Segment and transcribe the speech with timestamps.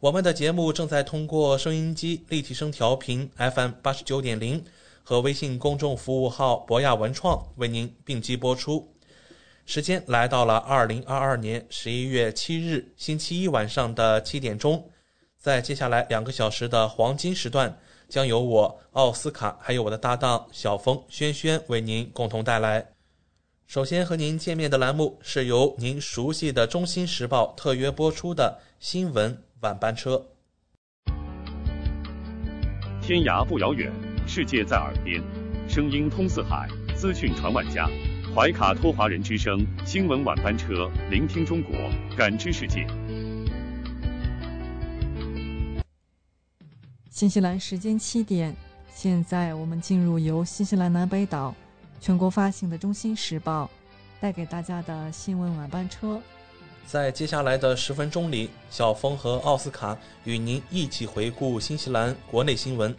[0.00, 4.62] 我们的节目正在通过收音机立体声调频 FM 八十九点零
[5.02, 8.92] 和微信公众服务号博雅文创为您并机播出。
[9.64, 14.86] 时间来到了二零二二年十一月七日星期一晚上的七点钟，
[15.38, 22.86] 在接下来两个小时的黄金时段，将由我奥斯卡还有我的搭档小峰轩轩为您共同带来。
[23.66, 30.22] 首先和您见面的栏目是由您熟悉的《中新时报》特约播出的新闻晚班车。
[33.00, 33.90] 天涯不遥远，
[34.26, 35.22] 世界在耳边，
[35.66, 37.88] 声音通四海，资讯传万家。
[38.34, 41.74] 怀卡托华人之声新闻晚班车，聆听中国，
[42.18, 42.86] 感知世界。
[47.08, 48.54] 新西兰时间七点，
[48.92, 51.54] 现在我们进入由新西兰南北岛
[51.98, 53.64] 全国发行的《中心时报》
[54.20, 56.20] 带给大家的新闻晚班车。
[56.86, 62.94] 在接下来的十分钟里，小峰和奥斯卡与您一起回顾新西兰国内新闻。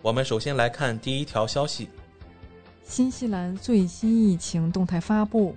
[0.00, 1.90] 我们首先来看第一条消息：
[2.82, 5.54] 新西兰最新疫情动态发布，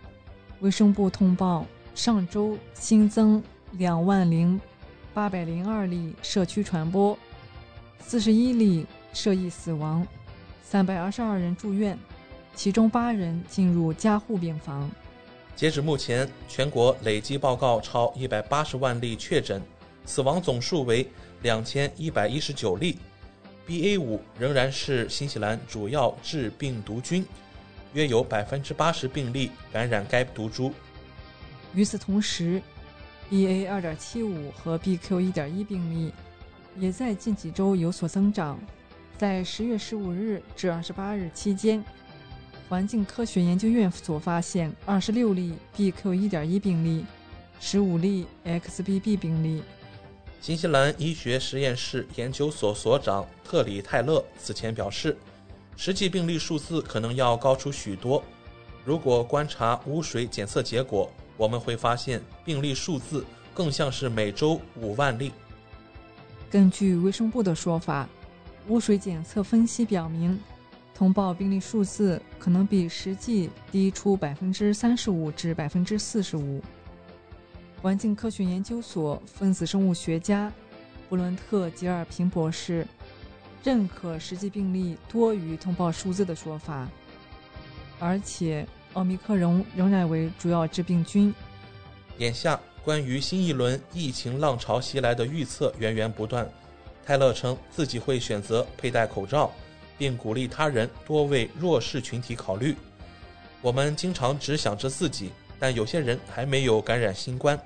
[0.60, 3.42] 卫生部通报，上周新增
[3.72, 4.60] 两万零
[5.14, 7.18] 八百零二例社区传播，
[8.02, 10.06] 四十一例涉疫死亡，
[10.62, 11.98] 三百二十二人住院，
[12.54, 14.92] 其中八人进入加护病房。
[15.60, 19.62] 截止目前，全国累计报告超一百八十万例确诊，
[20.06, 21.06] 死亡总数为
[21.42, 22.98] 两千一百一十九例。
[23.68, 27.26] BA 五仍然是新西兰主要致病毒菌，
[27.92, 30.72] 约有百分之八十病例感染该毒株。
[31.76, 32.62] 与此同时
[33.30, 36.14] ，BA 二点七五和 BQ 一点一病例
[36.78, 38.58] 也在近几周有所增长。
[39.18, 41.84] 在十月十五日至二十八日期间，
[42.70, 47.04] 环境科学研究院所发现二十六例 BQ 一点一病例，
[47.60, 49.64] 十五例 XBB 病例。
[50.40, 55.18] 新西兰医学实验室研究所所长特里泰勒此前表示，
[55.76, 58.24] 实际病例数字可能要高出许多。
[58.86, 65.32] 如果观察污水检测结果，我们会发现病例数字更像是每周五万例。
[66.52, 68.08] 根据卫生部的说法，
[68.68, 70.40] 污水检测分析表明，
[71.00, 76.62] 通报病例数字可能比实际低出百分之三十五至百分之四十五。
[77.82, 80.52] 环境科学研究所分子生物学家
[81.08, 82.86] 布伦特·吉尔平博士
[83.64, 86.86] 认可实际病例多于通报数字的说法，
[87.98, 91.34] 而且奥密克戎仍然为主要致病菌。
[92.18, 96.46] 眼下，关于新一轮疫情浪潮袭来的预测源源不断。
[97.06, 99.50] 泰勒称自己会选择佩戴口罩，
[100.00, 102.76] 并鼓励他人多为弱势群体考虑。
[103.62, 105.30] 我们经常只想着自己。
[105.62, 107.60] 但有些人还没有感染新冠，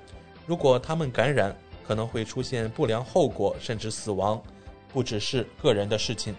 [0.48, 1.54] 如果他们感染，
[1.86, 4.42] 可能会出现不良后果，甚至死亡，
[4.92, 6.34] 不只是个人的事情。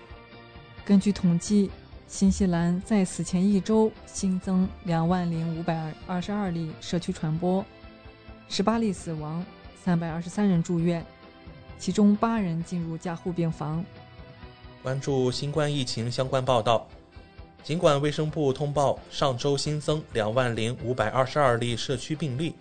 [0.83, 1.71] 根据统计，
[2.09, 7.63] 新西兰在此前一周新增两万零五百二十二例社区传播，
[8.49, 9.41] 十八例死亡，
[9.81, 11.05] 三百二十三人住院，
[11.79, 13.81] 其中八人进入加护病房。
[14.85, 16.87] 关注新冠疫情相关报道。
[17.63, 22.53] 尽管卫生部通报上周新增两万零五百二十二例社区病例，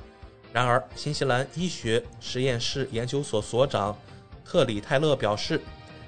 [0.50, 3.94] 然而新西兰医学实验室研究所所长
[4.43, 5.61] 特里泰勒表示，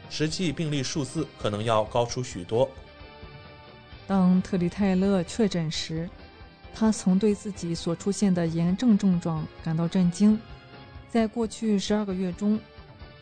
[0.09, 2.67] 实际病例数字可能要高出许多。
[4.07, 6.09] 当特里泰勒确诊时，
[6.75, 10.41] 他曾对自己所出现的炎症症状感到震惊。
[11.11, 12.59] 在过去十二个月中，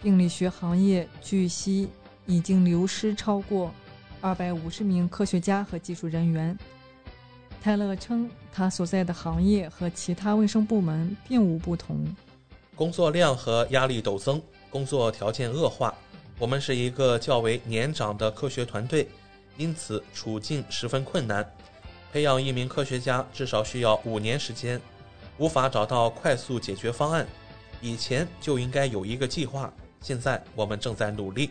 [0.00, 1.88] 病理学行业据悉
[2.26, 3.72] 已经流失超过
[4.20, 6.56] 二百五十名科学家和技术人员。
[7.62, 12.04] 泰勒称，他所在的行业和其他卫生部门并无不同。
[12.74, 15.94] 工作量和压力陡增，工作条件恶化。
[16.38, 19.08] 我们是一个较为年长的科学团队，
[19.56, 21.48] 因此处境十分困难。
[22.12, 24.80] 培养一名科学家至少需要五年时间，
[25.38, 27.26] 无法找到快速解决方案。
[27.80, 31.50] 以前就应该有一个计划，现在我们正在努力。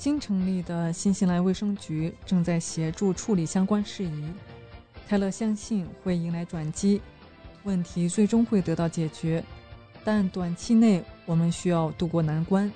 [0.00, 4.24] 新成立的新西兰卫生局正在协助处理相关事宜。
[5.06, 7.02] 泰勒相信会迎来转机，
[7.64, 9.44] 问题最终会得到解决，
[10.02, 12.72] 但短期内我们需要渡过难关。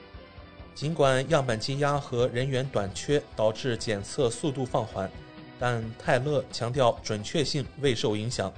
[0.74, 5.10] 尽管样本积压和人员短缺导致检测速度放缓，
[5.58, 8.52] 但泰勒强调准确性未受影响。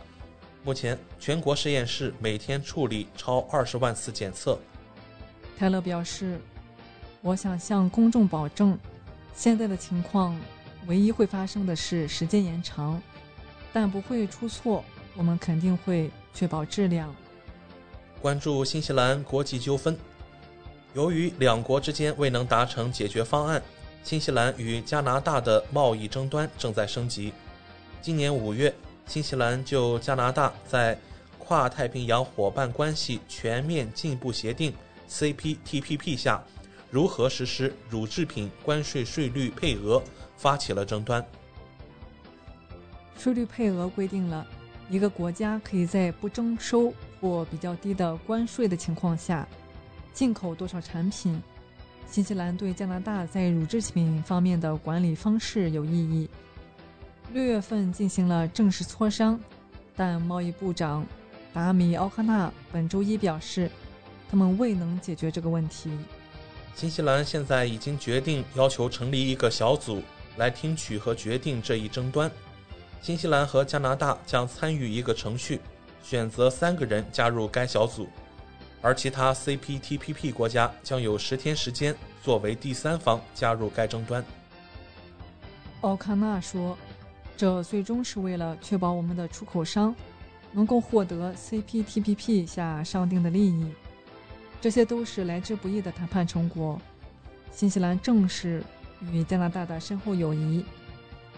[0.64, 4.58] 目前，全国实验室每天处理超二十万次检测。
[5.56, 6.40] 泰勒表示
[7.26, 8.78] ：“我想向公众保证，
[9.34, 10.38] 现在的情况
[10.86, 13.02] 唯一会发生的是时间延长。”
[13.74, 14.84] 但不会出错，
[15.16, 17.12] 我们肯定会确保质量。
[18.22, 19.98] 关注新西兰国际纠纷，
[20.94, 23.60] 由于两国之间未能达成解决方案，
[24.04, 27.32] 新西兰与加拿大的贸易争端正在升级。
[28.00, 28.72] 今年五月，
[29.08, 30.96] 新西兰就加拿大在
[31.40, 34.72] 跨太平洋伙伴关系全面进步协定
[35.10, 36.40] （CPTPP） 下
[36.96, 40.02] 如何实施乳制品关税税率配额
[40.34, 41.22] 发起了争端。
[43.18, 44.46] 税率配额规定了
[44.88, 46.90] 一个国家可以在不征收
[47.20, 49.46] 或比较低的关税的情况下
[50.14, 51.38] 进口多少产品。
[52.06, 56.26] 新西兰对加拿大在乳制品方面的管理方式有异议。
[57.30, 59.38] 六月份进行了正式磋商，
[59.94, 61.06] 但贸易部长
[61.52, 63.70] 达米奥克纳本周一表示，
[64.30, 65.90] 他们未能解决这个问题。
[66.76, 70.02] 新西兰现在已经决定要求成立一个小组
[70.36, 72.30] 来听取和决定这一争端。
[73.00, 75.58] 新西兰和加拿大将参与一个程序，
[76.02, 78.06] 选择三个人加入该小组，
[78.82, 84.22] 而其他 CPTPP 国家将有十天时间作为第三方加入该争端。
[85.80, 86.76] 奥康纳说
[87.38, 89.96] ：“这最终是为了确保我们的出口商
[90.52, 93.66] 能够获得 CPTPP 下商定的利益，
[94.66, 96.76] 这些都是来之不易的谈判成果。
[97.52, 98.64] 新西兰正是
[99.12, 100.64] 与加拿大的深厚友谊。”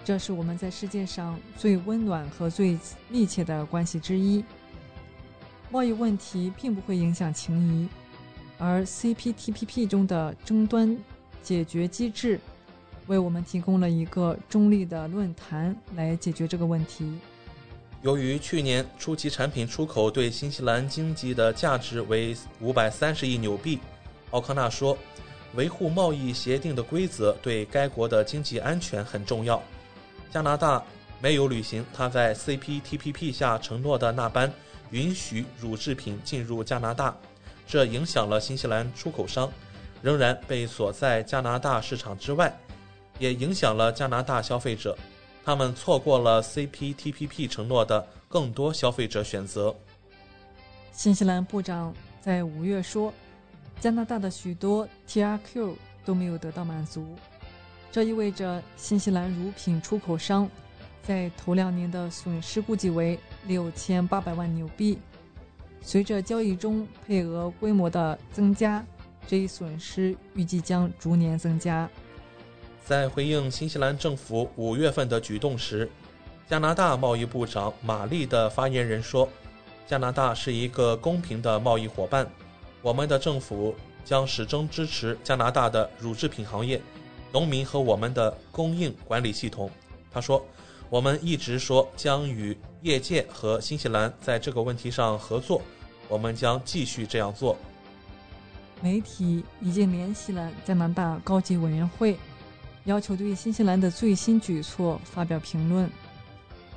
[0.03, 2.79] 这是我们在世界上最温暖和最
[3.11, 4.43] 密切的关系之一。
[5.71, 7.87] 贸易问题并不会影响情谊，
[8.57, 10.97] 而 CPTPP 中的争端
[11.43, 12.41] 解决机制
[13.09, 17.19] 为我们提供了一个中立的论坛来解决这个问题。
[18.03, 23.81] 由于去年初级产品出口对新西兰经济的价值为五百三十亿纽币，
[24.31, 24.97] 奥康纳说，
[25.55, 29.61] 维护贸易协定的规则对该国的经济安全很重要。
[30.31, 30.81] 加拿大
[31.21, 34.53] 没有履行他在 CPTPP 下承诺的那般
[34.91, 37.17] 允许乳制品进入加拿大，
[37.67, 39.50] 这影响了新西兰出口商
[40.03, 42.56] 仍然被锁在加拿大市场之外，
[43.19, 44.97] 也影响了加拿大消费者，
[45.44, 49.75] 他们错过了 CPTPP 承诺的更多消费者选择。
[50.93, 53.12] 新西兰部长在五月说，
[53.81, 55.75] 加拿大的许多 TRQ
[56.05, 57.17] 都没有得到满足。
[57.90, 60.49] 这意味着新西兰乳品出口商
[61.02, 64.99] 在头两年的损失估计为六千八百万纽币。
[65.81, 68.85] 随着交易中配额规模的增加，
[69.26, 71.88] 这一损失预计将逐年增加。
[72.88, 75.90] 在回应新西兰政府五月份的举动时，
[76.49, 79.28] 加拿大贸易部长玛丽的发言人说
[79.87, 82.26] ：“加拿大是一个公平的贸易伙伴，
[82.80, 83.75] 我们的政府
[84.07, 86.80] 将始终支持加拿大的乳制品行业。”
[87.30, 89.71] 农民和我们的供应管理系统，
[90.11, 90.42] 他说
[90.88, 95.61] ：“我们一直说将与业界和新西兰在这个问题上合作，
[96.09, 97.54] 我们将继续这样做。”
[98.80, 102.16] 媒体已经联系了加拿大高级委员会，
[102.88, 105.90] 要求对新西兰的最新举措发表评论。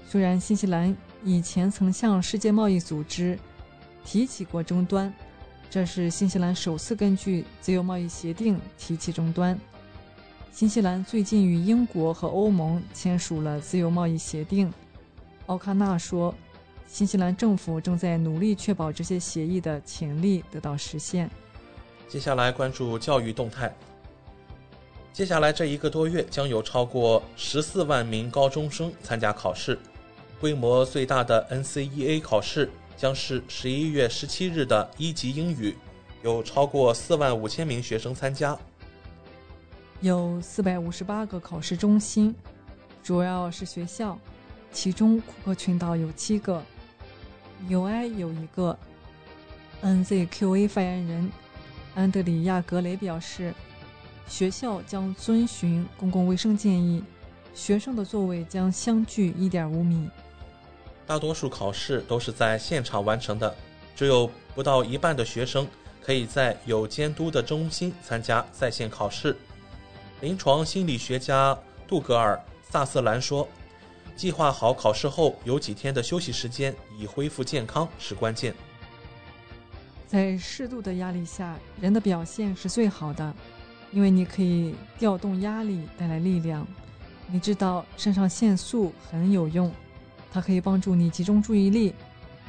[0.06, 3.40] 虽然新西兰以前曾向世界贸易组织
[4.04, 5.12] 提起过争端，
[5.70, 9.58] 这是新西兰首次根据自由贸易协定提起争端。
[10.52, 14.70] 新西兰最近与英国和欧盟签署了自由贸易协定。
[15.46, 16.36] 奥卡纳说
[16.86, 21.32] ：“新西兰政府正在努力确保这些协议的潜力得到实现。”
[22.10, 23.74] 接下来关注教育动态。
[25.14, 29.78] 接下来这一个多月将有超过十四万名高中生参加考试，
[30.40, 35.76] 规模最大的 NCEA 考试将是十一月十七日的一级英语，
[36.24, 38.58] 有超过四万五千名学生参加。
[40.00, 42.34] 有四百五十八个考试中心，
[43.04, 44.18] 主要是学校，
[44.72, 46.64] 其中库克群岛有七个，
[47.68, 48.78] 纽埃有一个。
[49.84, 51.32] NZQA 发言人
[51.96, 53.52] 安德里亚·格雷表示，
[54.32, 57.04] 学校将遵循公共卫生建议，
[57.54, 60.10] 学生的座位将相距一点五米。
[61.06, 63.54] 大多数考试都是在现场完成的，
[63.94, 65.68] 只有不到一半的学生
[66.02, 69.36] 可以在有监督的中心参加在线考试。
[70.22, 73.46] 临床心理学家杜格尔·萨瑟兰说
[74.16, 78.56] ：“计划好考试后有几天的休息时间，以恢复健康是关键。
[80.08, 83.34] 在适度的压力下，人的表现是最好的，
[83.92, 86.68] 因为你可以调动压力带来力量。
[87.28, 89.72] 你知道肾上腺素很有用。”
[90.34, 91.94] 它可以帮助你集中注意力，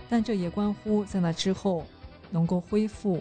[0.09, 1.85] 但这也关乎在那之后
[2.31, 3.21] 能够恢复，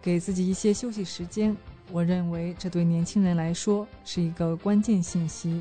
[0.00, 1.56] 给自己一些休息时间。
[1.90, 5.60] 我认为这对年轻人来说是一个关键信息。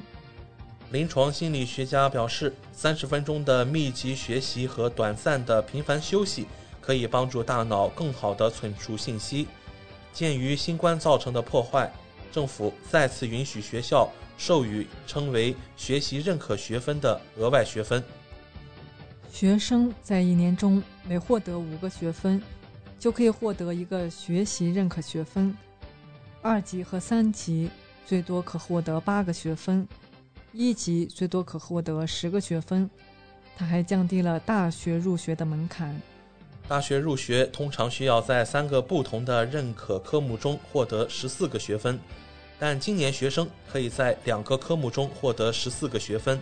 [0.92, 6.46] 临床心理学家表示，三十分钟的密集学习和短暂的频繁休息
[6.80, 9.48] 可以帮助大脑更好地存储信息。
[10.14, 11.92] 鉴于新冠造成的破坏，
[12.32, 14.10] 政府再次允许学校。
[14.38, 18.04] 授予称为学习认可学分的额外学分。
[19.32, 22.42] 学生在一年中每获得五个学分，
[22.98, 25.56] 就可以获得一个学习认可学分。
[26.42, 27.70] 二级和三级
[28.04, 29.88] 最多可获得八个学分，
[30.54, 32.90] 一级最多可获得十个学分。
[33.56, 36.02] 它还降低了大学入学的门槛。
[36.68, 42.00] 大学入学通常需要在三个不同的认可科目中获得十四个学分。
[42.58, 46.40] 但今年学生可以在两个科目中获得十四个学分，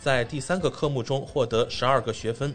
[0.00, 2.54] 在第三个科目中获得十二个学分。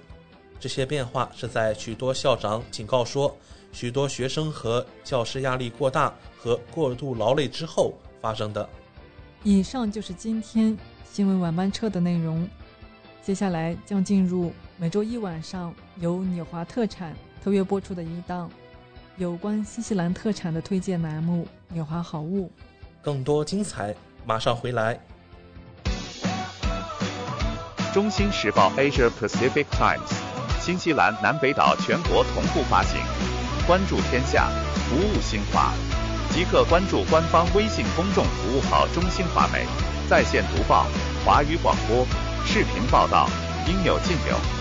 [0.60, 3.36] 这些变化是在许多校长警告说，
[3.74, 8.68] 许多学生和教师压力过大和过度劳累之后发生的。
[9.44, 10.78] 以上就是今天
[11.12, 12.48] 新闻晚班车的内容。
[13.22, 18.50] 接下来将进入每周一晚上由纽华特产特约播出的一档
[19.18, 22.48] 有关新西兰特产的推荐栏目《纽华好物》。
[23.00, 23.94] 更多精彩，
[24.26, 25.00] 马上回来。
[27.94, 30.12] 中新时报 Asia Pacific Times，
[30.60, 33.00] 新西兰南北岛全国同步发行。
[33.68, 34.50] 关注天下，
[34.90, 35.72] 服务新华，
[36.32, 39.64] 即刻关注官方微信公众服务号“中新华媒”，
[40.10, 40.88] 在线读报、
[41.24, 42.04] 华语广播、
[42.44, 43.30] 视频报道，
[43.68, 44.61] 应有尽有。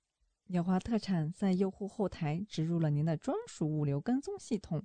[0.51, 4.83] 纽华特产在用户后台植入了您的专属物流跟踪系统，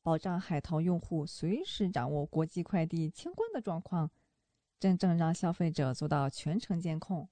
[0.00, 4.08] 保障海淘用户随时掌握国际快递清关的状况，
[4.78, 7.28] 真正让消费者做到全程监控。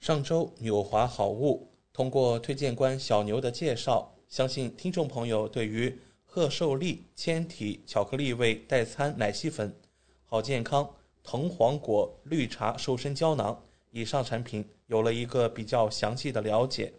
[0.00, 9.78] 上周纽华好物通过推荐官小牛的介绍，相信听众朋友对于贺寿利纤体巧克力味代餐奶昔粉
[10.24, 10.88] 好健康。
[11.22, 16.94] 藤黄果绿茶瘦身胶囊以上产品有了一个比较详细的了解。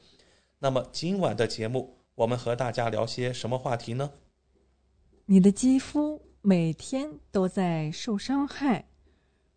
[0.59, 4.11] 那么今晚的节目，我们和大家聊些什么话题呢？
[5.25, 8.89] 你的肌肤每天都在受伤害，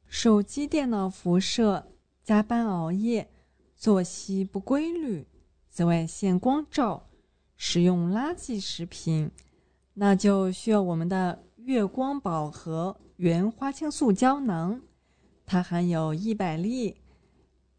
[0.06, 1.92] 手机、电脑辐射、
[2.22, 3.30] 加班熬夜、
[3.76, 5.26] 作息不规律、
[5.68, 7.08] 紫外线光照、
[7.56, 9.30] 使用垃圾食品，
[9.94, 12.96] 那就需要我们的月光宝盒。
[13.16, 14.80] 原花青素胶囊，
[15.44, 16.96] 它含有一百粒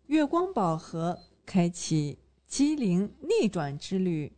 [0.09, 2.17] 月光宝盒，开启
[2.47, 4.35] 机灵逆转之旅。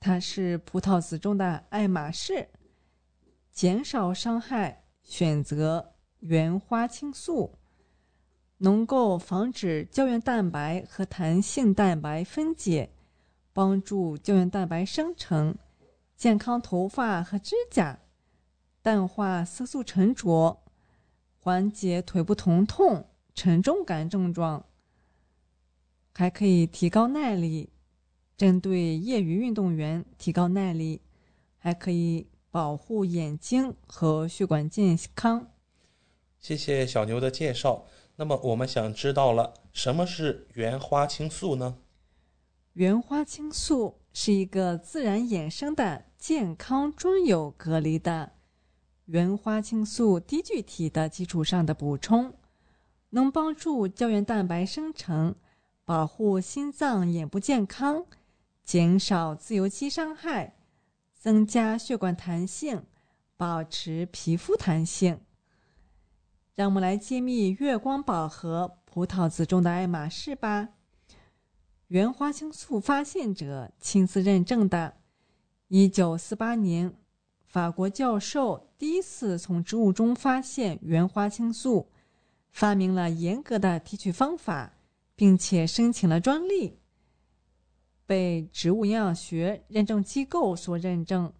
[0.00, 2.48] 它是葡萄籽中的爱马仕，
[3.52, 7.58] 减少伤害，选择原花青素，
[8.56, 12.94] 能够防止胶原蛋白和弹性蛋白分解，
[13.52, 15.54] 帮助胶原蛋白生成，
[16.16, 17.98] 健康头发和指甲。
[18.80, 20.62] 淡化色素沉着，
[21.40, 24.64] 缓解腿部疼痛、沉重感症状，
[26.14, 27.70] 还可以提高耐力。
[28.36, 31.02] 针对业余运动员提高耐力，
[31.58, 35.52] 还可以保护眼睛和血管健康。
[36.40, 37.86] 谢谢小牛的介绍。
[38.16, 41.78] 那么我们想知道了，什么是原花青素呢？
[42.74, 48.32] 原花青素是一个自然衍生的健康专有隔离的。
[49.06, 52.34] 原花青素低聚体的基础上的补充，
[53.10, 55.34] 能帮助胶原蛋白生成，
[55.84, 58.06] 保护心脏、眼部健康，
[58.64, 60.56] 减少自由基伤害，
[61.12, 62.84] 增加血管弹性，
[63.36, 65.20] 保持皮肤弹性。
[66.54, 70.70] 让我们来揭秘月光宝盒葡萄籽中的爱马仕吧。
[71.88, 74.96] 原花青素发现者亲自认证的，
[75.68, 76.94] 一九四八年。
[77.44, 81.88] 法国教授第一次从植物中发现原花青素，
[82.50, 84.72] 发明了严格的提取方法，
[85.16, 86.78] 并且申请了专利，
[88.06, 91.32] 被植物营养学认证机构所认证。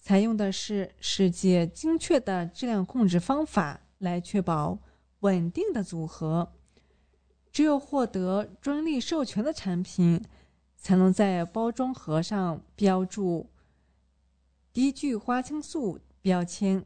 [0.00, 4.78] 采用的是世界精确的质量控制方法来确保
[5.20, 6.54] 稳定的组合。
[7.52, 10.24] 只有获得专利授权的产品，
[10.76, 13.50] 才能在包装盒上标注。
[14.72, 16.84] 低聚花青素标签，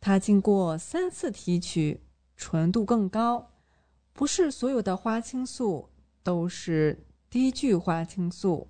[0.00, 2.00] 它经过三次提取，
[2.36, 3.50] 纯度更高。
[4.18, 5.90] 不是所有的花青素
[6.24, 8.66] 都是低聚花青素，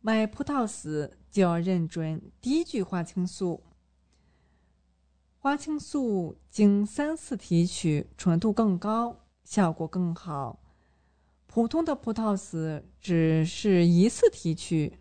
[0.00, 3.62] 买葡萄籽就要认准低聚花青素。
[5.36, 10.58] 花青素经三次提取，纯度更高，效果更好。
[11.46, 15.00] 普通的葡萄籽只是一次提取，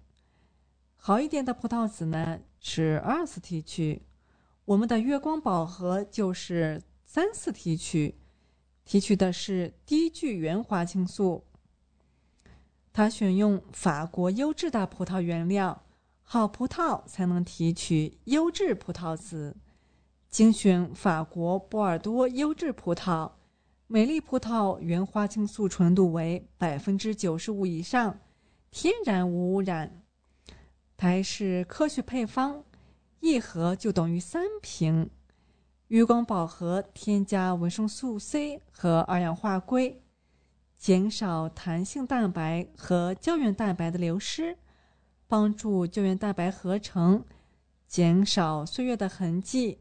[0.98, 2.42] 好一点的葡萄籽呢？
[2.60, 4.02] 是二次提取，
[4.66, 8.18] 我们的月光宝盒就是三次提取，
[8.91, 11.45] 提取的是低聚原花青素。
[12.91, 15.84] 它选用法国优质的葡萄原料，
[16.23, 19.56] 好葡萄才能提取优质葡萄籽，
[20.30, 23.32] 精选法国波尔多优质葡萄，
[23.88, 28.19] 美丽葡萄原花青素纯度为百分之九十五以上，
[28.71, 30.04] 天然无污染。
[30.97, 32.65] 它还是科学配方，
[33.21, 35.10] 一盒就等于三瓶。
[35.91, 40.01] 月光宝盒添加维生素 C 和二氧化硅，
[40.77, 44.58] 减少弹性蛋白和胶原蛋白的流失，
[45.27, 47.25] 帮助胶原蛋白合成，
[47.88, 49.80] 减少岁月的痕迹。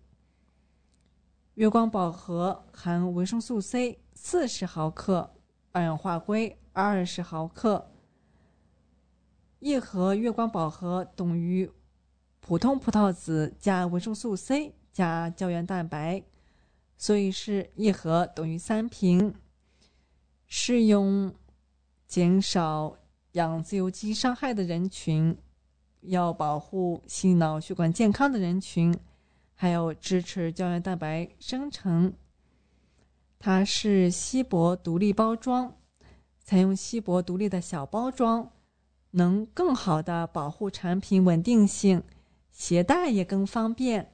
[1.55, 5.37] 月光宝盒含维生素 C 四十毫克，
[5.71, 7.93] 二氧化硅二十毫克。
[9.61, 11.71] 一盒月光宝盒等于
[12.41, 16.23] 普通葡萄籽加维生素 C 加胶原蛋白，
[16.99, 19.35] 所以是一盒等于三瓶。
[20.47, 21.35] 适用
[22.07, 22.95] 减少
[23.33, 25.35] 氧自由基伤害的人群，
[26.03, 28.95] 要保护心脑血管健康的人群。
[29.55, 32.13] 还有支持胶原蛋白生成，
[33.39, 35.77] 它是锡箔独立包装，
[36.45, 38.51] 采用锡箔独立的小包装，
[39.13, 42.03] 能更好的保护产品稳定性，
[42.51, 44.13] 携带也更方便。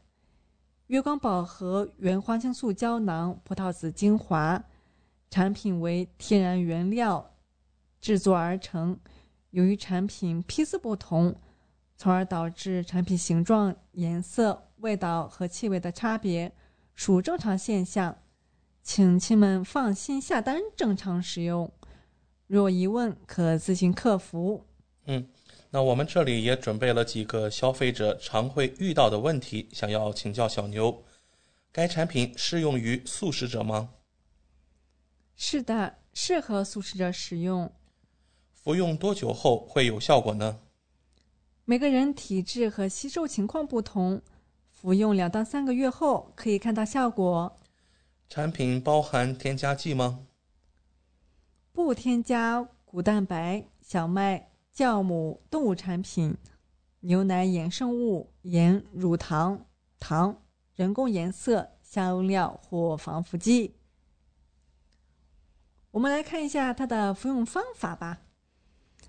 [0.89, 4.63] 月光宝盒原花青素胶囊、葡萄籽精华，
[5.29, 7.35] 产品为天然原料
[8.01, 8.97] 制作而成，
[9.51, 11.35] 由于产品批次不同，
[11.97, 14.63] 从而导致产品形状、颜色。
[14.77, 16.53] 味道和气味的差别
[16.95, 18.19] 属正常现象，
[18.83, 21.73] 请亲们放心下单，正常使用。
[22.47, 24.67] 若疑问，可咨询客服。
[25.07, 25.27] 嗯，
[25.71, 31.05] 那我们这里也准备了几个消费者常会遇到的问题，想要请教小牛。
[31.73, 33.91] 该产品适用于素食者吗？
[35.35, 37.71] 是的，适合素食者使用。
[38.55, 40.61] 服用多久后会有效果呢？
[41.67, 44.23] 每个人体质和吸收情况不同。
[44.71, 47.59] 服用两到三个月后可以看到效果。
[48.29, 50.27] 产品包含添加剂吗？
[51.73, 56.37] 不添加谷蛋白、小麦、酵母、动物产品、
[57.01, 59.65] 牛奶衍生物、盐、乳糖、
[59.99, 60.43] 糖、
[60.75, 63.77] 人工颜色、香料或防腐剂。
[65.93, 68.21] 我们来看一下它的服用方法吧。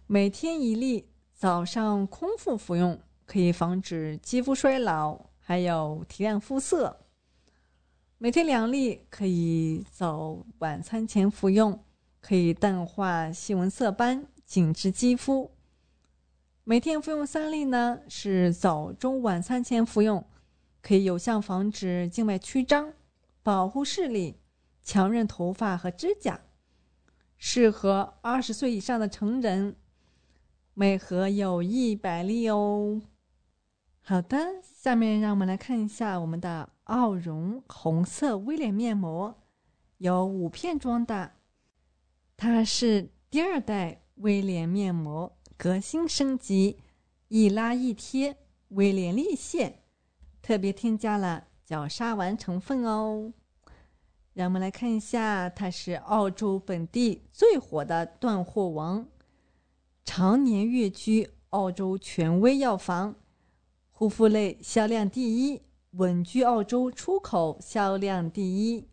[0.05, 5.25] 每天一粒，早上空腹服用，可以防止肌肤衰老。
[5.37, 7.05] 还有提亮肤色，
[8.17, 11.83] 每天两粒，可以早晚餐前服用，
[12.21, 15.51] 可以淡化细纹色斑，紧致肌肤。
[16.69, 20.27] 每天服用三粒呢，是早中晚餐前服用，
[20.81, 22.91] 可以有效防止静脉曲张，
[23.41, 24.41] 保护视力，
[24.83, 26.41] 强韧头发和指甲，
[27.37, 29.77] 适合二十岁以上的成人。
[30.73, 33.01] 每盒有一百粒哦。
[34.01, 39.33] 好的，下面让我们来看一下我们的奥绒红色微脸面膜，
[39.99, 41.31] 有五片装的，
[42.35, 46.77] 它是第二代微脸面膜，革新升级，
[47.29, 48.37] 一拉一贴，
[48.69, 49.81] 威廉立现，
[50.41, 53.33] 特别添加了角鲨烷成分哦。
[54.33, 59.07] 让我们来看一下，它是澳洲本地最火的断货王，
[60.05, 63.15] 常年跃居澳洲权威药房。
[63.89, 68.87] 护肤类销量第一，稳居澳洲出口销量第一。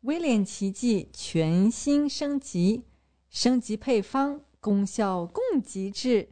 [0.00, 2.84] 威廉奇迹全新升级，
[3.28, 6.30] 升级配方，功效更极致，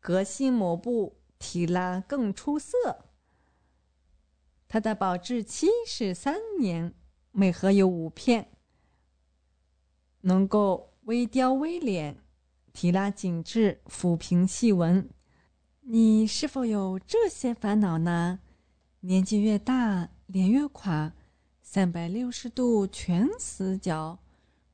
[0.00, 3.04] 革新膜布，提拉更出色。
[4.66, 6.94] 它的保质期是三年，
[7.30, 8.48] 每盒有五片，
[10.22, 12.16] 能够微雕微脸，
[12.72, 15.06] 提拉紧致，抚平细纹。
[15.82, 18.40] 你是否有这些烦恼呢？
[19.00, 21.12] 年纪越大，脸越垮，
[21.60, 24.18] 三百六十度全死角，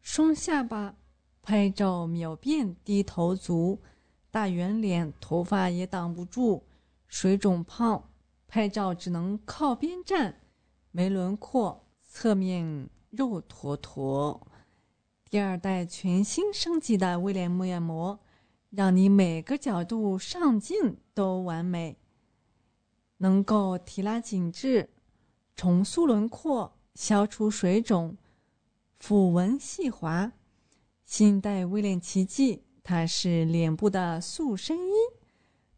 [0.00, 0.94] 双下巴，
[1.44, 3.78] 拍照秒变低头族，
[4.30, 6.64] 大圆脸，头发也挡不住，
[7.06, 8.10] 水肿胖，
[8.48, 10.40] 拍照只能靠边站，
[10.90, 14.46] 没轮廓，侧面肉坨坨。
[15.28, 18.18] 第二代全新升级的微脸面膜。
[18.70, 21.96] 让你每个角度上镜都完美，
[23.18, 24.90] 能够提拉紧致、
[25.54, 28.16] 重塑轮廓、消除水肿、
[29.00, 30.32] 抚纹细滑。
[31.04, 34.92] 新一代微脸奇迹，它是脸部的塑身衣，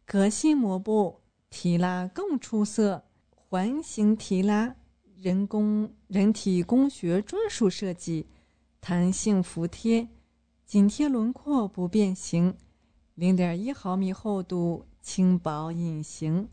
[0.04, 4.76] 革新膜布，提拉更出色，环形提拉，
[5.16, 8.26] 人工人体工学专属设计，
[8.80, 10.08] 弹性服帖，
[10.64, 12.56] 紧贴轮廓不变形。
[13.14, 16.48] 零点一毫米厚度，轻薄隐形，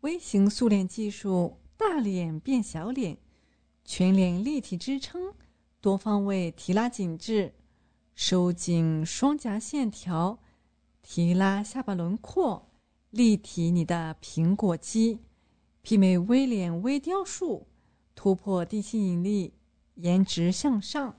[0.00, 3.18] 微型塑脸技术，大脸变小脸，
[3.84, 5.34] 全脸立体支撑，
[5.80, 7.52] 多方位提拉紧致，
[8.14, 10.38] 收紧双颊线条，
[11.02, 12.70] 提拉下巴轮廓，
[13.10, 15.18] 立体你的苹果肌，
[15.82, 17.66] 媲美威廉微雕塑，
[18.14, 19.54] 突破地心引力，
[19.96, 21.16] 颜值向上，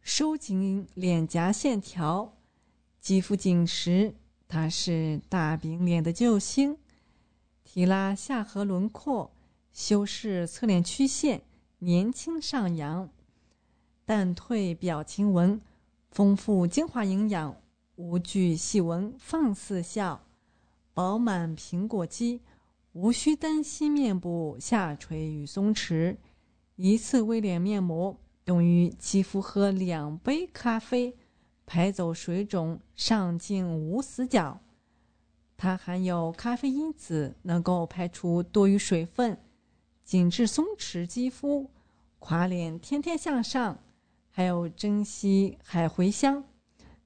[0.00, 2.38] 收紧脸颊线条，
[2.98, 4.14] 肌肤紧实，
[4.48, 6.78] 它是大饼脸的救星。
[7.62, 9.30] 提拉下颌轮廓，
[9.72, 11.42] 修饰侧脸曲线，
[11.80, 13.10] 年轻上扬，
[14.06, 15.60] 淡褪表情纹，
[16.14, 17.56] 丰富精华营养。
[17.96, 20.24] 无惧细纹放肆笑，
[20.92, 22.40] 饱满苹果肌，
[22.92, 26.16] 无需担心面部下垂与松弛。
[26.76, 31.16] 一次微脸面膜等于肌肤喝两杯咖啡，
[31.66, 34.60] 排走水肿，上镜无死角。
[35.56, 39.36] 它含有咖啡因子，能够排出多余水分，
[40.04, 41.70] 紧致松弛肌肤，
[42.20, 43.78] 垮脸天天向上。
[44.36, 46.42] 还有珍稀海茴香。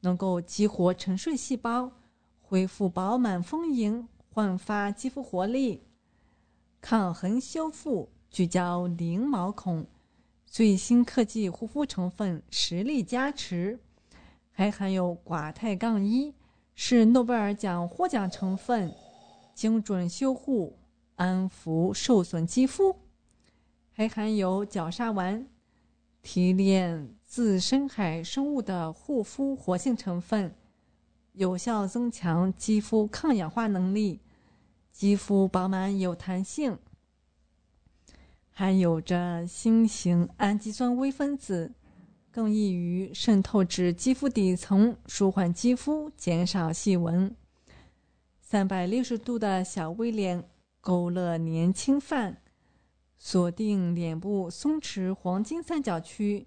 [0.01, 1.91] 能够激活沉睡细胞，
[2.41, 5.83] 恢复饱满丰盈，焕发肌肤活力，
[6.81, 9.85] 抗衡修复，聚焦零毛孔，
[10.47, 13.81] 最新科技护肤成分实力加持，
[14.53, 16.33] 还含有寡肽杠一，
[16.77, 18.95] 是诺贝尔奖获奖成分，
[19.53, 20.79] 精准修护，
[21.17, 22.95] 安抚受损肌肤，
[23.91, 25.45] 还含有角鲨烷，
[26.29, 27.09] 提炼。
[27.25, 30.55] 自深海生物的护肤活性成分，
[31.33, 34.21] 有效增强肌肤抗氧化能力，
[34.93, 36.77] 肌肤饱满有弹性，
[38.51, 41.73] 含有着新型氨基酸微分子，
[42.31, 47.35] 更易于渗透至肌肤底层，舒缓肌肤，减少细纹。
[48.43, 50.47] 三百六十度的小 V 脸，
[50.83, 52.43] 勾勒年轻范，
[53.19, 56.47] 锁定脸部松弛黄金三角区。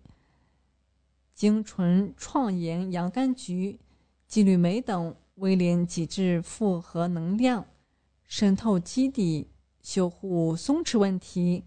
[1.33, 3.79] 精纯创颜洋甘菊、
[4.27, 7.65] 肌绿莓等，威廉极致复合能量，
[8.25, 9.49] 渗透基底，
[9.81, 11.63] 修护松弛问题，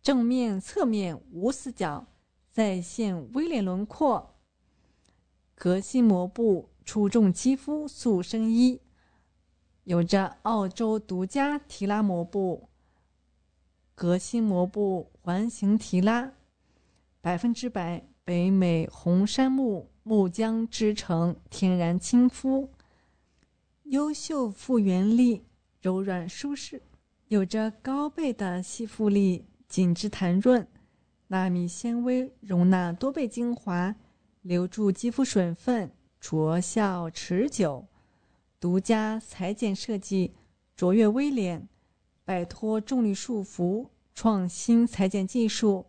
[0.00, 2.06] 正面、侧面无死角，
[2.50, 4.36] 再现威廉轮廓。
[5.54, 8.80] 革新膜布出众肌肤塑身衣，
[9.84, 12.68] 有着澳洲独家提拉膜布，
[13.94, 16.32] 革新膜布环形提拉，
[17.20, 18.06] 百分之百。
[18.26, 22.70] 北美红杉木木浆织成，天然亲肤，
[23.82, 25.44] 优秀复原力，
[25.82, 26.80] 柔软舒适，
[27.28, 30.66] 有着高倍的吸附力，紧致弹润，
[31.26, 33.94] 纳米纤维容纳多倍精华，
[34.40, 37.86] 留住肌肤水分，卓效持久。
[38.58, 40.32] 独家裁剪设计，
[40.74, 41.68] 卓越微脸，
[42.24, 45.86] 摆脱重力束缚，创新裁剪技术。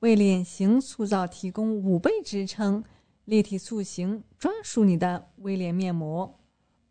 [0.00, 2.84] 为脸型塑造提供五倍支撑，
[3.24, 6.38] 立体塑形，专属你的微脸面膜。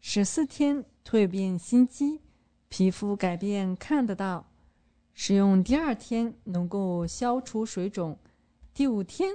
[0.02, 2.22] 十四天蜕变心机，
[2.68, 4.50] 皮肤改变看得到。
[5.14, 8.18] 使用第二天能够消除水肿，
[8.74, 9.34] 第五天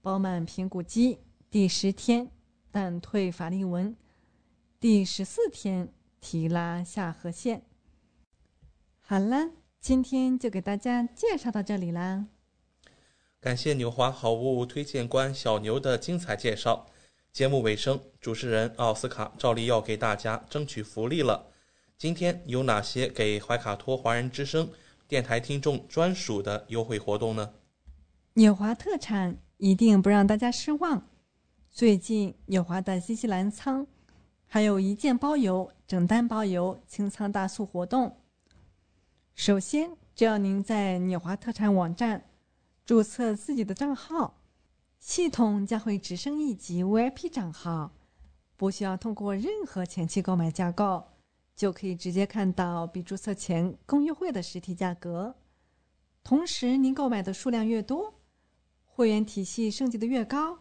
[0.00, 1.18] 饱满苹果肌，
[1.50, 2.30] 第十天
[2.70, 3.94] 淡退法令纹，
[4.80, 7.67] 第十四天提拉下颌线。
[9.10, 12.26] 好了，今天就给大家介绍到这里啦。
[13.40, 16.84] 感谢纽华好物推荐官小牛的精彩介绍。
[17.32, 21.46] 节目尾声，主持人奥斯卡照例要给大家争取福利了。
[21.96, 24.68] 今天有哪些给怀卡托华人之声
[25.08, 27.54] 电台听众专属的优惠活动呢？
[28.34, 31.08] 纽华特产一定不让大家失望。
[31.70, 33.86] 最近纽华的新西兰仓
[34.46, 38.14] 还有一件包邮、整单包邮清仓大促活动。
[39.38, 42.28] 首先，只要您在纽华特产网站。
[42.84, 44.42] 注册自己的账号，
[44.98, 47.92] 系统将会直升一级 VIP 账号，
[48.56, 51.04] 不需要通过任何前期购买架构，
[51.54, 55.36] 就可以直接看到比注册前更优惠的实体价格。
[56.24, 58.14] 同时，您购买的数量越多，
[58.86, 60.58] 会员体系升级的越高，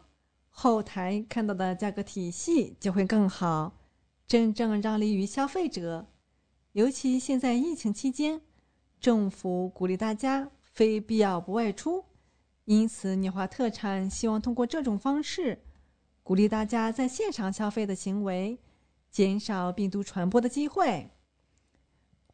[0.50, 3.80] 后台看到的价格体系就会更好，
[4.28, 6.06] 真正让利于消费者。
[6.74, 8.42] 尤其现在疫情期间，
[9.00, 12.04] 政府鼓励大家非必要不外出。
[12.66, 15.58] 因此，纽华特产希望通过这种方式，
[16.24, 18.60] 鼓励大家在线上消费的行为，
[19.10, 21.10] 减少病毒传播的机会。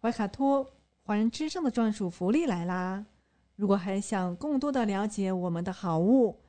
[0.02, 0.68] 怀卡托
[1.04, 3.06] 华人之声的专属福利来啦！
[3.56, 6.42] 如果还想更多的了解我们的好物，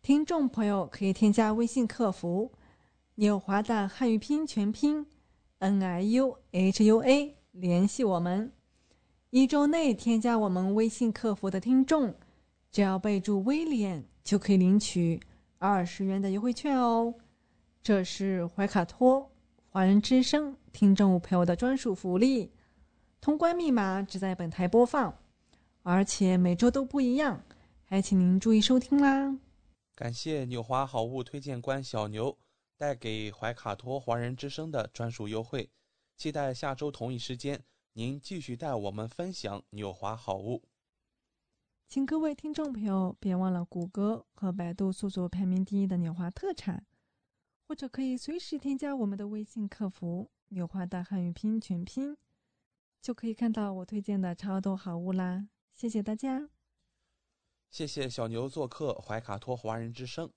[0.00, 2.50] 听众朋友可以添加微信客服
[3.16, 5.06] “纽华”的汉语拼全拼
[5.58, 8.50] “n i u h u a” 联系我们。
[9.30, 12.14] 一周内添加我们微信客服的听众。
[12.70, 15.20] 只要备注“威廉”，就可以领取
[15.58, 17.14] 二十元的优惠券哦。
[17.82, 19.30] 这是怀卡托。
[19.70, 22.50] 华人之声听众朋友的专属福利，
[23.20, 25.18] 通关密码只在本台播放，
[25.82, 27.42] 而且每周都不一样，
[27.84, 29.36] 还请您注意收听啦。
[29.94, 32.36] 感谢纽华好物推荐官小牛
[32.76, 35.70] 带给怀卡托华人之声的专属优惠，
[36.16, 37.62] 期待下周同一时间
[37.98, 40.62] 您继续带我们分享纽华好物。
[41.88, 46.84] 请各位听众朋友别忘了谷歌和百度搜索排名第一的纽华特产，
[47.66, 52.14] 或者可以随时添加我们的微信客服“纽华大汉语拼音全拼”，
[53.00, 55.48] 就可以看到我推荐的超多好物啦！
[55.72, 56.50] 谢谢大家。
[57.70, 60.30] 谢谢小牛做客怀卡托华人之声。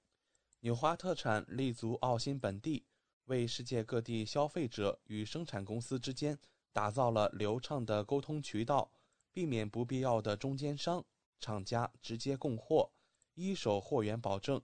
[0.61, 2.85] 纽华特产立足澳新本地，
[3.25, 6.39] 为世界各地消费者与生产公司之间
[6.71, 8.91] 打造了流畅的沟通渠道，
[9.31, 11.05] 避免不必要的中间商。
[11.39, 12.91] 厂家直接供货，
[13.33, 14.61] 一手货源保证。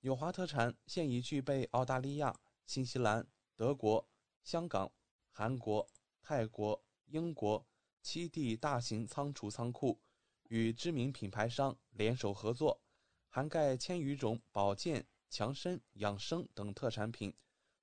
[0.00, 4.08] 纽华特产现已具备澳大利亚、新西兰、德国、
[4.44, 4.92] 香港、
[5.32, 5.88] 韩国、
[6.22, 7.66] 泰国、英国
[8.00, 10.00] 七地大型仓储仓库，
[10.44, 12.80] 与知名品牌商联手合作，
[13.28, 17.34] 涵盖千余种保健、强身、养生等特产品，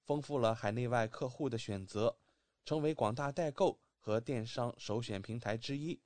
[0.06, 2.18] 丰富了海内外客户的选择，
[2.66, 6.02] 成为广大代购和电商首选平台之一。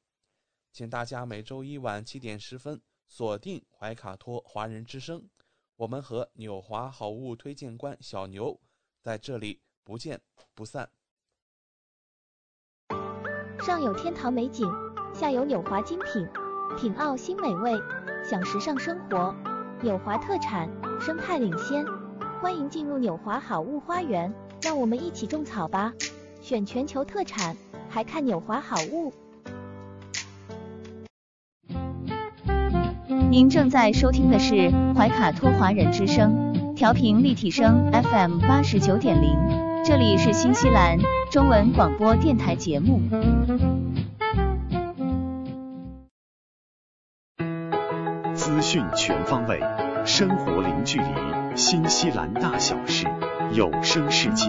[0.71, 5.27] 请大家每周一晚七点十分锁定怀卡托华人之声，
[5.77, 8.59] 我们和纽华好物推荐官小牛
[9.01, 10.21] 在这里不见
[10.53, 10.91] 不散。
[13.61, 14.69] 上有天堂美景，
[15.13, 16.27] 下有纽华精品，
[16.77, 17.73] 品澳新美味，
[18.23, 19.35] 享时尚生活。
[19.81, 20.69] 纽华特产，
[20.99, 21.85] 生态领先，
[22.41, 25.93] 欢迎进入纽华好物花园，让我们一起种草吧！
[26.49, 27.55] 选全球特产，
[27.91, 29.13] 还看纽华好物。
[33.29, 39.37] 您正在收听的是怀卡托华人之声，调频立体声 FM 八十九点零，
[39.85, 40.97] 这里是新西兰
[41.31, 42.99] 中文广播电台节目。
[48.33, 49.61] 资讯全方位，
[50.03, 53.05] 生活零距离，新西兰大小事，
[53.53, 54.47] 有声世界，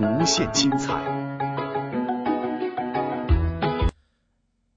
[0.00, 1.21] 无限精彩。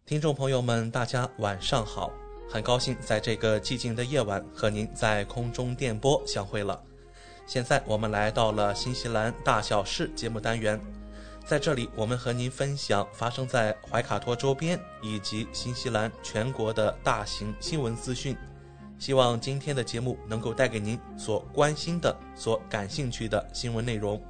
[0.07, 2.11] 听众朋友们，大家晚上好。
[2.47, 6.79] 很高兴在这个寂静的夜晚和您在空中电波相会了。
[7.47, 10.79] 现在我们来到了新西兰大小事节目单元，
[11.43, 18.37] 在这里我们和您分享发生在怀卡托周边以及新西兰全国的大型新闻资讯。
[18.99, 24.23] 希望今天的节目能够带给您所关心的、所感兴趣的新闻内容。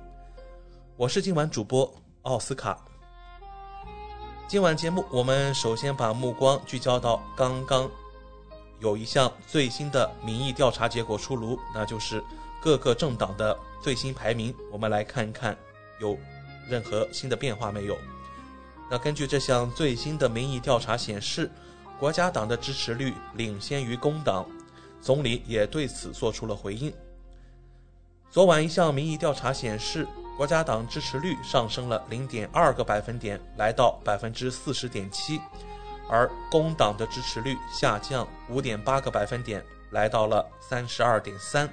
[0.96, 2.82] 我是今晚主播奥斯卡。
[4.48, 7.90] 今晚节目我们首先把目光聚焦到刚刚。
[8.80, 12.24] 有一项最新的民意调查结果出炉，那就是
[12.62, 14.54] 各个政党的最新排名。
[14.72, 15.58] 我们来看一看
[16.00, 16.16] 有
[16.70, 17.98] 任何新的变化没有。
[18.92, 21.50] 那根据这项最新的民意调查显示，
[22.00, 24.46] 国家党的支持率领先于工党，
[25.02, 26.94] 总理也对此做出了回应。
[28.30, 35.40] 昨晚一项民意调查显示，国家党支持率上升了零点二个百分点，来到百分之四十点七。
[36.08, 41.68] 而工党的支持率下降五点八个百分点，来到了三十二点三。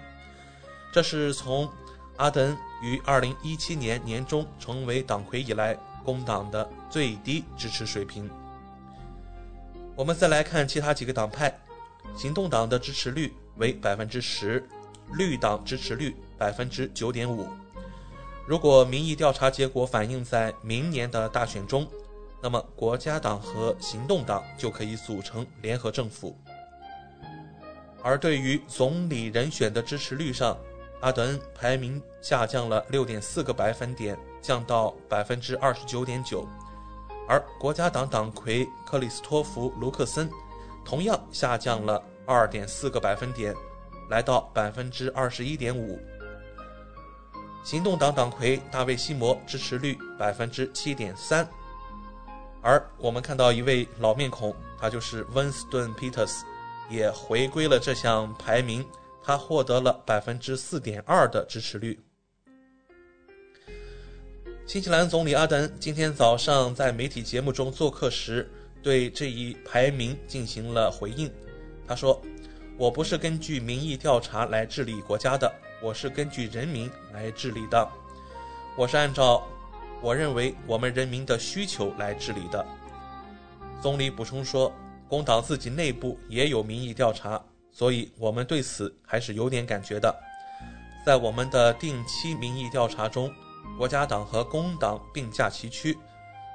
[0.92, 1.68] 这是从
[2.16, 8.30] 阿德恩于二零一七年年中成为党魁以来，工党的最低支持水平。
[9.94, 11.52] 我们再来看其他几个党派，
[12.16, 14.66] 行动党的支持率为百分之十，
[15.14, 17.46] 绿党支持率百分之九点五。
[18.46, 21.88] 如果民意调查结果反映在明年的大选中，
[22.42, 26.36] 那么，国家党和行动党就可以组成联合政府。
[28.02, 30.58] 而对于总理人选的支持率上，
[31.02, 36.44] 阿德恩排名下降了六点四个百分点，降到百分之二十九点九。
[37.28, 40.28] 而国家党党魁克里斯托弗·卢克森
[40.84, 43.54] 同样下降了二点四个百分点，
[44.10, 45.96] 来到百分之二十一点五。
[47.62, 51.48] 行动党党魁大卫·西摩支持率百分之七点三。
[52.60, 56.44] 而我们看到一位老面孔，他就是温斯顿·皮特斯，
[56.90, 58.84] 也回归了这项排名，
[59.22, 61.98] 他获得了百分之四点二的支持率。
[64.64, 68.48] 新西兰总理阿德恩今天早上在媒体节目中做客时，
[68.82, 71.30] 对这一排名进行了回应。
[71.86, 72.22] 他说
[72.78, 75.52] ：“我不是根据民意调查来治理国家的，
[75.82, 77.88] 我是根据人民来治理的，
[78.76, 79.42] 我是按照。”
[80.02, 82.66] 我认为我们人民的需求来治理的。
[83.80, 84.74] 总理补充说，
[85.08, 90.12] 工党自己内部也有民意调查，所以我们对此还是有点感觉的。
[91.06, 93.32] 在我们的定期民意调查中，
[93.78, 95.96] 国家党和工党并驾齐驱，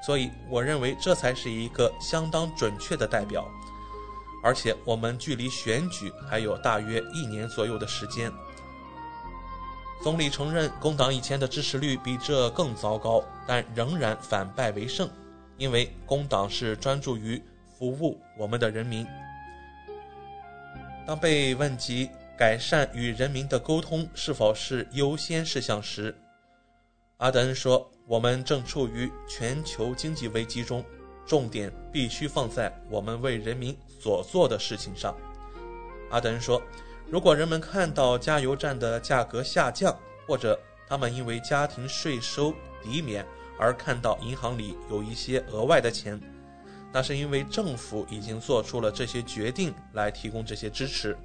[0.05, 3.49] 所以我认为这才是一个相当准确的代表。
[4.43, 8.29] 而且我们距离选举还有大约一年左右的时间。
[9.99, 15.09] 总理承认工党以前的支持率比这更糟糕，但仍然反败为胜，
[15.57, 17.41] 因为工党是专注于
[17.77, 19.05] 服务我们的人民。
[21.05, 26.15] 当被问及改善与人民的沟通是否是优先事项时，
[27.17, 30.85] 阿德恩说：“我们正处于全球经济危机中，
[31.25, 35.13] 重点必须放在我们为人民所做的事情上。”
[36.11, 36.61] 阿德恩说。
[37.09, 39.97] 如果人们看到加油站的价格下降，
[40.27, 42.53] 或者他们因为家庭税收
[42.83, 43.25] 抵免
[43.57, 46.19] 而看到银行里有一些额外的钱，
[46.91, 51.17] 那是因为政府已经做出了这些决定来提供这些支持。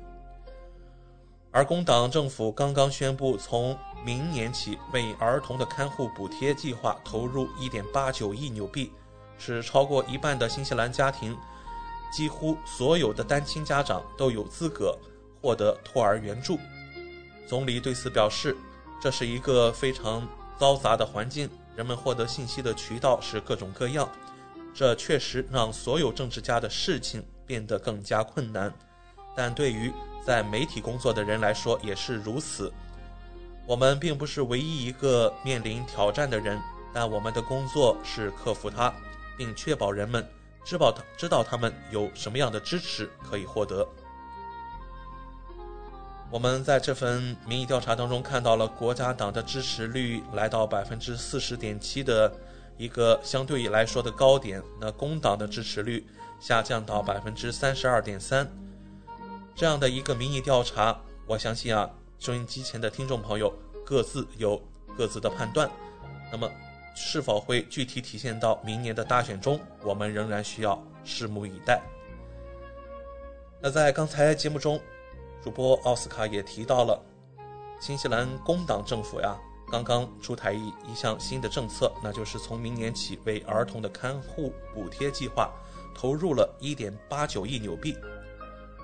[1.50, 8.92] 而工党政府刚刚宣布，从明年起为儿童的看护补贴计划投入1.89亿纽币，
[9.36, 11.36] 使超过一半的新西兰家庭，
[12.12, 14.96] 几乎所有的单亲家长都有资格。
[15.42, 16.58] 获得托儿援助，
[17.48, 18.56] 总理对此表示，
[19.02, 20.26] 这是一个非常
[20.58, 24.08] 嘈杂的环境，人们获得信息的渠道是各种各样，
[24.72, 28.72] 这确实让所有政治家的事情变得更加困难。
[29.34, 29.92] 但对于
[30.24, 32.72] 在媒体工作的人来说也是如此。
[33.66, 36.60] 我们并不是唯一一个面临挑战的人，
[36.92, 38.92] 但我们的工作是克服它，
[39.36, 40.24] 并确保人们
[40.64, 43.88] 知道他知道他们有什么样的支持可以获得。
[46.32, 52.32] 我们在这份民意调查当中看到了国家党的支持率来到百分之四十点七的
[52.78, 56.06] 一个相对来说的高点，那工党的支持率
[56.40, 58.50] 下降到百分之三十二点三。
[59.54, 63.54] 这样的一个民意调查，我相信啊，收音机前的听众朋友
[63.84, 64.58] 各自有
[64.96, 65.70] 各自的判断。
[66.32, 66.50] 那么，
[66.96, 71.82] 是否会具体体现到明年的大选中，我们仍然需要拭目以待。
[73.60, 74.80] 那在刚才节目中。
[75.42, 77.02] 主播奥斯卡也提到了，
[77.80, 79.36] 新西兰工党政府呀，
[79.70, 85.50] 刚刚出台一一项新的政策，那就是从明年起为儿童的看护补贴计划
[85.92, 87.96] 投入了1.89亿纽币。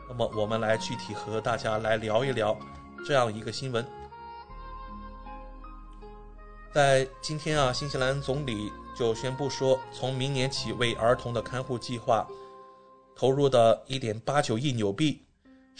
[0.08, 2.58] 那么，我们来具体和大家来聊一聊
[3.06, 3.86] 这样一个新闻。
[6.72, 12.26] 在今天啊，新西兰总理就宣布说，从明年起为儿童的看护计划
[13.14, 15.22] 投入的1.89亿纽币。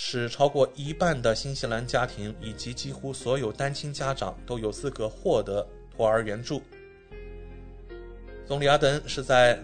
[0.00, 6.62] 使超过一半的新西兰家庭以及几乎所有单亲家长都有资格获得托儿援助。
[8.46, 9.58] 总理阿登是在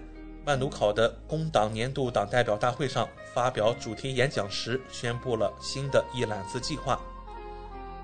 [0.44, 7.00] 曼努考的工党年度党代表大会上发表主题演讲时宣布了新的一揽子计划。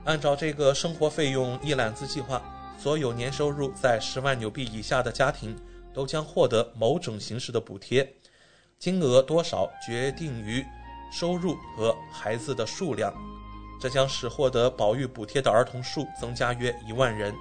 [0.05, 2.41] 按照这个生活费用一揽子计划，
[2.79, 5.59] 所有年收入在十万纽币以下的家庭
[5.93, 8.09] 都将获得某种形式的补贴，
[8.79, 10.65] 金额多少决定于。
[11.11, 13.13] 收入和孩子的数量，
[13.81, 17.35] 这将使获得保育补贴的儿童数增加约一万人。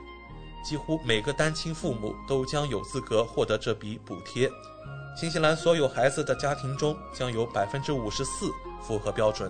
[0.63, 4.49] 几乎每个单亲父母都将有资格获得这笔补贴。
[5.15, 8.51] 新西兰所有孩子的家庭中将有百分之五十四
[8.81, 9.49] 符合标准。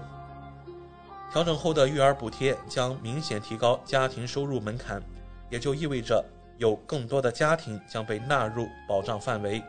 [1.32, 5.02] 调整后的育儿补贴将明显提高家庭收入门槛，
[5.50, 6.24] 也就意味着
[6.58, 9.64] 有更多的家庭将被纳入保障范围。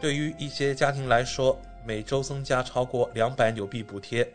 [0.00, 4.30] 对于一些家庭来说，每周增加超过两百纽币补贴。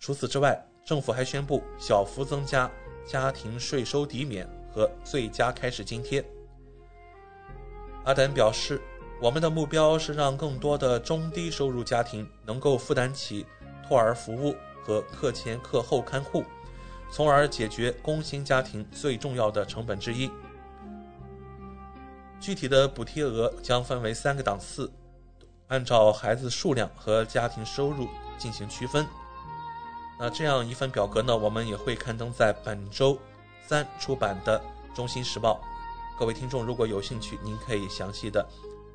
[0.00, 2.70] 除此之外，政府还宣布小幅增加
[3.06, 6.24] 家庭税收抵免和最佳开始津贴。
[8.04, 8.80] 阿丹表示
[9.20, 13.46] ：“我们的目标是让更多的中低收入家庭能够负担起
[13.86, 16.44] 托儿服务和课前课后看护，
[17.10, 20.30] 从而解决工薪家庭最重要的成本之一。”
[22.38, 24.92] 具体的补贴额将分为三个档次。
[25.68, 28.08] 按照孩子数量和家庭收入
[28.38, 29.06] 进行区分。
[30.18, 33.18] 那这样一份表格呢，我们也会刊登在本周
[33.66, 34.60] 三出版的
[34.96, 35.60] 《中心时报》。
[36.18, 38.46] 各位听众如果有兴趣，您可以详细的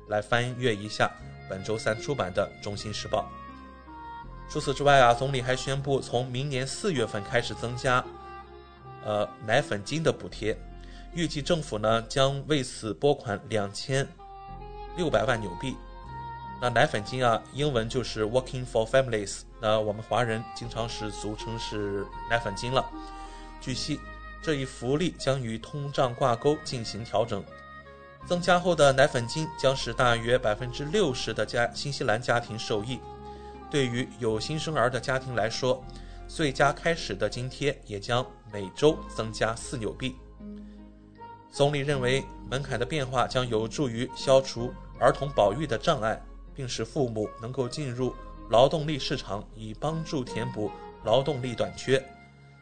[0.08, 1.10] 来翻阅一下
[1.48, 3.22] 本周三出版的《中心时报》。
[4.50, 8.02] 除此之外啊，总理还宣布从明年四月份开始增加
[9.04, 10.58] 呃奶粉金的补贴，
[11.12, 14.08] 预计政府呢将为此拨款两千
[14.96, 15.76] 六百万纽币。
[16.62, 19.40] 那奶粉金啊，英文就是 Working for Families。
[19.60, 22.84] 那我们华人经常是俗称是奶粉金了。
[23.62, 23.98] 据悉，
[24.42, 27.42] 这一福利将与通胀挂钩进行调整。
[28.26, 33.00] 增加后的奶粉金将使大约百分之六十的家新西兰家庭受益。
[33.70, 35.82] 对于有新生儿的家庭来说，
[36.28, 40.14] 最佳开始的津贴也将每周增加四纽币。
[41.50, 46.20] 总理认为，门槛的变化将有助于消除儿童保育的障碍，
[46.60, 48.14] 并使父母能够进入
[48.50, 50.70] 劳动力市场，以帮助填补
[51.04, 51.98] 劳动力短缺。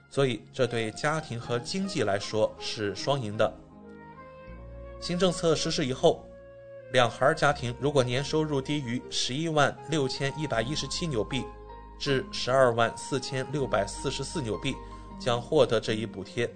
[0.08, 3.52] 所以，这对家庭和经济来说是双赢的。
[5.00, 6.24] 新政策实施以后，
[6.92, 11.44] 两孩家庭如果年收入低于十一万六千一百一十七纽币
[11.98, 14.76] 至十二万四千六百四十四纽币，
[15.18, 16.48] 将获得这一补贴。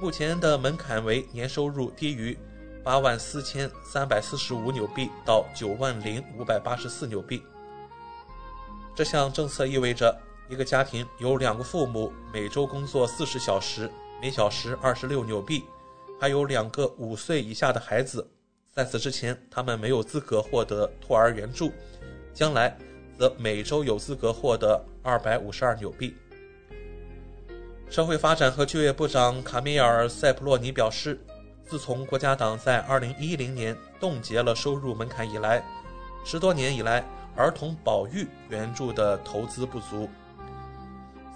[0.00, 2.38] 目前的门槛为年收入低于
[2.84, 7.42] 八万四千三百四十五纽币到九万零五百八十四纽币。
[8.94, 10.14] 这项政策意味着，
[10.50, 15.64] 一个家庭有两个父母，每周工作四十小时，每小时二十六纽币，
[16.20, 18.28] 还有两个五岁以下的孩子。
[18.70, 21.72] 在此之前，他们没有资格获得托儿援助，
[22.34, 22.76] 将来
[23.18, 26.14] 则每周有资格获得二百五十二纽币。
[27.88, 31.18] 社会发展和就业部长卡米尔·塞普洛尼表示，
[31.66, 35.64] 自从国家党在2010年冻结了收入门槛以来，
[36.24, 37.04] 十多年以来
[37.34, 40.08] 儿童保育援助的投资不足。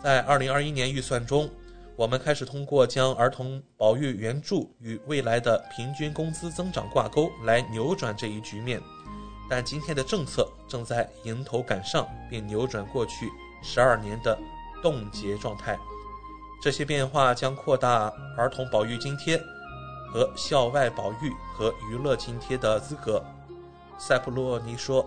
[0.02, 1.50] 在2021年预算中，
[1.96, 8.80] 我们开始通过将儿童保育援助与未来的平均工资增长挂钩来扭转这一局面，
[9.50, 13.28] 但今天的政策正在迎头赶上，并扭转过去
[13.62, 14.38] 十二年的
[14.82, 15.76] 冻结状态。
[16.62, 19.40] 这些变化将扩大儿童保育津贴
[20.12, 23.24] 和校外保育和娱乐津贴的资格。
[23.98, 25.04] 塞普洛尼说：“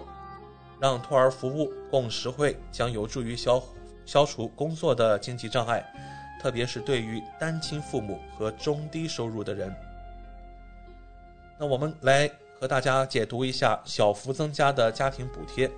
[0.79, 3.61] 让托儿服务更实惠，将有助于消
[4.05, 5.85] 消除工作的经济障碍，
[6.41, 9.73] 特别是对于单亲父母和中低收入的人。”
[11.57, 12.29] 那我们来
[12.59, 15.69] 和大家解读一下小幅增加的家庭补贴。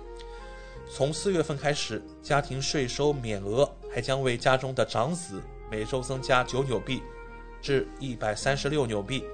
[0.92, 5.42] 从四月份开始，家庭税收免额还将为家中的长子。
[5.70, 7.02] 每周增加九纽币，
[7.64, 9.24] 至一百三十六纽币，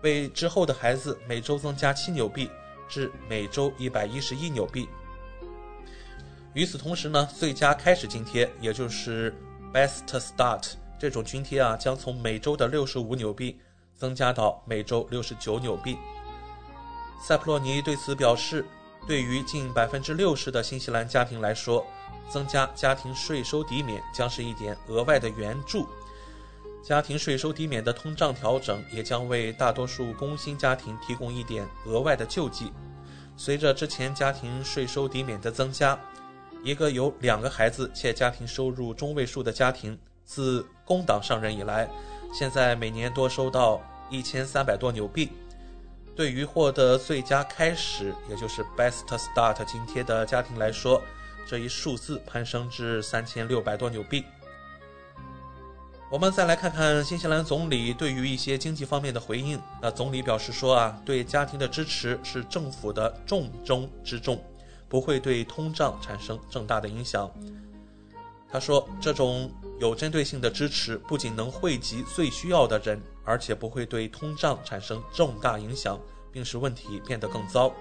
[0.00, 2.50] 为之后的孩子每周增加七纽币，
[2.88, 4.88] 至每周一百一十一纽币。
[6.54, 9.34] 与此同时呢，最佳开始津贴，也就是
[9.74, 13.60] Best Start 这种津贴啊，将从每周的六十五纽币
[13.94, 15.98] 增加到每周六十九纽币。
[17.22, 18.64] 塞普洛尼对此表示，
[19.06, 21.86] 对于近百分之六十的新西兰家庭来说。
[22.28, 25.86] 增加家庭税收抵免将是一点额外的援助，
[26.86, 32.72] 家庭税收抵免的通胀调整也将为大多数工薪家庭提供一点额外的救济。
[33.36, 35.98] 随着之前家庭税收抵免的增加，
[36.62, 41.90] 一个有两个孩子且家庭收入中位数的家庭，自工党上任以来，
[42.32, 45.32] 现在每年多收到一千三百多纽币。
[46.14, 51.02] 对于获得最佳开始，也就是 Best Start 津贴的家庭来说，
[51.48, 54.24] 这一数字攀升至三千六百多纽币。
[56.08, 59.60] 我们再来看看新西兰总理对于一些经济方面的回应。
[59.82, 64.40] 那总理表示说啊，对家庭的支持是政府的重中之重，
[64.88, 67.28] 不会对通胀产生重大的影响。
[68.48, 69.50] 他说，这种
[69.80, 75.98] 有针对性的支持不仅能惠及最需要的人，而且不会对通胀产生重大影响，
[76.30, 77.72] 并使问题变得更糟。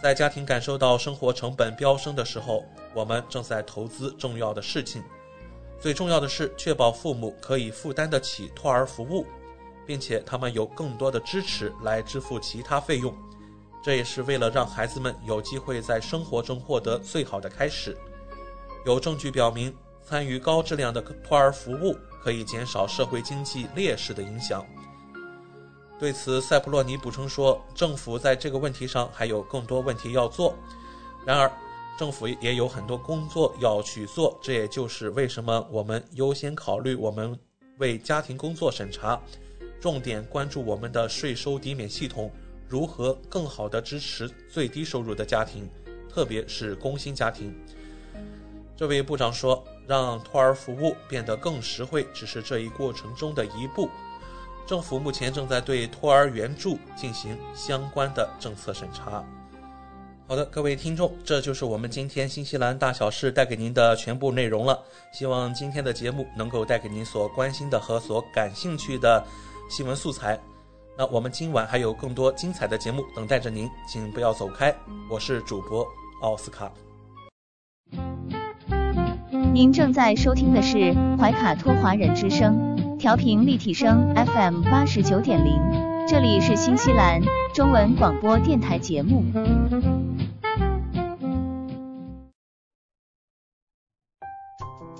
[0.00, 2.64] 在家庭感受到生活成本飙升的时候，
[2.94, 5.02] 我们正在投资重要的事情。
[5.82, 9.26] 最重要的是确保父母可以负担得起托儿服务，
[9.84, 13.12] 并且他们有更多的支持来支付其他费用。
[13.82, 17.98] 这也是为了让孩子们有机会在生活中获得最好的开始。
[18.86, 19.74] 有证据表明，
[20.04, 24.64] 参与高质量的托儿服务可以减少社会经济劣势的影响。
[25.98, 30.54] 对此，塞普洛尼补充说：“政府在这个问题上还有更多问题要做。
[31.26, 31.50] 然而，
[32.02, 34.36] 政府也有很多工作要去做。
[34.42, 37.38] 这也就是为什么我们优先考虑我们
[37.78, 39.22] 为家庭工作审查，
[39.80, 42.28] 重点关注我们的税收抵免系统
[42.66, 45.70] 如何更好地支持最低收入的家庭，
[46.12, 47.54] 特别是工薪家庭。”
[48.76, 53.88] 这位部长说：“让托儿服务变得更实惠，只是这一过程中的一步。”
[54.66, 59.24] 政府目前正在对托儿援助进行相关的政策审查。
[60.28, 64.78] 好的，各位听众，这就是我们今天新西兰大小事带给您的全部内容了。
[65.12, 69.22] 希望今天的节目能够带给您所关心的和所感兴趣的
[69.68, 70.38] 新闻素材。
[70.96, 74.74] 那我们今晚还有更多精彩的节目等待着您，请不要走开。
[75.10, 75.86] 我是主播
[76.22, 76.72] 奥斯卡。
[79.52, 82.96] 您正在收听的是怀卡托华人之声。
[82.98, 85.60] 调频立体声 FM 八十九点零，
[86.08, 87.20] 这里是新西兰
[87.52, 89.24] 中文广播电台节目。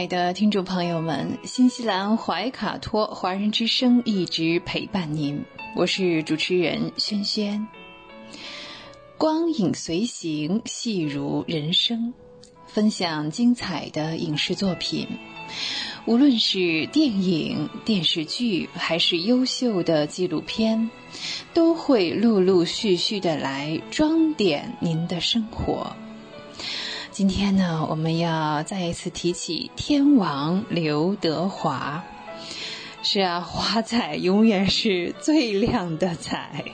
[0.00, 5.44] 亲爱的听众朋友们，新西兰怀卡托华人之声一直陪伴您，
[5.76, 7.68] 我是主持人轩轩。
[9.18, 12.14] 光影随行，戏如人生，
[12.66, 15.06] 分享精彩的影视作品，
[16.06, 20.90] 无论是电影、电视剧，还是优秀的纪录片，
[21.52, 25.94] 都会陆陆续续的来装点您的生活。
[27.20, 32.02] 今天呢，我们要再一次提起天王刘德华。
[33.02, 36.64] 是啊，华仔永远是最亮的仔。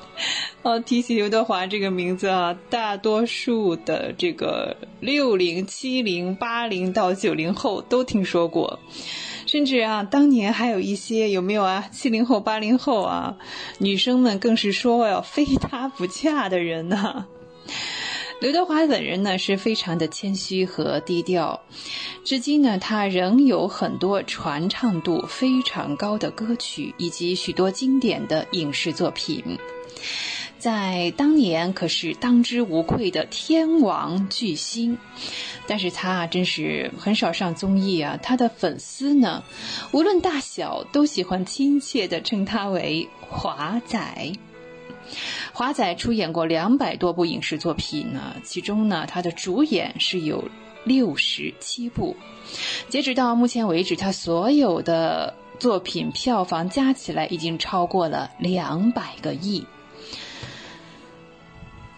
[0.60, 8.80] 哦，提起刘德华这个名字啊，大多数的这个六零、七零、八零到九零后都听说过，
[9.46, 11.88] 甚至啊，当年还有一些有没有啊？
[11.90, 13.38] 七零后、八零后啊，
[13.78, 17.24] 女生们更是说要非他不嫁的人呢。
[18.40, 21.62] 刘德华本人呢是非常的谦虚和低调，
[22.24, 29.58] 至今呢他仍有很多传唱度非常高的歌曲以及许多经典的影视作品，
[30.58, 34.98] 在当年可是当之无愧的天王巨星，
[35.66, 39.42] 但是他啊真是很少上综艺啊，他的粉丝呢
[39.92, 44.32] 无论大小都喜欢亲切的称他为华仔。
[45.52, 50.44] 华仔出演过两百多部影视作品呢，其中呢，他的主演是有
[50.84, 52.16] 六十七部。
[52.88, 59.64] 截止到目前为止，他所有的作品票房加起来已经超过了两百个亿。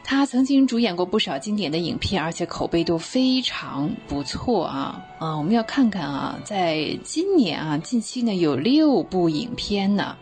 [0.08, 5.36] 他曾经主演过不少经典的影片，而且口碑都非常不错啊啊！
[5.36, 10.16] 我们要看看啊，在今年啊，近期呢有六部影片呢。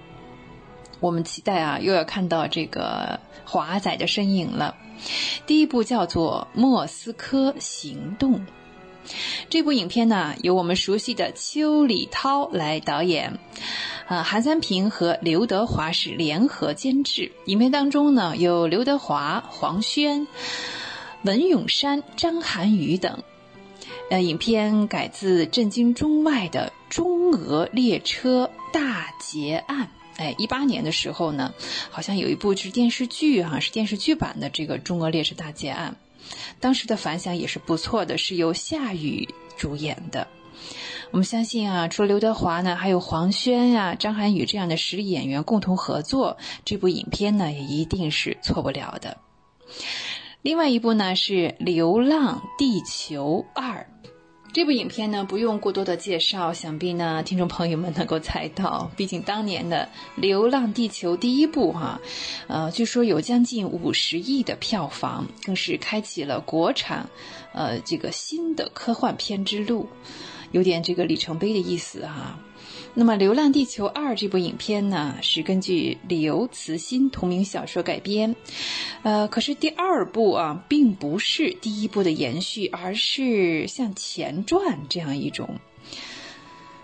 [1.04, 4.74] 我们期待啊，又要看到这个华仔的身影了。
[5.46, 8.40] 第一部叫做《莫斯科行动》，
[9.50, 13.38] 这部影片呢由我们熟悉的邱礼涛来导演，
[14.08, 17.32] 啊，韩三平和刘德华是联合监制。
[17.44, 20.26] 影片当中呢有刘德华、黄轩、
[21.22, 23.22] 文咏珊、张涵予等。
[24.08, 29.90] 呃，影片改自震惊中外的中俄列车大劫案。
[30.16, 31.52] 哎，一八年的时候呢，
[31.90, 35.96] 好像有一部是电视剧哈，是电视剧版的这个《中俄烈士大劫案》，
[36.60, 40.26] 当时的反响也是不错的，是由夏雨主演的。
[41.10, 49.16] 我们相信啊，除了刘德华呢，还有黄轩呀、张涵予这样的实力演员共同合作，这部影片呢也一定是错不了的。
[50.42, 53.88] 另外一部呢是《流浪地球二》。
[54.54, 58.88] 这部影片呢，不用过多的介绍，想必呢，听众朋友们能够猜到。
[58.96, 59.88] 毕竟当年的
[60.20, 62.00] 《流浪地球》第一部哈，
[62.46, 67.10] 呃，据说有将近五十亿的票房，更是开启了国产，
[67.52, 69.88] 呃，这个新的科幻片之路，
[70.52, 72.38] 有点这个里程碑的意思哈。
[72.96, 78.36] 那么，《流浪地球二》这部影片呢，是根据刘慈欣同名小说改编，
[79.02, 85.58] 呃，可是第二部啊，并不是第一部的延续，而是像前传这样一种。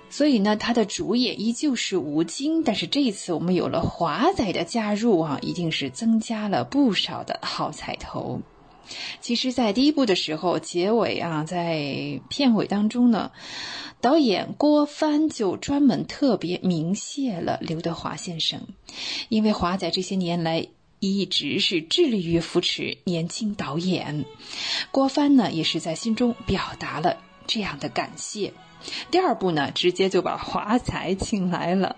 [0.09, 8.41] 所以呢，它的主演依旧是吴京，但是这一次我们有了华仔的加入啊，一定是增加了不少的好彩头。
[9.21, 13.31] 其实，在第一部的时候，结尾啊，在片尾当中呢。
[14.03, 18.63] 导演郭帆就专门特别鸣谢了刘德华先生，
[19.29, 20.69] 因为华仔这些年来
[21.01, 24.25] 一直是致力于扶持年轻导演，
[24.91, 28.55] 郭帆呢也是在心中表达了这样的感谢。
[29.11, 31.97] 第二部呢，直接就把华仔请来了，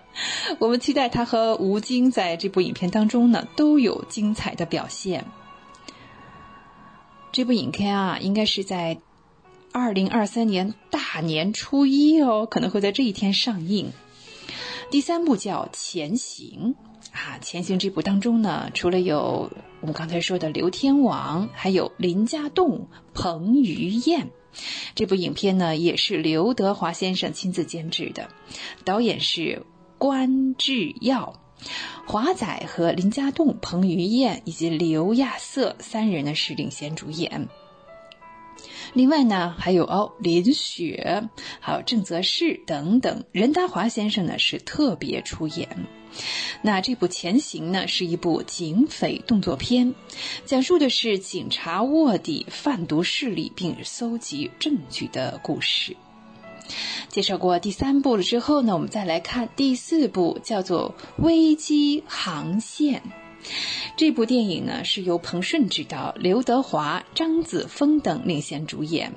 [0.59, 5.23] 我们期待他和吴京在这部影片当中呢都有精彩的表现。
[7.33, 8.99] 这部影片啊，应该是在。
[9.75, 13.91] 二零二三年大年初一哦，可能会在这一天上映。
[14.91, 16.75] 第三部叫《前行》
[17.11, 24.29] 啊，《前行》这部当中呢，除了有我们刚才说的刘天王，还有林家栋、彭于晏。
[24.93, 28.29] 这部影片呢，也是刘德华先生亲自监制的，
[28.85, 29.65] 导演是
[29.97, 31.42] 关智耀。
[32.05, 37.47] 华仔和林家栋、彭于晏以及刘亚瑟三人呢是领衔主演。
[38.93, 41.27] 另外呢，还有哦林雪，
[41.59, 43.23] 还有郑则仕等等。
[43.31, 45.67] 任达华先生呢是特别出演。
[46.61, 49.95] 那这部《前行》呢是一部警匪动作片，
[50.45, 55.97] 讲述的是警察卧底贩毒势力并搜集证据的故事。
[57.09, 63.01] 介绍过第三部了之后呢，我们再来看第四部，叫做《危机航线》。
[63.97, 69.11] 这部电影呢是由彭顺执导，刘德华、张子枫等领衔主演，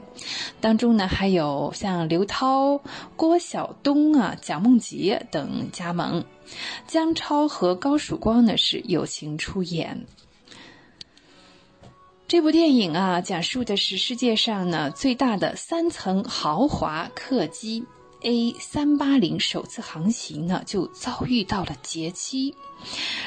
[0.61, 2.81] 当中呢还有像刘涛、
[3.15, 6.25] 郭晓东啊、蒋梦婕等加盟，
[6.89, 10.07] 姜超和高曙光呢是友情出演。
[12.29, 17.85] 这部电影啊，讲述的是世界上呢最大的三层豪华客机
[18.23, 22.57] A 三八零首次航行呢，就遭遇到了劫机。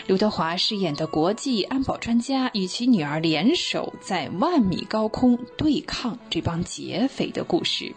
[0.05, 7.95] 刘德华饰演的国际安保专家与其女儿联手在万米高空对抗这帮劫匪的故事。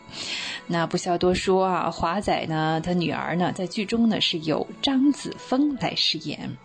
[0.69, 6.57] 那不需要多说啊，华仔呢，他女儿呢，在剧中呢是由张子枫来饰演。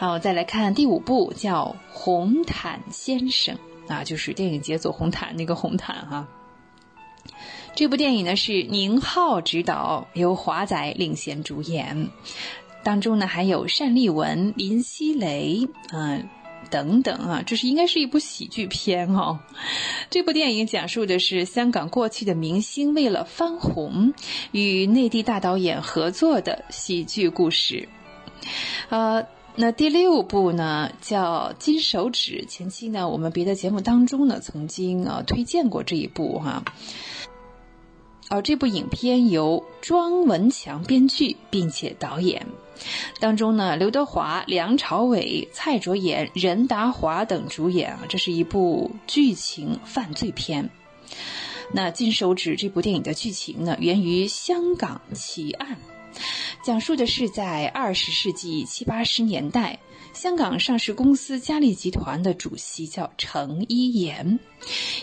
[0.00, 3.58] 好，再来看第五部，叫《红毯先生》
[3.92, 6.26] 啊，就是电影节走红毯那个红毯哈。
[7.74, 12.08] 这部电影呢是宁浩执导，由华仔领衔主演。
[12.82, 16.30] 当中呢还有单立文、林熙蕾，嗯，
[16.70, 19.40] 等等啊，这是应该是一部喜剧片哦。
[20.08, 24.14] 这部电影讲述的是香港过去的明星为了翻红，
[24.50, 27.90] 与内地大导演合作的喜剧故事。
[28.88, 29.26] 呃，
[29.56, 36.64] 那第六部呢叫《金手指》，前期呢我们别的节目当中呢曾经啊推荐过这一部哈。
[38.30, 42.46] 而这部影片由庄文强编剧并且导演。
[43.18, 50.70] 当中呢，刘德华、梁朝伟、蔡卓妍、任达华等主演啊，这是一部剧情犯罪片。
[51.72, 55.76] 那《金手指》这部电影的剧情呢，源于香港奇案，
[56.62, 59.78] 讲述的是在二十世纪七八十年代，
[60.12, 64.38] 香港上市公司嘉利集团的主席叫程一言，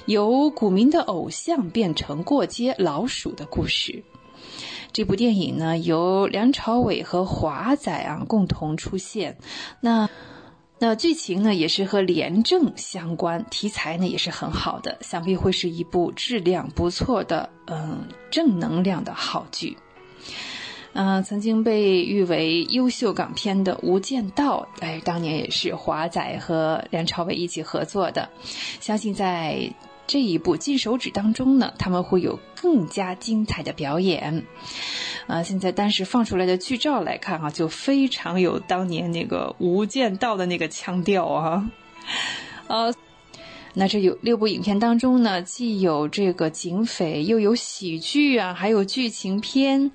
[0.05, 4.03] 由股民的偶像变成过街老鼠的故事。
[4.93, 9.39] 这部电影呢，由梁朝伟和华仔啊共同出现。
[9.81, 10.07] 那
[10.77, 19.75] 那剧情呢，也是和廉政相关，题材呢也是很好的，想必会是一部质量不错的，嗯，正能量的好剧。
[20.99, 28.29] 嗯，曾经被誉为优秀港片的《无间道》，哎，当年也是华仔和梁朝伟一起合作的，
[28.79, 29.71] 相信在。
[30.07, 34.45] 这一部《金手指》当中呢，他们会有更加精彩的表演。
[35.27, 41.69] 啊，现在单是放出来的剧照来看啊，就非常有当年那个《无间道》的那个腔调啊。
[42.67, 42.93] 呃，
[43.73, 49.91] 那这有六部影片当中呢，既有这个警匪，又有喜剧啊，还有剧情片。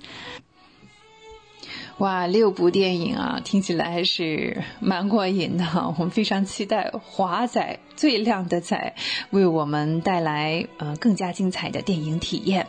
[1.99, 5.65] 哇，六部电影啊，听起来还是蛮过瘾的。
[5.97, 8.95] 我们非常期待华仔最靓的仔
[9.29, 12.67] 为我们带来呃更加精彩的电影体验。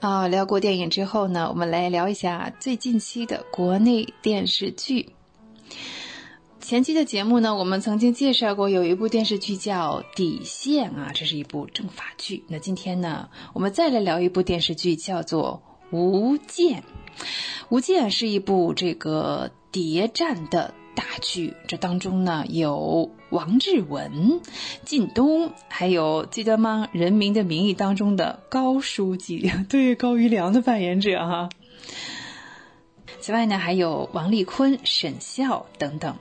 [0.00, 5.14] 啊，聊过电影之后呢，我们来聊一下最近期的国内电视剧。
[6.60, 12.44] 前期的节目呢，我们曾经介绍过有一部电视剧叫《底线》啊，这是一部政法剧。
[12.48, 15.62] 那今天呢，我们再来聊一部电视剧，叫做
[15.96, 16.80] 《无间》。
[17.68, 24.40] 《无间》是一部这个谍战的大剧，这当中呢有王志文、
[24.84, 26.88] 靳东，还有记得吗？
[26.98, 31.48] 《人民的名义》当中的高书记，对高育良的扮演者哈。
[33.20, 36.16] 此外呢，还有王丽坤、沈笑等等，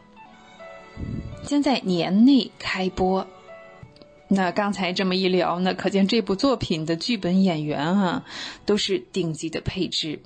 [1.43, 3.27] 将在年内开播。
[4.29, 8.25] 那刚才这么一聊呢，可见这部作品的剧本、演员啊，
[8.65, 10.17] 都是顶级的配置。《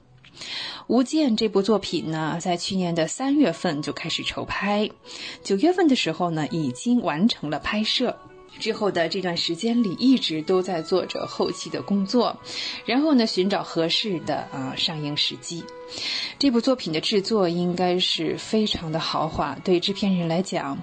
[0.88, 4.90] 无间》这部作品呢，在去年的三月份就开始筹拍，
[5.44, 8.18] 九月份的时候呢，已经完成了拍摄。
[8.60, 12.36] 之后的这段时间里，一直都在做着后期的工作，
[12.86, 15.64] 然后呢，寻找合适的啊上映时机。
[16.40, 20.76] 这部作品的制作应该是非常的豪华，对制片人来讲，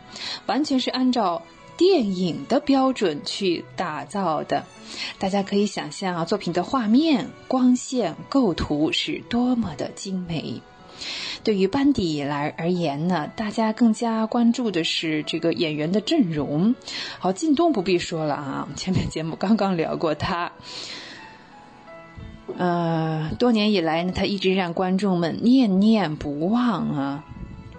[0.47, 1.43] 完全是按照。
[1.77, 4.65] 电影的标准去打造的，
[5.19, 10.63] 大家可以想象啊，作品的画面、光线、构图是多么的精美。
[11.43, 16.75] 对于班底来而言呢，大家更加关注的是这个演员的阵容。
[17.19, 20.53] 好，靳东不必说了啊，前面节目刚刚聊过他。
[22.57, 27.25] 呃，多年以来呢，他一直让观众们念念不忘啊。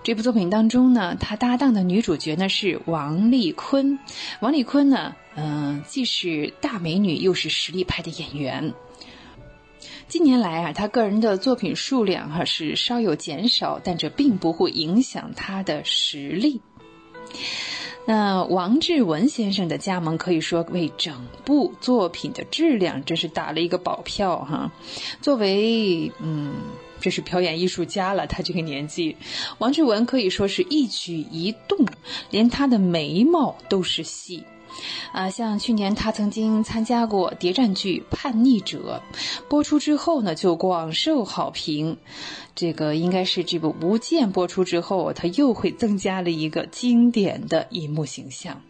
[0.05, 3.97] 这部作品当中呢，他搭档的女主角呢是王丽坤。
[4.39, 8.75] 王丽坤呢，嗯、既是大美女，又是实力派的演员。
[10.07, 16.61] 近年来啊，他个人的作品数量哈、是稍有减少，但这并不会影响他的实力。
[18.05, 24.71] 那王志文先生的加盟可以说为整部作品的质量真是打了一个保票哈。
[25.23, 26.53] 作为嗯，
[26.99, 29.15] 这是表演艺术家了，他这个年纪，
[29.57, 31.85] 王志文可以说是一举一动，
[32.31, 34.43] 连他的眉毛都是戏。
[35.13, 39.01] 啊，像去年他曾经参加过谍战剧《叛逆者》，
[39.47, 41.97] 播出之后呢，就广受好评。
[42.55, 48.61] 这个应该是这部《无间》播出之后，他又会增加了一个经典的荧幕形象。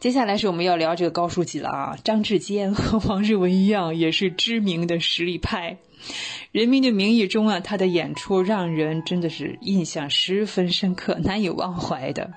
[0.00, 5.78] 接下来是我们要聊这个高书记了啊，张志坚和王志文一样，也是知名的实力派。
[6.52, 12.30] 《人民的名义》中啊，他的演出让人真的是印象十分深刻，难以忘怀的。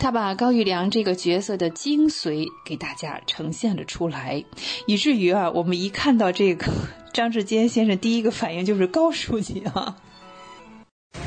[0.00, 4.44] 他把高育良这个角色的精髓给大家呈现了出来，
[4.88, 6.66] 以至于啊，我们一看到这个
[7.12, 9.98] 张志坚先生，第一个反应就是高书记啊。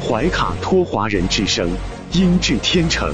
[0.01, 1.70] 怀卡托华人之声，
[2.12, 3.14] 音质天成，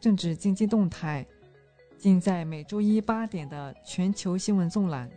[0.00, 1.26] 政治经济动态，
[1.96, 5.10] 尽在每周一八点的全球新闻纵览。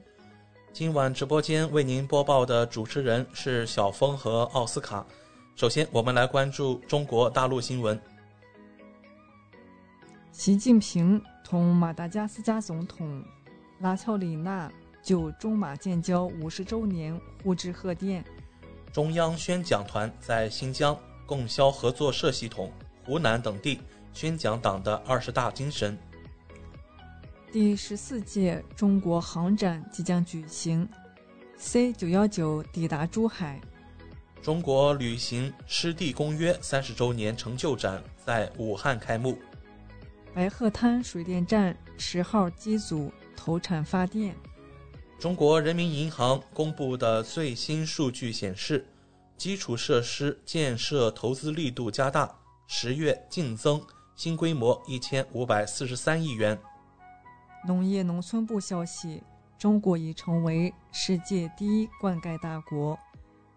[0.73, 5.05] 今晚直播间为您播报的主持人是小峰和奥斯卡。
[5.55, 7.99] 首先，我们来关注中国大陆新闻。
[10.31, 13.23] 习近平同马达加斯加总统
[13.79, 14.71] 拉乔里纳
[15.03, 18.23] 就中马建交五十周年互致贺电。
[18.91, 22.71] 中央宣讲团在新疆、供销合作社系统、
[23.05, 23.79] 湖南等地
[24.13, 25.97] 宣讲党的二十大精神。
[27.51, 30.87] 第十四届中国航展即将举行
[31.57, 33.59] ，C 九幺九抵达珠海。
[34.41, 39.37] 中国履行湿地公约三十周年成就展在武汉开幕。
[40.33, 44.35] 白鹤滩水电站十号机组投产发电。
[45.19, 48.87] 中国人民银行公布的最新数据显示，
[49.37, 52.33] 基础设施建设投资力度加大，
[52.65, 53.79] 十月净增
[54.21, 56.55] 新规模一千五百四十三亿元。
[57.65, 59.23] 农业农村部消息，
[59.57, 62.95] 中国已成为世界第一灌溉大国，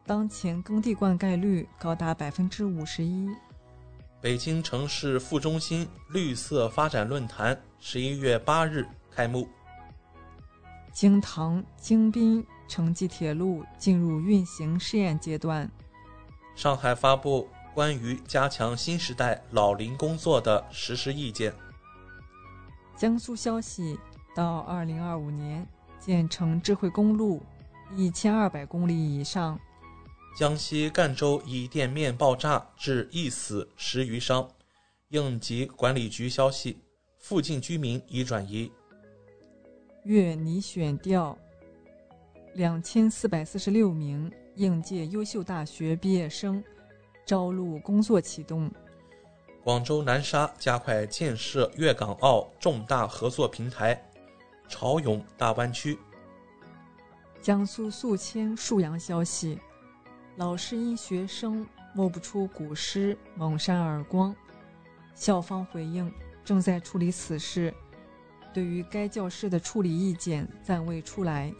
[0.06, 3.28] 当前耕地灌溉率高达百分之五十一。
[4.22, 9.46] 北京城市副中心绿色发展论坛十一月八日开幕。
[10.94, 15.70] 京唐京滨城际铁路进入运行试验阶段。
[16.54, 21.52] 上海发布关于加强新时代老龄工作的实施意见。
[22.96, 23.98] 江苏消息，
[24.34, 25.66] 到二零二五年
[25.98, 27.42] 建成智慧公路
[27.96, 29.58] 一千二百公里以上。
[30.38, 34.48] 江西赣州一店面爆炸致一死十余伤，
[35.08, 36.78] 应急管理局消息，
[37.18, 38.70] 附近居民已转移。
[40.04, 41.36] 粤拟选调
[42.54, 46.62] 两千四百四十六名应届优秀大学毕业生，
[47.24, 48.70] 招录工作启动。
[49.62, 53.98] 广州南沙加快建设粤港澳重大合作平台，
[54.68, 55.98] 潮涌大湾区。
[57.40, 59.58] 江苏宿迁沭阳消息，
[60.36, 64.34] 老师因学生摸不出古诗，猛扇耳光，
[65.14, 66.12] 校方回应
[66.44, 67.72] 正在处理此事。
[68.52, 71.52] 对于该教师的处理意见暂未出来。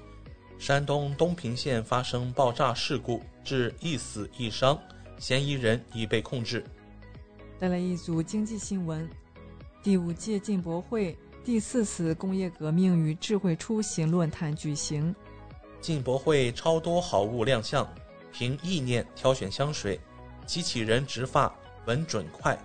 [0.59, 4.79] 山东东平县发生爆炸事故，致一死一伤，
[5.19, 6.65] 嫌疑人已被控制。
[7.59, 9.09] 带来一组经济新闻：
[9.83, 15.15] 第五届进博会第四次工业革命与智慧出行论坛举行。
[15.81, 17.87] 进博会超多好物亮相，
[18.33, 20.01] 凭意念挑选香水，
[20.47, 21.55] 机器人植发
[21.87, 22.59] 稳准快，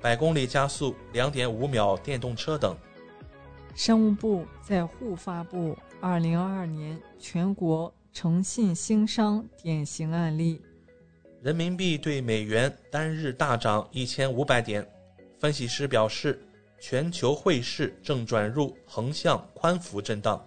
[0.00, 2.76] 百公里加速两点五秒电动车等。
[3.74, 10.60] 商务部在沪发布二零二二年全国诚信兴商典型案例。
[11.42, 14.86] 人民币对美元单日大涨一千五百点，
[15.40, 16.40] 分析师表示，
[16.80, 20.40] 全球汇市正转入横向宽幅震荡。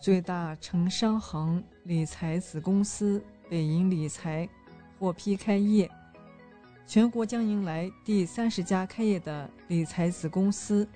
[0.00, 4.48] 最大城商行理财子公司北银理财
[4.98, 5.86] 获批开业，
[6.86, 10.88] 全国将迎来第三十家开业的理财子公司，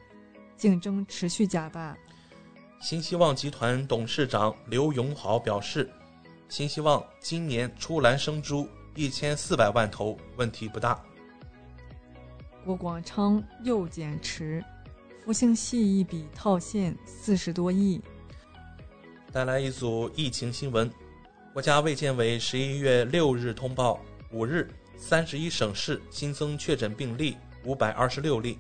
[0.57, 1.95] 竞争持续加大。
[2.81, 5.91] 新希望集团董事长刘永好表示，
[6.49, 8.67] 新希望今年出栏生猪。
[8.99, 11.01] 一千四百万头，问题不大。
[12.65, 14.61] 郭广昌又减持，
[15.25, 18.01] 复兴系一笔套现四十多亿。
[19.31, 20.91] 带来一组疫情新闻：
[21.53, 24.01] 国家卫健委十一月六日通报，
[24.33, 28.59] 五日三十一省市新增确诊病例五百二十六例，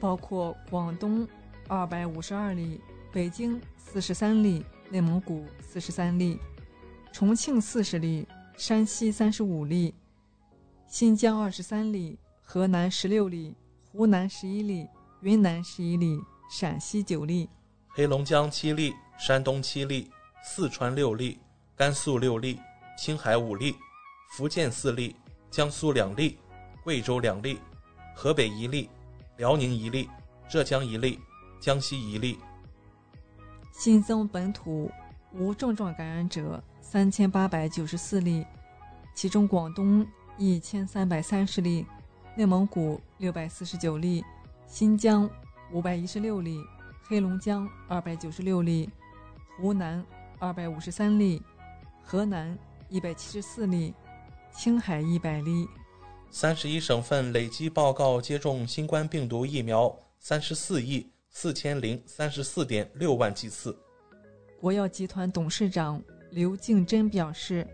[0.00, 1.24] 包括广东
[1.68, 2.80] 二百五十二例，
[3.12, 6.40] 北京四十三例，内蒙古四十三例，
[7.12, 8.26] 重庆四十例。
[8.56, 9.94] 山西三十五例，
[10.86, 13.54] 新疆二十三例，河南十六例，
[13.92, 14.88] 湖南十一例，
[15.20, 16.18] 云南十一例，
[16.50, 17.50] 陕西九例，
[17.88, 20.10] 黑龙江七例，山东七例，
[20.42, 21.38] 四川六例，
[21.76, 22.58] 甘肃六例，
[22.96, 23.76] 青海五例，
[24.30, 25.14] 福建四例，
[25.50, 26.38] 江苏两例，
[26.82, 27.58] 贵州两例，
[28.14, 28.88] 河北一例，
[29.36, 30.08] 辽宁一例，
[30.48, 31.20] 浙江一例，
[31.60, 32.38] 江西一例。
[33.70, 34.90] 新增本土
[35.34, 36.64] 无症状感染者。
[36.96, 38.42] 三千八百九十四例，
[39.14, 40.06] 其中广东
[40.38, 41.84] 一千三百三十例，
[42.34, 44.24] 内蒙古六百四十九例，
[44.66, 45.28] 新疆
[45.70, 46.58] 五百一十六例，
[47.02, 48.88] 黑龙江二百九十六例，
[49.58, 50.02] 湖南
[50.38, 51.42] 二百五十三例，
[52.02, 53.92] 河南一百七十四例，
[54.50, 55.68] 青海一百例。
[56.30, 63.78] 三十一省份累计报告接种新冠病毒疫苗三十四亿四千零三十四点六万剂次。
[64.58, 66.02] 国药集团董事长。
[66.36, 67.66] 刘静珍表示：“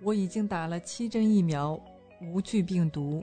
[0.00, 1.78] 我已经打了七针疫苗，
[2.22, 3.22] 无惧病毒。”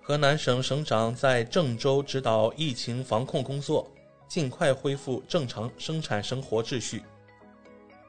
[0.00, 3.90] 河南省省长在郑州指导疫情防控工作，
[4.28, 7.02] 尽快恢复正常生产生活秩序。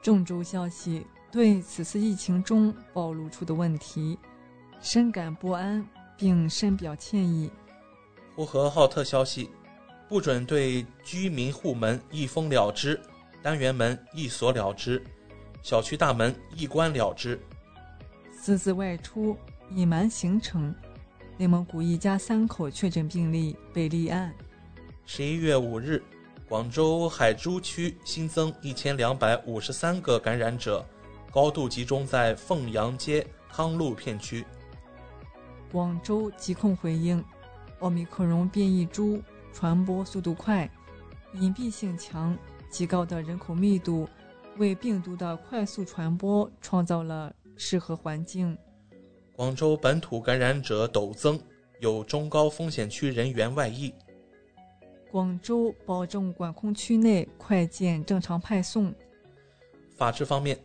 [0.04, 4.20] 郑州消息对此次疫情中暴露出的问题
[4.82, 5.84] 深感不安，
[6.16, 7.50] 并深表歉意。
[8.36, 9.50] 呼和浩特消息
[10.08, 13.02] 不准对居民户门一封了之，
[13.42, 15.04] 单元门一锁了之。
[15.64, 17.40] 小区大门一关了之。
[18.32, 19.36] 私自外出
[19.72, 20.76] 隐瞒行程，
[21.38, 24.34] 内蒙古一家三口确诊病例被立案。
[25.06, 26.04] 十一月五日，
[26.50, 30.86] 广州海珠区新增一千两百五十三个感染者，
[31.32, 34.46] 高度集中在凤阳街康路片区。
[35.72, 37.24] 广州疾控回应：
[37.80, 40.70] 奥密克戎变异株传播速度快，
[41.36, 42.38] 隐蔽性强，
[42.70, 44.10] 极高的人口密度。
[44.58, 48.58] 为病毒的快速传播创造了适合环境。
[49.36, 51.40] 广州本土感染者陡增，
[51.80, 53.94] 有中高风险区人员外溢。
[55.12, 58.94] 广州保证管控区内快件正常派送。
[59.96, 60.60] 法治方面，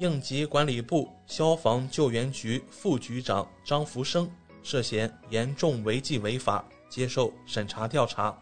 [0.00, 4.30] 应急管理部消防救援局副局长张福生
[4.62, 8.36] 涉嫌严重违纪违法，接受审查调查。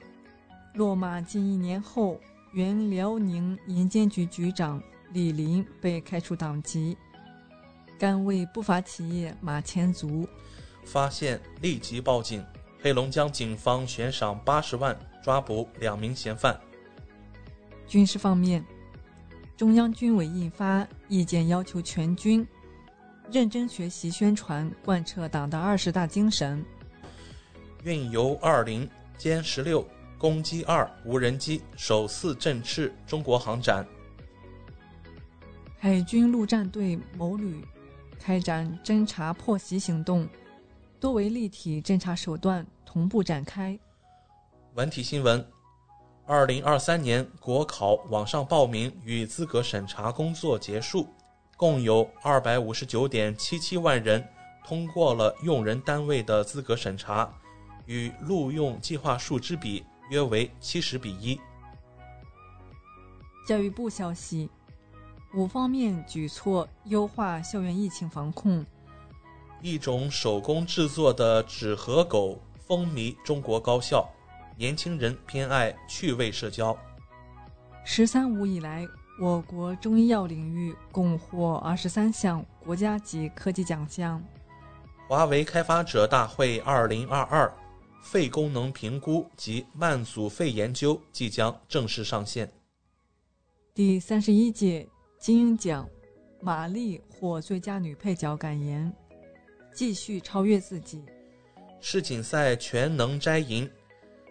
[0.74, 2.18] 落马近一年后。
[2.53, 4.82] 原辽宁银监局局长
[5.14, 6.94] 李林被开除党籍，
[7.98, 10.28] 甘为不法企业马前卒，
[10.84, 12.44] 发现立即报警。
[12.82, 16.61] 黑龙江警方悬赏八十万抓捕两名嫌犯。
[17.86, 18.62] 军事方面，
[19.57, 22.46] 中央军委印发意见，要求全军
[23.30, 26.62] 认真学习、宣传、贯彻党的二十大精神。
[27.84, 28.86] 运油二零
[29.18, 29.86] 歼十六。
[30.22, 33.84] 攻击二无人机首次振翅中国航展。
[35.76, 37.66] 海军陆战队某旅
[38.20, 40.28] 开展侦察破袭行动，
[41.00, 43.76] 多维立体侦察手段同步展开。
[44.74, 45.44] 文体新闻：
[46.24, 51.08] 二零二三年国考网上报名与资格审查工作结束，
[51.56, 54.24] 共有二百五十九点七七万人
[54.64, 57.28] 通过了用人单位的资格审查，
[57.86, 59.84] 与录用计划数之比。
[60.12, 61.40] 约为七十比一。
[63.46, 64.50] 教育部消息，
[65.32, 68.62] 五方面举措优化校园疫情防控。
[69.62, 74.06] 一种手工制作的纸盒狗风靡中国高校，
[74.58, 76.76] 年轻人偏爱趣味社交。
[77.82, 78.86] “十三五”以来，
[79.18, 84.22] 我国中医药领域共获二十三项国家级科技奖项。
[85.08, 87.50] 华为开发者大会二零二二
[88.03, 92.53] 肺功能评估及慢阻肺研究即将正式上线。
[93.72, 94.86] 第三十一届
[95.18, 95.88] 金鹰奖，
[96.40, 98.92] 马丽获最佳女配角感言：
[99.72, 101.03] 继续超越自己。
[101.80, 103.70] 世锦赛全能摘银，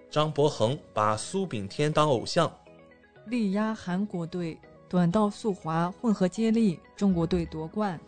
[0.09, 2.51] 张博恒把苏炳添当偶像。
[3.28, 4.59] 力压韩国队
[4.89, 7.99] 短道速滑混合接力，中国队夺冠。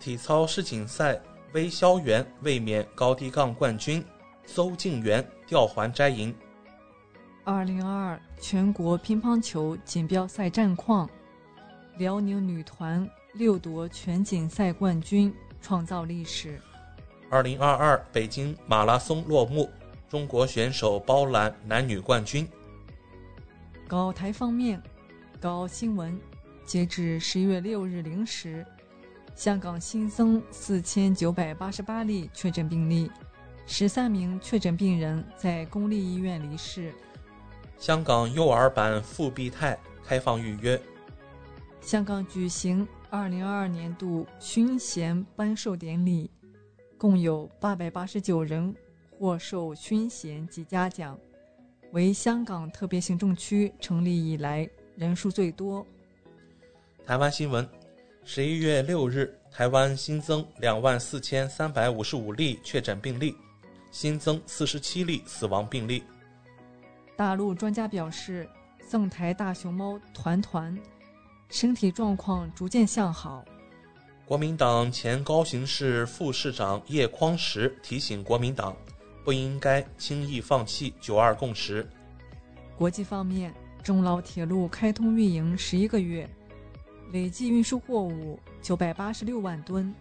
[0.00, 1.22] 体操世锦赛。
[1.54, 4.02] 微肖元卫冕高低杠冠军，
[4.54, 6.34] 邹静媛吊环摘银。
[7.42, 11.08] 二零二二全国乒乓球锦标赛战况：
[11.96, 16.60] 辽宁女团六夺全锦赛冠军，创造历史。
[17.30, 19.70] 二零二二北京马拉松落幕，
[20.06, 22.46] 中国选手包揽男女冠军。
[23.88, 24.80] 高台方面，
[25.40, 26.20] 高新闻，
[26.66, 28.64] 截至十一月六日零时。
[29.34, 33.10] 香港新增四千九百八十八例确诊病例，
[33.66, 36.92] 十三名确诊病人在公立医院离世。
[37.78, 40.80] 香港幼儿版复必泰开放预约。
[41.80, 46.30] 香港举行二零二二年度勋衔颁授典礼，
[46.96, 48.74] 共有八百八十九人
[49.10, 51.18] 获授勋衔及嘉奖，
[51.92, 55.84] 为香港特别行政区成立以来人数最多。
[57.06, 57.68] 台湾新闻。
[58.24, 63.34] 十一月六日，台湾新增两万四千三百五十五例确诊病例，
[63.92, 66.02] 新增四十七例死亡病例。
[67.14, 68.48] 大陆专家表示，
[68.88, 70.76] 赠台大熊猫团团
[71.48, 73.44] 身体状况逐渐向好。
[74.24, 78.74] 国民党前高雄市副市长叶匡时提醒国民党，
[79.24, 81.86] 不应该轻易放弃“九二共识”。
[82.78, 86.28] 国际方面，中老铁路开通运营十一个月。
[87.12, 89.94] 累计运输货物九百八十六万吨。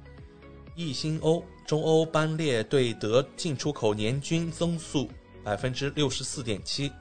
[0.76, 5.07] 易新欧，中欧班列对德进出口年均增速
[5.41, 6.91] 百分之六十四点七。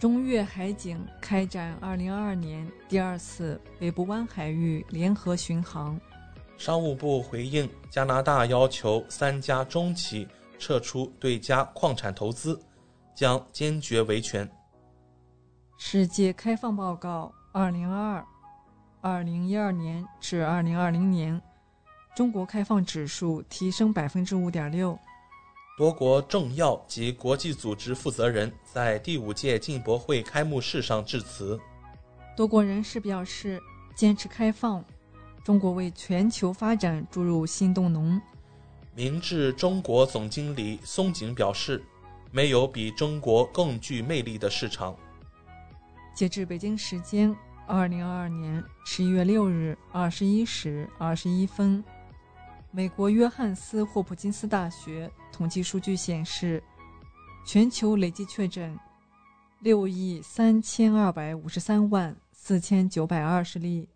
[0.00, 5.96] 中越海警开展二零二二年第二次北部湾海域联合巡航。
[6.58, 10.26] 商务部回应加拿大要求三家中企
[10.58, 12.60] 撤出对家矿产投资，
[13.14, 14.50] 将坚决维权。
[15.78, 18.26] 世界开放报告二零二二。
[19.00, 21.40] 二零一二年至二零二零年，
[22.14, 24.96] 中国开放指数提升百分之五点六。
[25.76, 31.58] 多国政要及国际组织负责人在第五届进博会开幕式上致辞。
[32.36, 33.60] 多国人士表示，
[33.96, 34.84] 坚持开放，
[35.42, 38.20] 中国为全球发展注入新动能。
[38.94, 41.82] 明治中国总经理松井表示，
[42.30, 44.96] 没有比中国更具魅力的市场。
[46.14, 47.36] 截至北京时间。
[47.66, 51.82] 二零二二年十一月六日二十一时二十一分，
[52.76, 56.60] 美国约翰斯霍普金斯大学统计数据显示，
[57.46, 58.76] 全球累计确诊
[59.60, 63.88] 六亿三千二百五十三万四千九百二十例，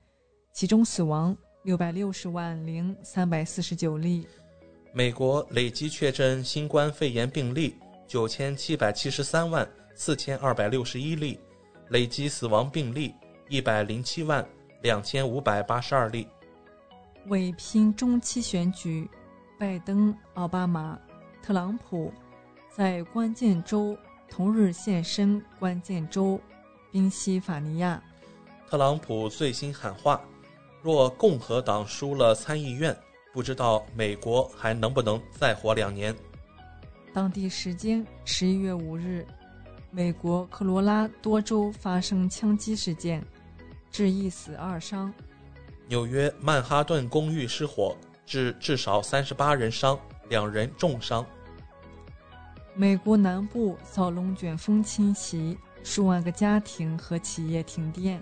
[0.53, 4.25] 其中死亡六百六十万零三百四十九例。
[4.93, 7.75] 美国累计确诊新冠肺炎病例
[8.07, 11.41] 九千七百七十三万四千二百六十一例，
[11.89, 13.13] 累计死亡病例。
[13.49, 14.47] 一百零七万
[14.83, 16.29] 两千五百八十二例。
[17.27, 19.09] 为拼中期选举，
[19.59, 20.99] 拜登、奥巴马、
[21.43, 22.13] 特朗普
[22.71, 23.97] 在关键州
[24.31, 26.41] 同日现身关键州
[26.91, 28.03] 宾夕法尼亚。
[28.69, 30.21] 特朗普最新喊话：
[30.83, 32.97] 若共和党输了参议院，
[33.33, 36.15] 不知道美国还能不能再活两年。
[37.13, 39.27] 当地时间十一月五日，
[39.91, 43.23] 美国科罗拉多州发生枪击事件。
[43.91, 45.13] 致一死二伤。
[45.89, 47.97] 纽约曼哈顿公寓失火，
[48.27, 49.99] 致至少三十八人伤，
[50.29, 51.25] 两人重伤。
[52.75, 58.21] 美国南部遭龙卷风侵袭，数万个家庭和企业停电。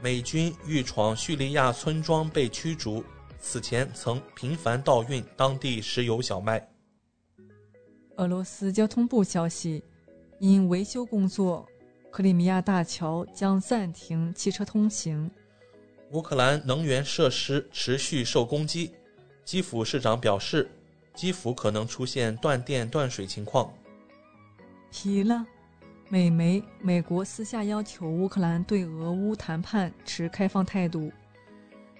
[0.00, 3.04] 美军欲闯叙利亚村庄被驱逐，
[3.40, 6.64] 此前曾频繁盗运当地石油小麦。
[8.18, 9.82] 俄罗斯交通部消息，
[10.38, 11.66] 因维修工作。
[12.12, 15.28] 克里米亚大桥将暂停汽车通行。
[16.12, 18.92] 乌克兰能源设施持续受攻击，
[19.44, 20.70] 基辅市长表示，
[21.14, 23.70] 基辅可能出现断电断水情况。
[24.90, 25.44] 疲了，
[26.08, 31.12] 美媒美国私下要求乌克兰对俄乌谈判持开放态度。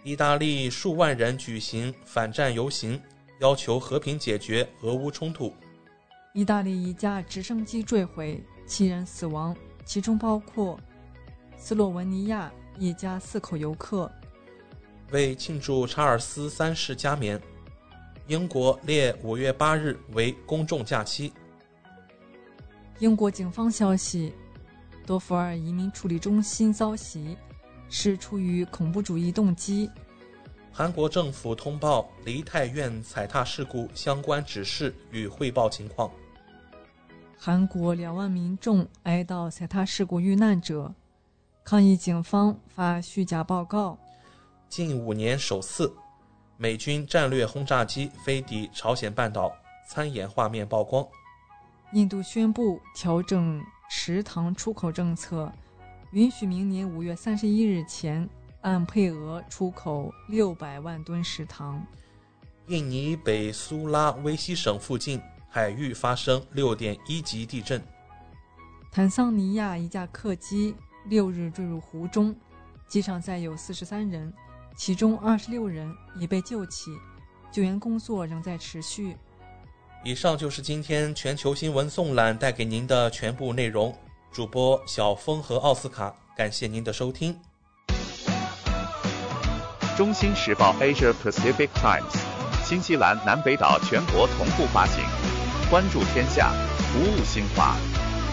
[0.02, 2.98] 意大利数万人举行反战游行，
[3.40, 5.52] 要求和平解决俄乌冲突。
[6.32, 9.55] 意大利一架直升机坠毁，七人死亡，
[9.85, 10.80] 其中包括
[11.59, 14.10] 斯洛文尼亚一家四口游客。
[15.10, 17.40] 为庆祝查尔斯三世加冕，
[18.26, 21.32] 英国列五月八日为公众假期。
[22.98, 24.34] 英国警方消息，
[25.06, 27.36] 多佛尔移民处理中心遭袭，
[27.88, 29.90] 是出于恐怖主义动机。
[30.70, 36.10] 韩国政府通报梨泰院踩踏事故相关指示与汇报情况。
[37.36, 40.92] 韩国两万民众哀悼踩踏事故遇难者，
[41.69, 43.99] 抗议警方发虚假报告。
[44.70, 45.95] 近五年首次，
[46.57, 49.53] 美军战略轰炸机飞抵朝鲜半岛，
[49.86, 51.07] 参演画面曝光。
[51.93, 55.53] 印度宣布调整食糖出口政策，
[56.12, 58.27] 允许明年五月三十一日前。
[58.62, 61.85] 按配额出口六百万吨食糖。
[62.69, 65.20] 印尼北苏拉威西省附近
[65.51, 67.81] 海域发生六点一级地震。
[68.90, 70.74] 坦桑尼亚一架客机
[71.07, 72.35] 六日坠入湖中，
[72.89, 74.33] 机上载有四十三人，
[74.77, 76.91] 其中二十六人已被救起，
[77.51, 79.16] 救援工作仍在持续。
[80.05, 83.97] 以上就是今天全球新闻纵览带给您的全部内容。
[84.31, 87.37] 主播小峰和奥斯卡，感谢您的收听。
[89.97, 92.16] 中新时报 Asia Pacific Times，
[92.62, 95.03] 新西兰南北岛全国同步发行。
[95.70, 97.75] 关注天下，服务新华，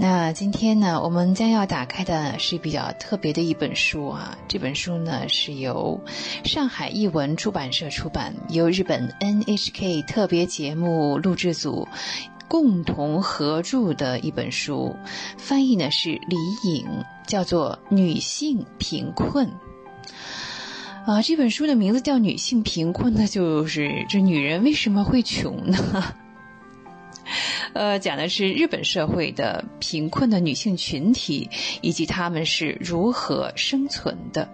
[0.00, 4.38] 那今天呢，我们将要打开的是比较特别的一本书啊。
[4.46, 6.00] 这本书呢是由
[6.44, 11.88] 上海译文出版社出版，由日本 NHK 特别节目录制组
[12.46, 14.94] 共同合著的一本书，
[15.36, 16.36] 翻译呢是李
[16.70, 16.86] 颖，
[17.26, 19.48] 叫做《女性贫困》
[21.10, 21.20] 啊。
[21.22, 26.14] 这本书的名字叫《女性贫困》，那就是这女人为什么会穷呢？
[27.72, 31.50] 呃，讲的是日本社会的贫困的女性群体，
[31.80, 34.48] 以及她们是如何生存的。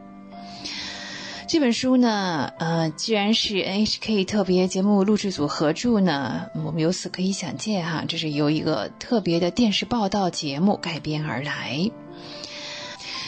[1.47, 11.91] 这本书呢，呃，既然是 NHK 特别节目录制组合著呢，我们由此可以想见哈，这是由一个特别的电视报道节目改编而来。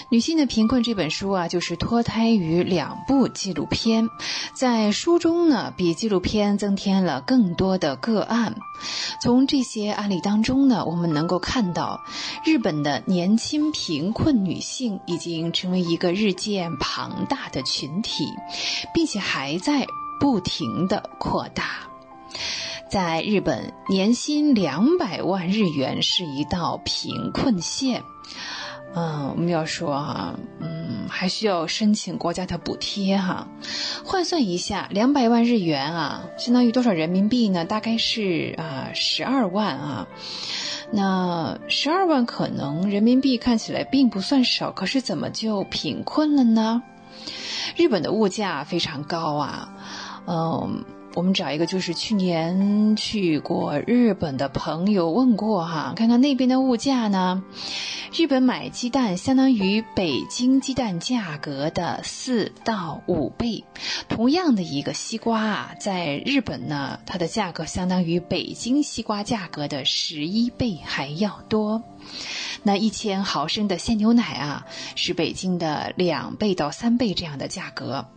[0.08, 4.08] 女性的贫困这本书啊，就是脱胎于两部纪录片，
[4.54, 8.54] 在书中呢，比纪录片增添了更多的个案。
[9.20, 12.00] 从这些案例当中呢，我们能够看到，
[12.44, 18.26] 日本的年轻贫困女性已经成为一个日渐庞大的群体，
[18.94, 19.86] 并且还在
[20.20, 21.88] 不停的扩大。
[22.88, 28.04] 在日本，年薪两百万日元是一道贫困线。
[28.94, 33.46] 嗯，我们要说哈，嗯，还需要申请国家的补贴哈。
[34.04, 37.64] 换算一下，两百万日元啊，相当于多少人民币呢？
[37.64, 40.06] 大概是啊十二万啊。
[40.90, 46.82] 那十二万可能人民币看起来并不算少，可是怎么就贫困了呢？
[47.76, 49.68] 日本的物价非常高啊，
[50.26, 50.84] 嗯。
[51.16, 57.42] 我们找一个就是去年去过日本的朋友问过哈，看看那边的物价呢。
[58.12, 63.64] 日本买鸡蛋相当于北京鸡蛋价格的四到五倍，
[64.10, 71.82] 同样的一个西瓜啊，在日本呢，它的价格相当于北京西瓜价格的十一倍还要多。
[72.62, 74.66] 那一千毫升的鲜牛奶啊，
[74.96, 78.08] 是北京的两倍到三倍这样的价格。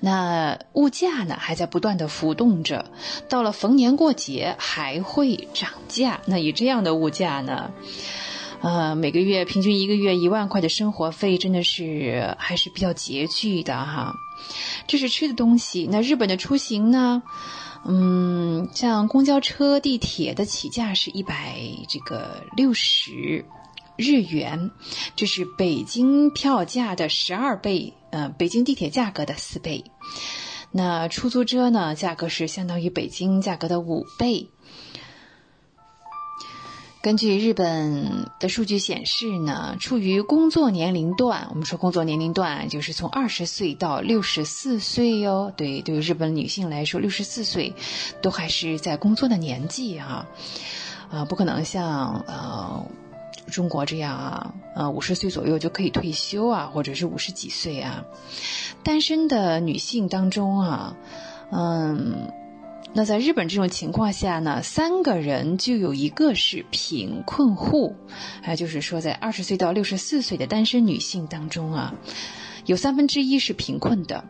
[0.00, 2.90] 那物价呢，还在不断的浮动着，
[3.28, 6.20] 到了逢年过节还会涨价。
[6.26, 7.72] 那以这样的物价呢，
[8.60, 14.14] 呃，每个月平均一个月一万块的生活费，真的是还是比较拮据的哈。
[14.86, 15.88] 这是吃的东西。
[15.90, 17.22] 那日本的出行呢？
[17.88, 21.56] 嗯，像公交车、地铁的起价是一百
[21.88, 23.44] 这个六十
[23.96, 24.70] 日元，
[25.14, 29.84] 这是北京票价的十二倍，呃，北京地铁价格的四倍。
[30.72, 34.50] 那出租车呢，价格是相当于北京价格的五倍。
[37.06, 45.52] 根据日本的数据显示呢，处于工作年龄段，我们说工作年龄段就是从二十岁到六十四岁哟。
[45.56, 47.74] 对，对于日本女性来说，六十四岁
[48.22, 50.26] 都还是在工作的年纪哈，
[51.08, 52.84] 啊，不可能像呃
[53.52, 58.04] 中国这样啊，呃五十岁左右就可以退休啊，或者是五十几岁啊。
[58.82, 60.96] 单身的女性当中啊，
[61.52, 62.32] 嗯。
[62.96, 67.94] 那在日本这种情况下呢，三个人就有一个是贫困户，
[68.40, 71.94] 还就是说，在二十岁到六十四岁的单身女性当中啊，
[72.64, 74.24] 有三分之一是贫困的。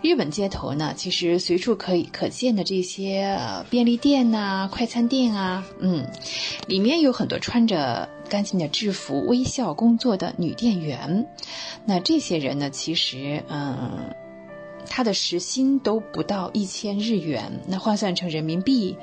[0.00, 3.36] 日本街头呢，其实随处可以可见的这些
[3.68, 6.06] 便利店呐、快餐店啊，嗯，
[6.68, 11.26] 里面有很多穿着干净的制服、微笑工作的女店员。
[11.84, 14.14] 那这些人呢，其实嗯。
[14.94, 18.94] 他的时薪都不到一千日元，那换算成人民币，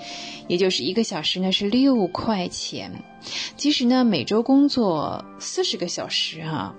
[0.47, 3.03] 也就是一个小时呢是六块钱。
[3.57, 6.75] 即使呢每周工作四十个小时啊，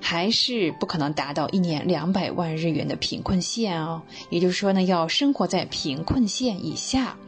[0.00, 4.00] 还是不可能达到一年两百万日元的贫困线哦。
[4.30, 7.18] 也就是说呢，要生活在贫困线以下。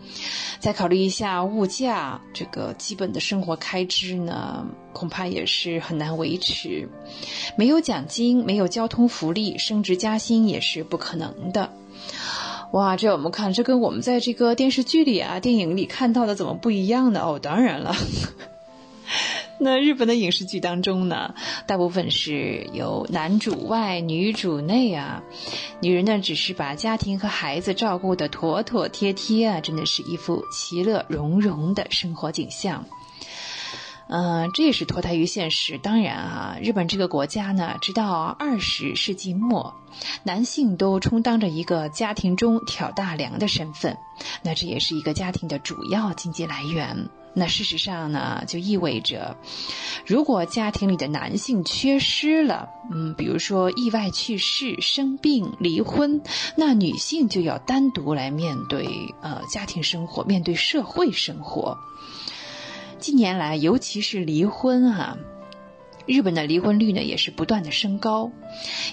[0.59, 6.89] 再考虑一下物价，这个基本的生活开支呢，恐怕也是很难维持。
[7.57, 11.71] 没有奖金，没有交通福利，升职加薪也是不可能的。
[12.73, 17.21] 哇，这我们看，这跟我们在这个电视剧里啊、电影里看到的怎么不一样呢？
[17.21, 17.95] 哦，当然了。
[19.61, 21.35] 那日本的影视剧当中呢，
[21.67, 25.23] 大部分是由男主外女主内啊，
[25.81, 32.85] 女人呢只是把家庭和孩子照顾的妥妥帖帖啊，真的是一副其乐融融的生活景象。
[34.09, 35.79] 嗯，这也是脱胎于现实。
[35.79, 39.75] 当然啊，日本这个国家呢，直到二十世纪末，
[40.23, 43.97] 男性都充当着一个家庭中挑大梁的身份，
[44.43, 47.09] 那这也是一个家庭的主要经济来源。
[47.39, 49.37] 那事实上呢，就意味着，
[50.07, 56.23] 如果家庭里的男性缺失了，嗯，比如说意外去世、生病、离婚，
[56.57, 61.77] 那女性就要单独来面对呃家庭生活，面对社会生活。
[62.99, 65.19] 近年来，尤其是离婚啊。
[66.07, 68.31] 日本的离婚率呢也是不断的升高，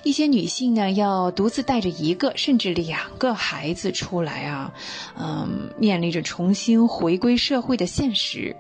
[0.04, 4.74] 一些女性呢要独自带着一个甚至两个孩子出来啊，
[5.18, 8.56] 嗯，面临着重新回归社会的现实。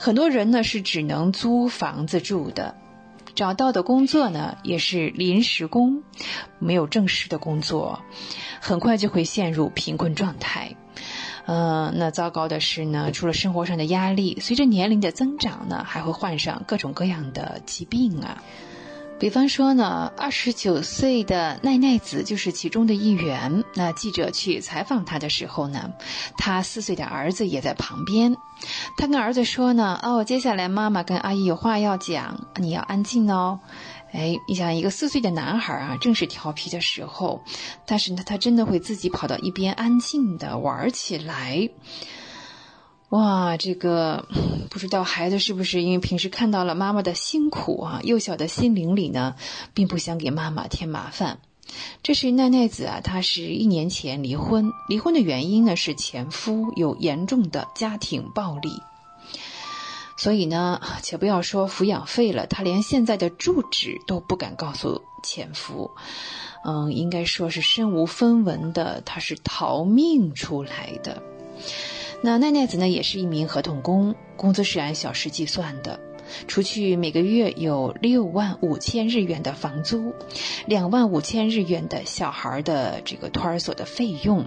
[0.00, 2.74] 很多人呢是只能租房子住的，
[3.34, 6.02] 找到的工作呢也是临时工，
[6.58, 8.02] 没有正式的工作，
[8.60, 10.74] 很快就会陷入贫困状态。
[11.46, 18.42] 嗯，那糟糕的是呢，除了生活上的压力，随着年龄的增长呢，还会患上各种各样的疾病啊。
[19.18, 23.62] 比方说呢，二十九岁的奈奈子就是其中的一员。
[23.74, 25.92] 那记者去采访她的时候呢，
[26.36, 28.36] 她四岁的儿子也在旁边。
[28.96, 33.60] 她跟儿子说呢：“哦，接下来妈妈跟阿姨有话要讲，你要安静哦。”
[34.12, 37.42] 哎，你想一个四岁的男孩啊，正是调皮的时候，
[37.86, 41.70] 但是呢，他真的会自己跑到一边安静的玩起来。
[43.08, 44.26] 哇，这个
[44.70, 49.34] 不知道孩子是不是因为平时看到了妈妈的辛苦啊，幼小的心灵里呢，
[49.72, 51.38] 并不想给妈妈添麻烦。
[52.02, 58.70] 这是奈奈子啊，她是一年前离婚，离婚的原因呢是前夫有严重的家庭暴力。
[60.22, 65.90] 所以呢， 且不要说抚养费了，他连现在的住址都不敢告诉前夫。
[66.64, 71.20] 嗯，应该说是身无分文的，他是逃命出来的。
[72.22, 75.98] 那奈奈子呢，也是一名合同工，工资是按小时计算的。
[76.46, 80.14] 除去每个月有六万五千日元的房租，
[80.66, 84.44] 两万五千日元的小孩的这个托儿所的费用，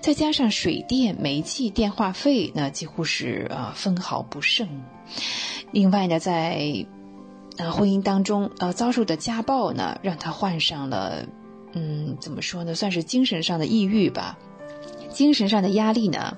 [0.00, 4.68] 再加上水电、煤气、电话费，那几乎是呃分毫不剩。
[5.70, 6.86] 另外呢，在
[7.58, 11.26] 呃婚姻当中呃遭受的家暴呢，让他患上了
[11.72, 14.38] 嗯怎么说呢，算是精神上的抑郁吧。
[15.10, 16.36] 精神上的压力呢，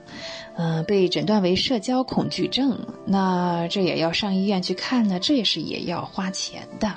[0.56, 2.78] 嗯，被诊断为社交恐惧症。
[3.06, 6.94] 那这也要上医院去看呢，这也是也要花钱的。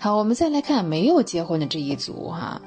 [0.00, 2.60] 好，我们再来看没有结婚的这一组哈，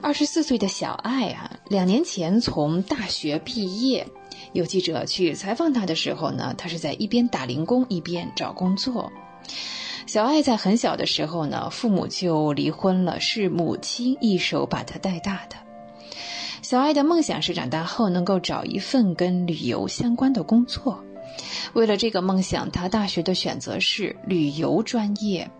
[0.00, 4.06] 二十四岁的小爱啊，两年前从大学毕业。
[4.54, 9.12] 有记者去采访他的时候呢，他是在一边打零工一边找工作。
[10.06, 15.56] 小爱在很小的时候呢，父母就离婚了，是母亲一手把他带大的。
[16.62, 21.04] 小爱的梦想是长大后能够找一份跟旅游相关的工作。
[21.72, 25.50] 为了这个梦想，他大学的选择是旅游专业。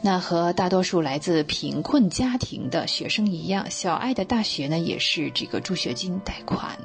[0.00, 6.76] 那和大多数来自贫困家庭的学生一样，小爱的大学呢也是这个助学金贷款。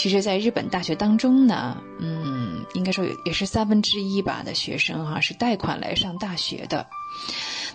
[0.00, 6.86] 其实，在日本大学当中呢，嗯，应该说也也是三分之一吧的学生哈是贷款来上大学的。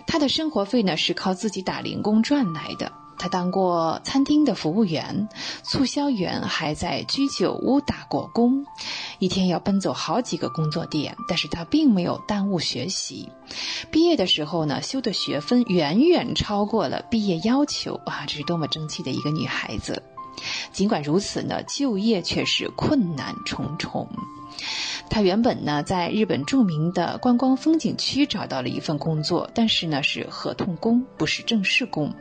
[0.08, 2.90] 他的生活费呢是靠自己打零工赚来的。
[3.16, 5.28] 他当过餐厅的服务员、
[5.62, 8.66] 促销员，还在居酒屋打过工，
[9.20, 11.16] 一天要奔走好几个工作店。
[11.28, 13.30] 但是他并没有耽误学习，
[13.92, 18.24] 毕业的时候呢，修的学分远远超过了毕业要求啊！
[18.26, 20.02] 这是多么争气的一个女孩子。
[20.72, 24.08] 尽管如此呢，就业却是困难重重。
[25.08, 32.12] 他原本呢在日本著名的观光风景区找到了一份工作，但是呢是合同工，不是正式工。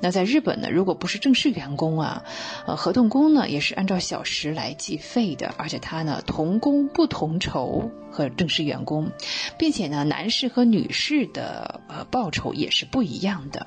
[0.00, 2.22] 那在日本呢，如果不是正式员工啊，
[2.66, 9.10] 呃，合同工呢也是按照小时来计费的，而且他呢同工不同酬和正式员工，
[9.58, 13.66] 并且呢男士和女士的呃报酬也是不一样的。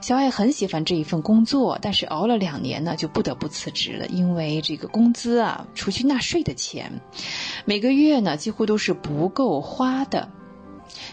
[0.00, 4.06] 小爱很喜欢这一份工作，但是熬了两年呢，就不得不辞职了。
[4.06, 7.00] 因为这个工资啊，除去纳税的钱，
[7.64, 10.30] 每个月呢几乎都是不够花的。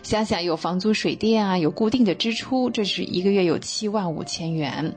[0.03, 4.95] 想想有房租、水电啊，有固定的支出，这是一个月有七万五千元。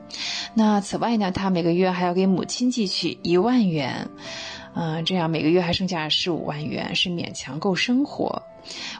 [0.53, 4.09] 那此外呢，他每个月还要给母亲寄去一万元，
[4.81, 8.43] 嗯，这样每个月还剩下十五万元，是勉强够生活。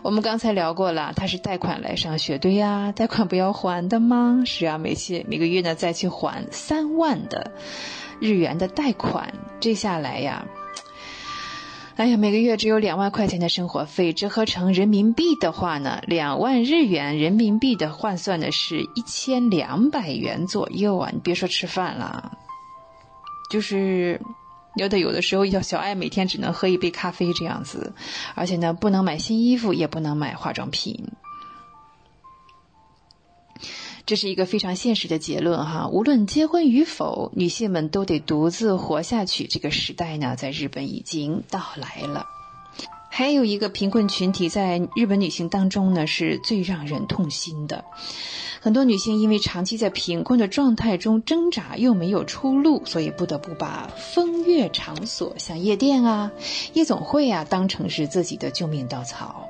[0.01, 4.43] 我们刚才聊过了，他是贷款来上学，对呀，贷款不要还的吗？
[4.45, 7.53] 是啊，每期每个月呢再去还三万的
[8.19, 10.45] 日元的贷款，这下来呀，
[11.95, 21.09] 哎呀，每个月只有两万块钱的生活费，折合成人民币的话呢，两万日元人民币的换算的是一千两百元左右啊！
[21.13, 22.37] 你别说吃饭了，
[23.49, 24.19] 就是。
[24.79, 27.91] 有的有的时候，要小爱每天只能喝一杯咖啡这样子，
[28.33, 31.11] 而且呢，不能买新衣服，也不能买化妆品。
[34.05, 35.87] 这是一个非常现实的结论哈。
[35.89, 39.45] 无论结婚与否，女性们都得独自活下去。
[39.45, 42.25] 这个时代呢，在日本已经到来了。
[43.19, 47.83] 还有一个贫困群体，在日本女性当中呢，是最让人痛心的。
[48.61, 56.31] 很多女性因为长期在贫困的状态中挣扎，又没有出路，所以不得不把风月场所，像夜店啊、
[56.71, 59.49] 夜总会啊，当成是自己的救命稻草。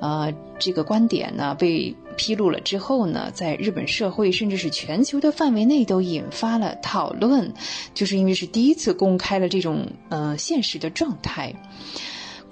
[0.00, 7.54] 呃，这个观点呢被披露了之后呢，在日本社会甚至是全球的范围内都引发了讨论，
[7.94, 11.54] 就是因为是第一次公开了这种呃现实的状态。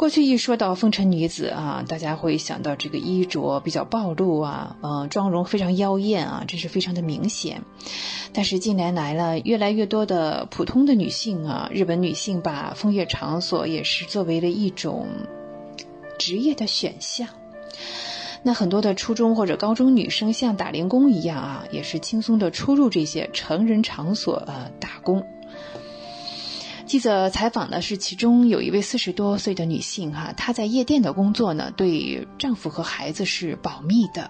[0.01, 7.61] 过去一说到风尘女子啊，大家会想到这个衣着比较暴露啊，呃，妆容非常妖艳啊，这是非常的明显。
[8.33, 15.07] 但是近年来呢，越来越多的普通的女性啊，日本女性把风月场所也是作为了一种
[16.19, 17.29] 职业的选项。
[18.43, 25.27] 那很多的初中或者高中女生像打零工一样啊，也是轻松的出入这些成人场所呃打工。
[26.91, 34.29] 记者采访的是其中有一位四十多岁的女性，哈，她在夜店的工作呢，对丈夫和孩子是保密的。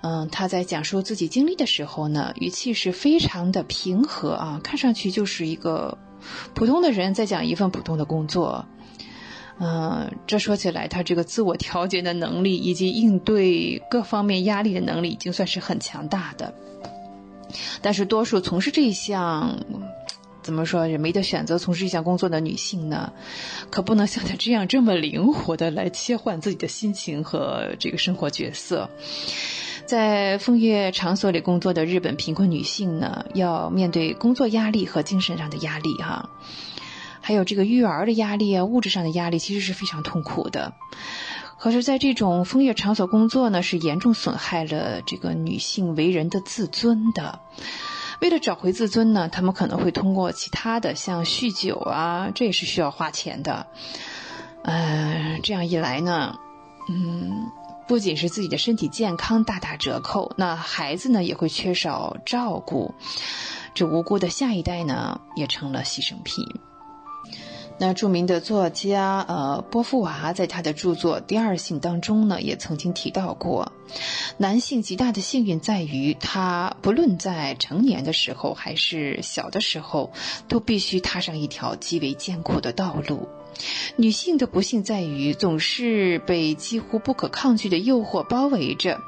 [0.00, 5.98] 嗯，她在讲述自己经历的时候呢，语气是非常的平和啊，看上去就是一个
[6.54, 8.64] 普通的人在讲一份普通的工作。
[9.58, 16.54] 嗯，这说起来，她这个自我调节的能力以及应对各方面压力的能力，已经算是很强大的。
[17.82, 19.66] 但是，多数从事这一项。
[20.48, 23.12] 怎么说也没得选择从事一项工作的女性呢？
[23.68, 28.88] 可不能像她这样这么灵活的来切换自己的心情和这个生活角色。
[29.84, 36.30] 在风月场所里工作的日本贫困女性呢，要面对工作压力和精神上的压力哈。
[37.20, 40.72] 还有这个育儿的压力啊，物质上的压力，其实是非常痛苦的。
[41.58, 47.40] 可是，在这种风月场所工作呢，是严重损害了这个女性为人的自尊的。
[48.20, 53.66] 为了找回自尊呢，他们可能会通过其他的，像酗酒啊，这也是需要花钱的。
[54.62, 56.36] 呃，这样一来呢，
[56.88, 57.46] 嗯，
[57.86, 62.94] 不仅是自己的身体健康大打折扣，那孩子呢也会缺少照顾，
[63.72, 66.44] 这无辜的下一代呢也成了牺牲品。
[67.80, 73.70] 那著名的作家呃波伏娃在他的著作《第二性》当中呢，也曾经提到过，
[74.36, 80.12] 男性极大的幸运在于，他不论在成年的时候还是小的时候，
[80.48, 83.28] 都必须踏上一条极为艰苦的道路。
[83.96, 89.00] 女性的不幸在于，总是被几乎不可抗拒的诱惑包围着，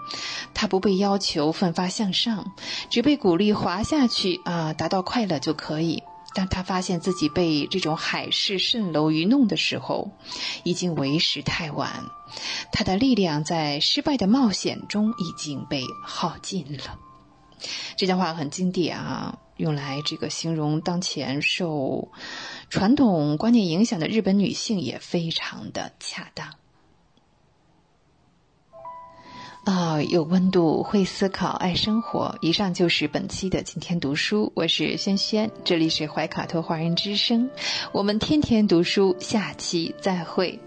[0.55, 2.53] 她不被要求奋发向上，
[2.89, 6.03] 只被鼓励滑下去啊，达到快乐就可以。
[6.35, 10.13] 当他发现自己被这种海市蜃楼愚弄的时候，
[10.63, 12.07] 已经为时太晚，
[12.73, 16.99] 他的力量在失败的冒险中已经被耗尽了。
[17.97, 22.11] 这段话很经典啊，用来这个形容当前受
[22.71, 26.60] 传统观念影响的日本女性也非常的恰当。
[29.65, 32.37] 啊，有温度，会思考，爱生活。
[32.41, 37.51] 以上就是本期的今天读书，我是轩轩，这里是怀卡托华人之声，
[37.93, 40.59] 我们天天读书，下期再会，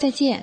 [0.00, 0.42] 再见。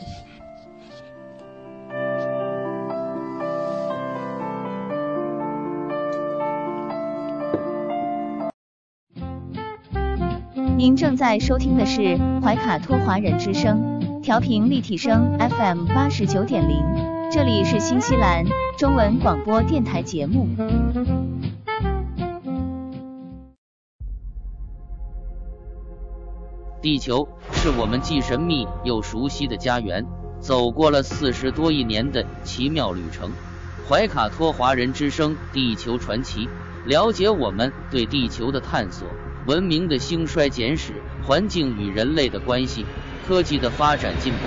[10.77, 16.83] 您正在收听的是怀卡托华人之声，调频立体声 FM 八十九点零，
[17.35, 18.45] 这里是新西兰
[18.77, 20.47] 中文广播电台节目。
[26.81, 30.05] 地球是我们既神秘又熟悉的家园，
[30.39, 33.29] 走过了四十多亿年的奇妙旅程。
[33.85, 36.45] 怀卡托华人之声《地球传奇》，
[36.85, 39.09] 了解我们对地球的探索。
[39.45, 42.85] 文明的兴衰简史，环境与人类的关系，
[43.27, 44.39] 科技的发展进步，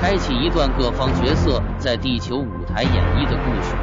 [0.00, 3.76] 开启一段各方角色在地球舞台演绎的故事。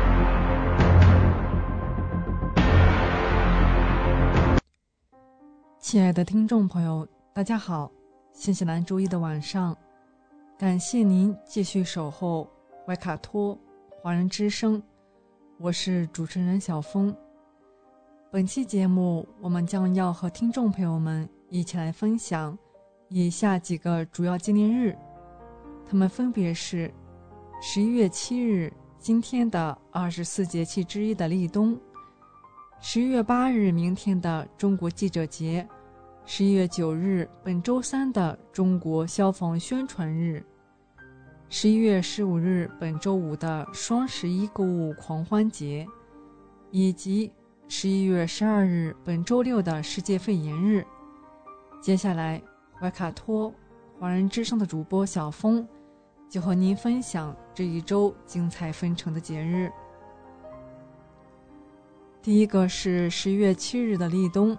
[5.78, 7.92] 亲爱的听众朋友，大家好！
[8.32, 9.78] 新西兰周一的晚上，
[10.58, 12.50] 感谢您继续守候
[12.84, 13.56] 怀卡托
[14.02, 14.82] 华人之声，
[15.60, 17.16] 我是主持人小峰。
[18.32, 22.58] 本期节目，我们将要和听众朋友们一起来分享
[23.08, 24.98] 以下几个主要纪念日，
[25.90, 26.94] 它们分别是：
[27.62, 31.76] 十一月七日，今天的二十四节气之一的立冬；
[32.82, 35.66] 十一月八日，明天的中国记者节；
[36.26, 40.42] 十一月九日，本周三的中国消防宣传日；
[41.50, 45.88] 十一月十五日，本周五的双十一购物狂欢节，
[46.72, 47.32] 以及。
[47.70, 50.86] 十一月十二日，本周六的世界肺炎日。
[51.82, 52.42] 接下来，
[52.80, 53.54] 怀卡托
[54.00, 55.68] 华人之声的主播小峰
[56.30, 59.72] 就和您分享这一周精彩纷呈的节日。
[62.22, 64.58] 第一个是十一月七日的立冬。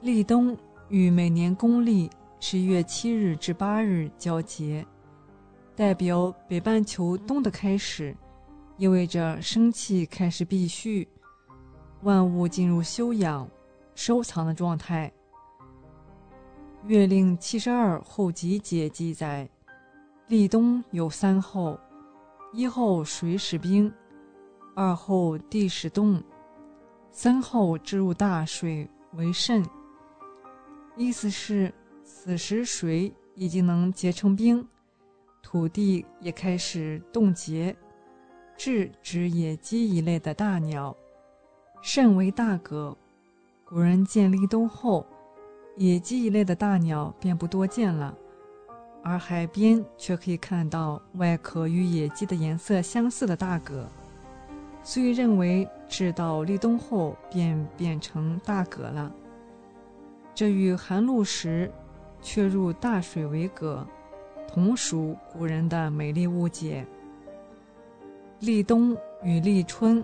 [0.00, 0.56] 立冬
[0.88, 4.86] 与每年公历十一月七日至八日交接，
[5.74, 8.14] 代表北半球冬的开始，
[8.76, 11.08] 意味着生气开始闭蓄。
[12.02, 13.48] 万物进入休养、
[13.94, 15.10] 收藏的状态。
[16.86, 19.48] 《月令七十二候集解》记载，
[20.26, 21.78] 立冬有三候：
[22.54, 23.92] 一候水始冰，
[24.74, 26.22] 二候地始冻，
[27.10, 29.62] 三候置入大水为肾。
[30.96, 31.70] 意思是，
[32.02, 34.66] 此时水已经能结成冰，
[35.42, 37.76] 土地也开始冻结。
[38.56, 40.96] 雉指野鸡一类的大鸟。
[41.82, 42.96] 肾为大蛤，
[43.66, 45.06] 古人见立冬后，
[45.76, 48.16] 野鸡一类的大鸟便不多见了，
[49.04, 53.86] 而海边却可以看到外壳与野鸡的颜色相似的大蛤，
[54.82, 59.12] 所以认为至到立冬后便变成大蛤了。
[60.34, 61.70] 这与寒露时
[62.22, 63.86] 却入大水为蛤，
[64.48, 66.84] 同属古人的美丽误解。
[68.40, 70.02] 立冬与立春、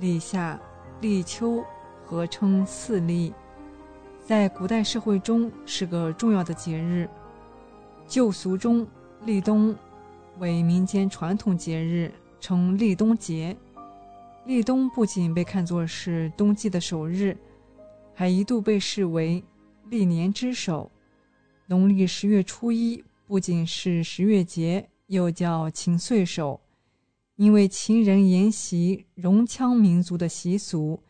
[0.00, 0.60] 立夏。
[1.00, 1.64] 立秋
[2.04, 3.32] 合称四立，
[4.22, 7.08] 在古代社会中是个重要的节日。
[8.10, 8.84] 旧俗中，
[9.24, 9.72] 立冬
[10.40, 13.56] 为民间传统节日，称立冬节。
[14.46, 17.38] 立冬不仅被看作是冬季的首日，
[18.12, 19.40] 还一度被视为
[19.90, 20.90] 历年之首。
[21.68, 26.60] 农历十月初一不仅是十月节，又叫秦岁首，
[27.36, 31.00] 因为秦人沿袭戎羌民族的习俗，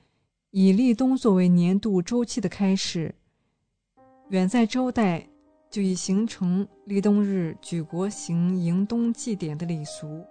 [0.51, 3.15] 以立冬作为年度周期的开始。
[4.29, 5.27] 远在周代
[5.71, 10.27] 就已形成立冬日举国行迎冬祭典的礼俗。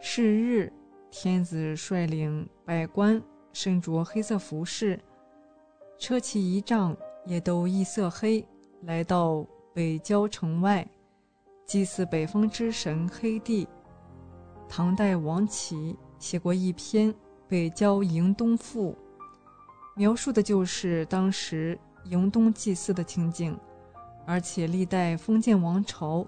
[0.00, 0.72] 是日，
[1.10, 3.22] 天子率领百官
[3.52, 4.98] 身着黑色服饰，
[5.96, 8.44] 车骑仪仗也都一色黑，
[8.82, 10.84] 来到北郊城外，
[11.64, 13.68] 祭祀北方之神黑帝。
[14.68, 17.12] 唐代王琦写过一篇
[17.46, 18.92] 《北郊迎冬赋》，
[19.94, 23.58] 描述的就是当时迎冬祭祀的情景，
[24.26, 26.26] 而且历代封建王朝。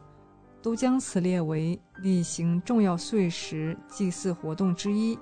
[0.62, 5.18] 都将此列为例行重要岁时祭祀活动之一。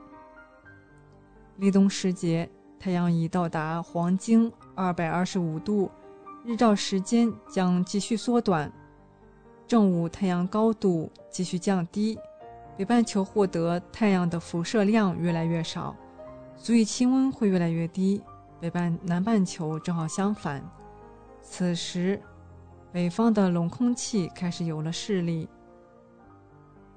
[1.57, 2.47] 立冬时节，
[2.79, 5.91] 太阳已到达黄经二百二十五度，
[6.45, 8.71] 日照时间将继续缩短。
[9.67, 12.19] 正午，太阳高度继续降低，
[12.77, 15.97] 北半球获得太阳的辐射量越来越少，
[16.55, 18.23] 所以气温会越来越低。
[18.61, 20.63] 北半南半球正好相反，
[21.41, 22.21] 此时。
[22.93, 25.49] 北方的冷空气开始有了势力，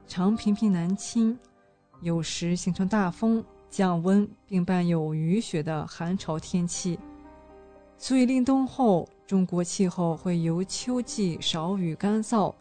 [0.07, 1.37] 常频频南侵，
[2.01, 6.97] 有时形成大风、降温，并伴有雨雪的寒潮天气。
[7.95, 12.51] 所以立冬后，中国气候会由秋季少雨干燥，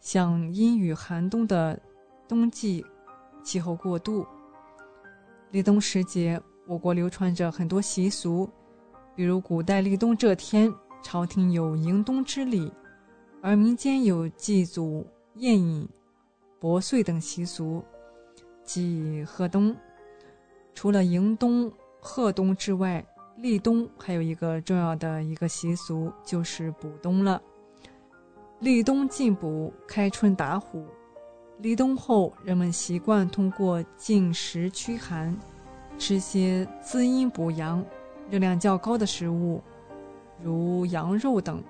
[0.00, 1.80] 向阴雨寒冬的
[2.28, 2.84] 冬季
[3.42, 4.26] 气候过渡。
[5.52, 8.46] 立冬时节，我国流传着很多习俗，
[9.16, 10.70] 比如古代立冬这天。
[11.04, 12.72] 朝廷有迎冬之礼，
[13.42, 15.86] 而民间有祭祖、宴饮、
[16.58, 17.84] 薄岁等习俗，
[18.64, 19.76] 即贺冬。
[20.74, 21.70] 除了迎冬、
[22.00, 23.04] 贺冬之外，
[23.36, 27.40] 立冬还有一个重要的一个习俗，就是补冬了。
[28.60, 30.86] 立冬进补，开春打虎。
[31.58, 35.36] 立冬后，人们习惯通过进食驱寒，
[35.98, 37.84] 吃些滋阴补阳、
[38.30, 39.62] 热量较高的食物。
[40.44, 41.64] 如羊肉等，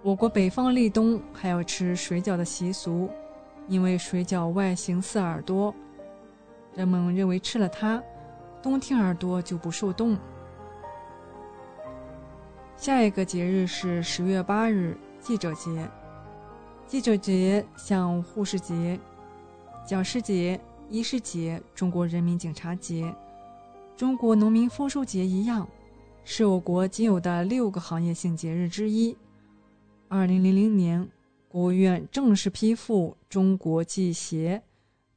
[0.00, 3.10] 我国北方立冬还要吃水饺的习俗，
[3.66, 5.74] 因为水饺外形似耳朵，
[6.76, 8.00] 人们认为吃了它，
[8.62, 10.16] 冬天耳朵就不受冻。
[12.76, 15.90] 下一个节日是十月八日，记者节。
[16.86, 19.00] 记者节像护士节、
[19.84, 20.60] 讲师节、
[20.90, 23.12] 医师节、中国人民警察节、
[23.96, 25.66] 中国农民丰收节一样。
[26.26, 29.14] 是我国仅有的六个行业性节日之一。
[30.08, 31.06] 二零零零年，
[31.48, 34.62] 国务院正式批复《中国记协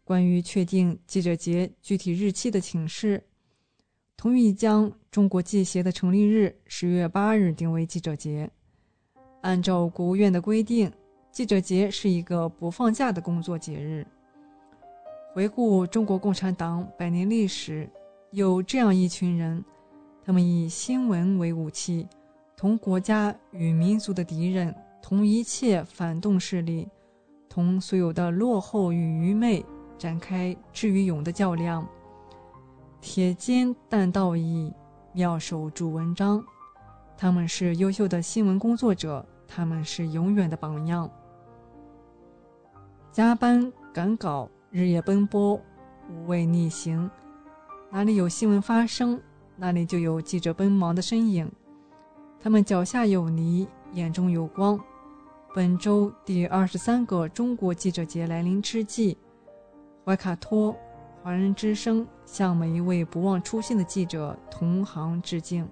[0.04, 3.18] 关于确定记者节具体日期的请示》，
[4.18, 8.50] 同意将中国记协的成立日十月八日定为记者节。
[9.42, 10.92] 按照国务院的规定，
[11.32, 14.06] 记者节是一个不放假的工作节日。
[15.34, 17.90] 回顾中国共产党百年历史，
[18.32, 19.64] 有这样一群人。
[20.28, 22.06] 他们以新闻为武器，
[22.58, 26.86] 同国家与民族的敌人，同一切反动势力，
[27.48, 29.66] 同所有的落后与愚昧
[29.98, 31.88] 展开智与勇的较量。
[33.00, 34.74] 铁肩担道义，
[35.14, 36.44] 妙手著文章。
[37.16, 41.10] 他们是优秀的新闻工作者，他们是永远的榜样。
[43.14, 45.58] 加班赶稿，日夜奔波，
[46.10, 47.10] 无畏逆行，
[47.90, 49.22] 哪里有新闻发生？
[49.60, 51.52] 那里就有记者奔忙的身影，
[52.40, 54.80] 他们脚下有泥，眼中有光。
[55.56, 59.18] 本周第二十三个中国记者节来临之际，
[60.06, 60.76] 怀卡托
[61.24, 65.68] 华人之声向每一位不忘初心的记者同行致敬。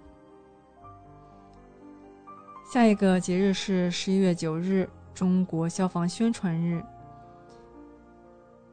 [2.74, 6.84] 下一个节日是十一月九日，中国消防宣传日。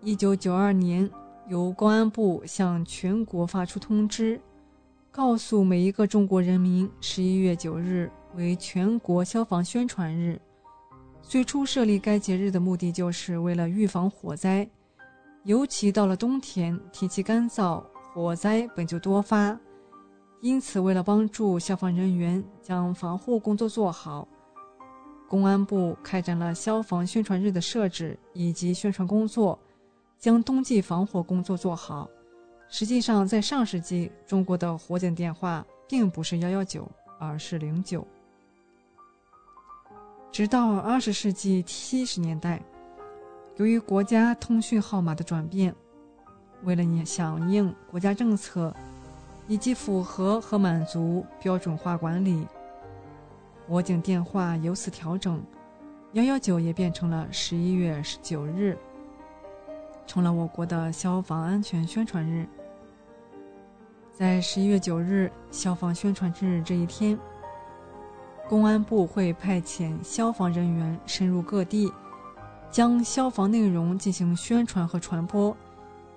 [0.00, 1.08] 一九九二年，
[1.48, 4.40] 由公安部向全国发出通知。
[5.14, 10.40] 告诉每一个中国人民，十一月九日为全国消防宣传日。
[11.20, 14.66] 最初设立该节日的目的，就是为了预防火灾。
[15.44, 17.84] 尤其到了冬天，天气干燥，
[18.14, 19.54] 火灾本就多发，
[20.40, 24.26] 因此为了帮助消防人员将防护工作做好，
[25.28, 29.58] 公安部开展了消防宣传日的设置以及宣传工作，
[30.18, 32.08] 将冬季防火工作做好。
[32.74, 38.02] 实际上，在上世纪，中国的火警电话并不是幺幺九，而是零九。
[40.32, 42.58] 直到二十世纪七十年代，
[43.56, 45.74] 由于国家通讯号码的转变，
[46.62, 48.74] 为了响应国家政策，
[49.46, 52.46] 以及符合和满足标准化管理，
[53.68, 55.42] 火警电话由此调整，
[56.14, 58.78] 幺幺九也变成了十一月十九日，
[60.06, 62.48] 成了我国的消防安全宣传日。
[64.12, 67.18] 在十一月九日消防宣传日这一天，
[68.46, 71.90] 公安部会派遣消防人员深入各地，
[72.70, 75.56] 将消防内容进行宣传和传播，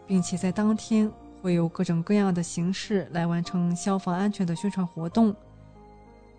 [0.05, 1.09] 并且在当天
[1.41, 5.33] 会有各种各样的形式来完成消防安全的宣传活动，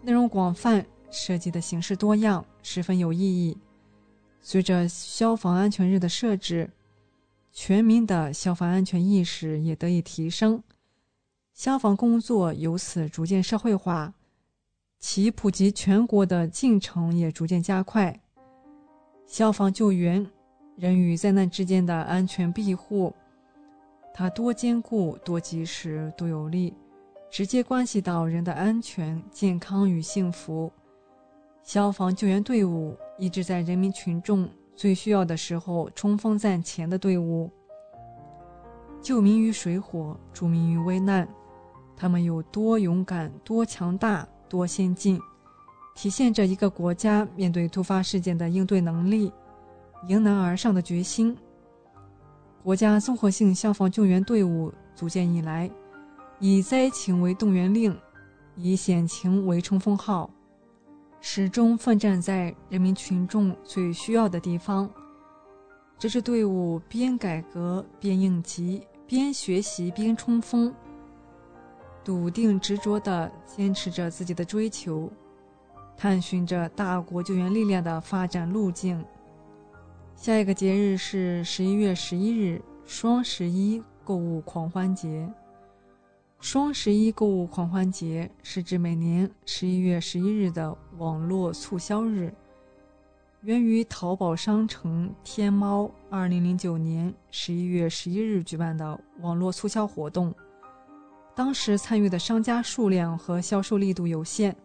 [0.02, 3.56] 内容广泛，设计的形式多样，十分有意义。
[4.42, 6.70] 随着消防安全日的设置，
[7.50, 10.62] 全民的消防安全意识也得以提升。
[11.56, 14.12] 消防工作由此逐渐社会化，
[14.98, 18.20] 其普及全国的进程也逐渐加快。
[19.24, 20.30] 消防救援，
[20.76, 23.10] 人与灾难之间的安全庇护，
[24.12, 26.74] 它多坚固、多及时、多有力，
[27.30, 30.70] 直接关系到人的安全、健康与幸福。
[31.62, 34.46] 消防救援队伍一直在人民群众
[34.76, 37.50] 最需要的时候冲锋在前的队伍，
[39.00, 41.26] 救民于水火，助民于危难。
[41.96, 45.20] 他们有多勇敢、多强大、多先进，
[45.94, 49.32] 体现着一个国家面对突发事件的应对能力、
[50.06, 51.36] 迎难而上的决心。
[52.62, 55.70] 国家综合性消防救援队伍组建以来，
[56.38, 57.96] 以灾情为动员令，
[58.56, 60.28] 以险情为冲锋号，
[61.20, 64.90] 始终奋战在人民群众最需要的地方。
[65.98, 70.74] 这支队伍边改革边应急，边学习边冲锋。
[72.06, 75.10] 笃定执着地坚持着自己的追求，
[75.96, 79.04] 探寻着大国救援力量的发展路径。
[80.14, 85.28] 下一个节日是十一月十一日，双十一购物狂欢节。
[86.38, 92.32] 双十一购物狂欢节是指每年十一月十一日的网络促销日，
[93.40, 100.32] 源于淘宝商城天猫二零零九年十一月十一日举办的网络促销活动。
[101.36, 104.56] 当时参与的商家数量和销售力度有限，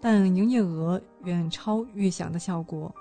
[0.00, 2.92] 但营业额远超预想的效果。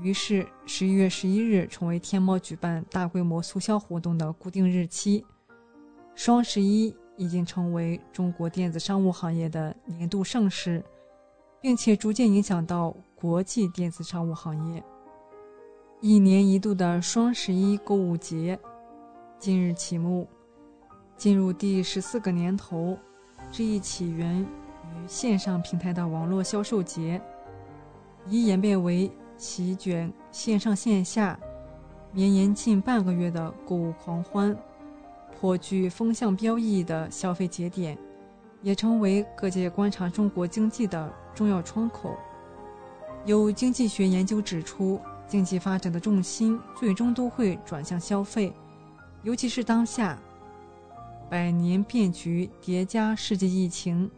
[0.00, 5.24] 于是，十一月十一日成为天猫举办大规模促销活动的固定日期。
[6.16, 10.84] 双十一已经成为中国电子商务行业的年度盛事，
[11.60, 14.82] 并且逐渐影响到国际电子商务行业。
[16.00, 18.58] 一年一度的双十一购物节
[19.38, 20.28] 今日启幕。
[21.16, 22.98] 进入第十四个年头，
[23.50, 24.46] 这一起源于
[25.06, 27.20] 线上平台的网络销售节，
[28.28, 31.38] 已演变为席卷线上线下、
[32.12, 34.56] 绵延近半个月的购物狂欢，
[35.38, 37.96] 颇具风向标意义的消费节点，
[38.60, 42.14] 也成为各界观察中国经济的重要窗口。
[43.24, 48.52] 有经济学研究指出，经济发展的重心最终都会转向消费，
[49.22, 50.18] 尤其是当下。
[51.30, 54.10] 百年变局叠加世界疫情，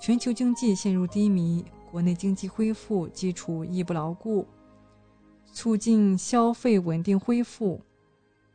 [0.00, 4.46] 全球经济陷入低迷，国内经济恢复基础亦不牢固，
[5.52, 7.80] 促进消费稳定恢复、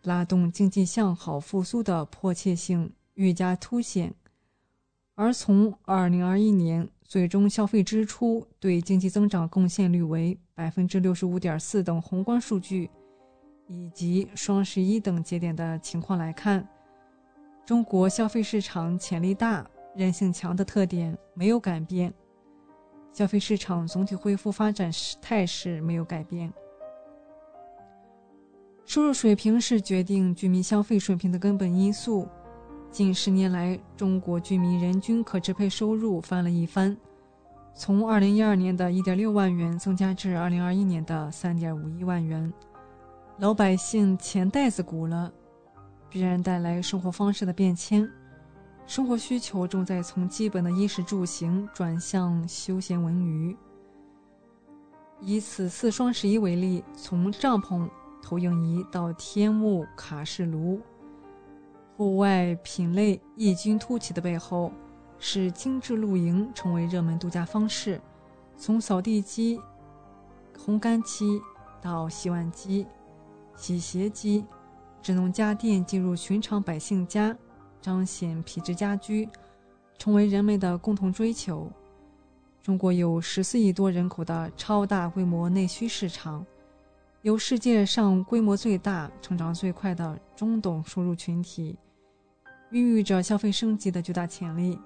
[0.03, 4.14] 拉动经济向好复苏的迫切性愈加凸显。
[5.14, 12.90] 而从2021年最终消费支出对经济增长贡献率为百分之六十五点四等宏观数据，
[13.68, 16.68] 以及双十一等节点的情况来看。
[17.65, 19.65] 中国消费市场潜力大、
[19.95, 22.13] 韧性强的特点没有改变，
[23.11, 26.53] 消费市场总体恢复发展态势没有改变。
[28.85, 32.27] 收入水平是决定居民消费水平的根本因素。
[32.91, 36.95] 近十年来，中国居民人均可支配收入翻了一番，
[37.73, 42.53] 从2012年的1.6万元增加至2021年的3.51万元，
[43.39, 45.33] 老百姓钱袋子鼓了。
[46.10, 48.10] 必然带来生活方式的变迁，
[48.88, 53.56] 生活需求正在从基本的衣食住行转向休闲文娱。
[55.19, 57.90] 以此次双十一为例，从帐篷、
[58.22, 60.80] 投影仪到天幕、卡式炉，
[61.98, 64.72] 户外品类异军突起的背后，
[65.18, 67.99] 是精致露营成为热门度假方式。
[68.57, 69.60] 从扫地机、
[70.57, 71.41] 烘干机
[71.82, 72.86] 到洗碗机、
[73.56, 74.45] 洗鞋机。
[75.06, 77.38] 智能家电进入寻常百姓家，
[77.80, 79.30] 彰显皮质家居，
[79.99, 81.72] 成为人们的共同追求。
[82.64, 86.44] 中国有十四亿多人口的超大规模内需市场，
[87.22, 91.77] 有世界上规模最大、成长最快的中等收入群体，
[92.72, 94.80] 孕育着消费升级的巨大潜力。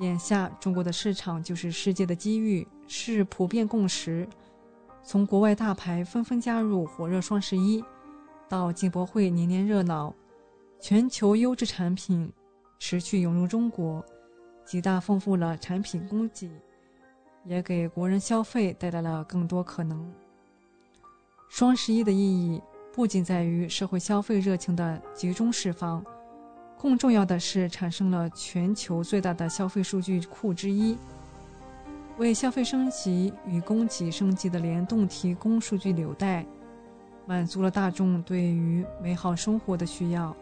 [0.00, 4.28] 眼下中国的市场就是世界的机遇，是普遍共识。
[5.02, 7.82] 从国外大牌纷纷加入火热双十一，
[8.48, 10.14] 到进博会年年热闹，
[10.80, 12.32] 全球优质产品
[12.78, 14.04] 持续涌入中国，
[14.64, 16.50] 极大丰富了产品供给，
[17.44, 20.12] 也给国人消费带来了更多可能。
[21.48, 22.60] 双十一的意义
[22.92, 26.04] 不仅在于社会消费热情的集中释放。
[26.76, 30.98] 更重要的是，产生了全球最大的消费数据库之一，
[32.18, 36.44] 为消费升级与供给升级的联动提供数据纽带，
[37.26, 40.34] 满足了大众对于美好生活的需要。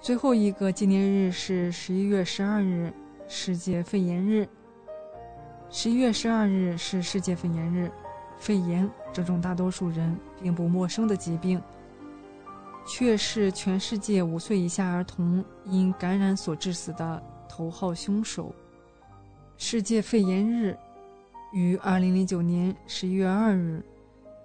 [0.00, 2.92] 最后一个纪念日是十一月十二日，
[3.28, 4.48] 世界肺炎日。
[5.68, 7.90] 十一月十二日是世界肺炎日，
[8.38, 11.60] 肺炎这种大多数人并不陌生的疾病。
[12.86, 18.52] 却是全世界五岁以下儿童因感染所致死的头号凶手。
[19.58, 20.76] 世界肺炎日
[21.52, 23.84] 于2009年11月2日，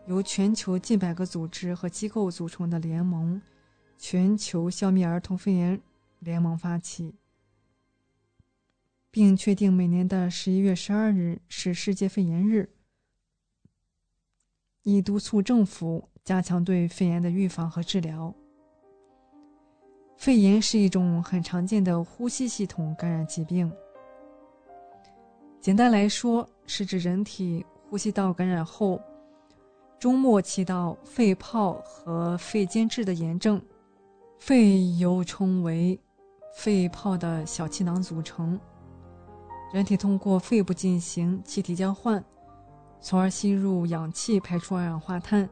[0.07, 3.41] 由全球近百个组织和机构组成的联盟——
[3.97, 5.81] 全球消灭儿童肺炎
[6.19, 7.15] 联盟发起，
[9.09, 12.69] 并确定每年的11月12日是世界肺炎日，
[14.83, 16.09] 以督促政府。
[16.25, 18.33] 加强对肺炎的预防和治疗。
[20.17, 23.71] 肺炎是一种很常见的呼吸系统感染疾病。
[25.61, 28.99] 简单来说，是指人体呼吸道感染后，
[29.99, 33.61] 中末期到肺泡和肺间质的炎症。
[34.37, 35.99] 肺又称为
[36.57, 38.59] 肺泡的小气囊组成。
[39.73, 42.23] 人体通过肺部进行气体交换，
[43.01, 45.49] 从而吸入氧气，排出二氧化碳。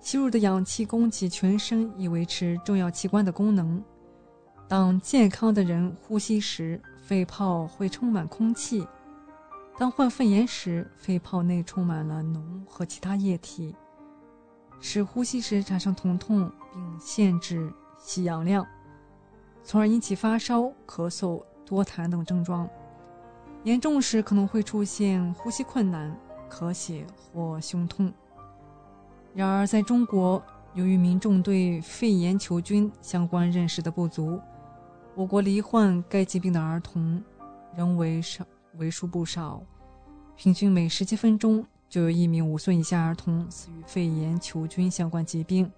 [0.00, 3.82] 吸入的氧气供给全身，以维持重要器官的功能。
[4.68, 8.82] 当健康的人呼吸时，肺泡会充满空气；
[9.76, 13.74] 当患肺炎时，肺泡内充满了脓和其他液体，
[14.80, 18.64] 使呼吸时产生疼痛，并限制吸氧量，
[19.64, 22.68] 从而引起发烧、咳嗽、多痰等症状。
[23.64, 26.16] 严重时可能会出现呼吸困难、
[26.48, 28.12] 咳血或胸痛。
[29.34, 30.40] 然而，在中国，
[30.74, 34.40] 由于民众对肺炎球菌相关认识的不足，
[35.16, 37.20] 我国罹患该疾病的儿童
[37.74, 38.46] 仍为少
[38.76, 39.62] 为数不少。
[40.36, 45.70] 平均每十七分钟就有一名五岁以下儿童死于肺炎球菌相关疾病，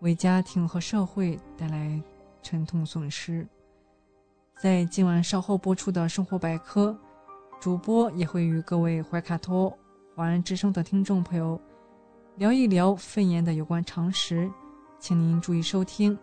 [0.00, 2.00] 为家庭和社会带来
[2.42, 3.46] 沉痛损失。
[4.60, 6.96] 在今晚稍后播出的生活百科，
[7.58, 9.76] 主播也会与各位怀卡托
[10.14, 11.60] 华人之声的听众朋友。
[12.36, 14.50] 聊一聊肺炎的有关常识，
[14.98, 16.18] 请您注意收听。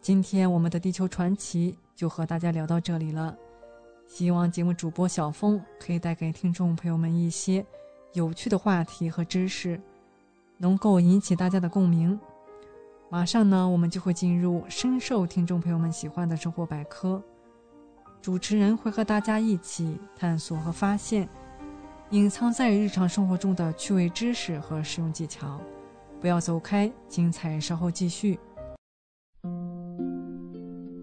[0.00, 3.36] 今天我们的地球传奇就和大家聊到这里了，
[4.08, 7.64] 希望节目主播小峰可以带给听众朋友们一些
[8.12, 9.78] 有趣的话题和知识，
[10.58, 12.18] 能够引起大家的共鸣。
[13.10, 17.22] 马上呢，我们就会进入深受听众朋友们喜欢的生活百科，
[18.22, 21.28] 主持人会和大家一起探索和发现。
[22.10, 25.60] 隐藏在日常生活中的趣味知识和实用技巧，
[26.20, 28.38] 不要走开，精彩稍后继续。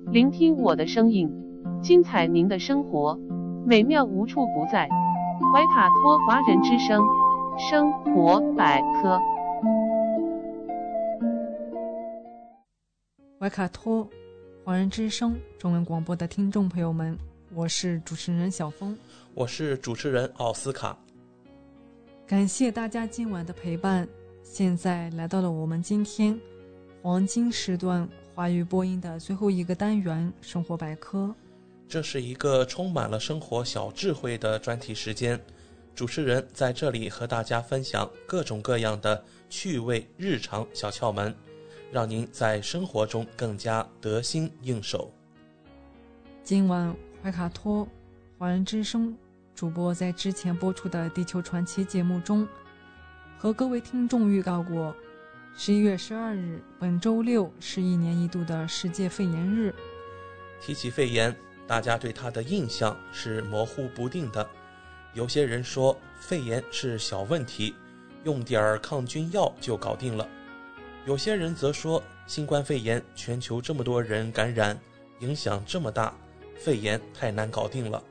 [0.07, 1.30] 聆听我的声音，
[1.84, 3.14] 精彩您的生活，
[3.68, 4.88] 美妙无处不在。
[5.51, 7.03] 怀卡托华人之声，
[7.60, 9.19] 生活百科。
[13.38, 14.07] 怀卡托
[14.64, 17.18] 华人之声中文广播的听众朋友们，
[17.53, 18.97] 我是主持人小峰。
[19.34, 20.97] 我是主持人奥斯卡，
[22.26, 24.07] 感谢大家今晚的陪伴。
[24.41, 26.39] 现在来到了我们今天
[27.01, 31.35] 黄金时段华语播音的最后一个单元——生活百科。
[31.94, 35.40] 这是一个充满了生活小智慧的专题时间，
[35.94, 41.36] 主持人在这里和大家分享各种各样的趣味日常小窍门，
[41.91, 45.14] 让您在生活中更加得心应手。
[46.44, 47.88] 今晚怀卡托
[48.40, 49.15] 华人之声。
[49.53, 52.48] 主播在之前播出的《地球传奇》节目中，
[53.38, 54.95] 和各位听众预告过，
[55.56, 59.72] 十一月十二日，本周六是一年一度的世界肺炎日。
[60.60, 61.36] 提起肺炎，
[61.68, 64.48] 大家对它的印象是模糊不定的。
[65.14, 67.76] 有些人说肺炎是小问题，
[68.23, 70.26] 用点儿抗菌药就搞定了；
[71.06, 74.77] 有些人则说新冠肺炎全球这么多人感染，
[75.19, 76.14] 影响这么大，
[76.57, 78.02] 肺炎太难搞定了。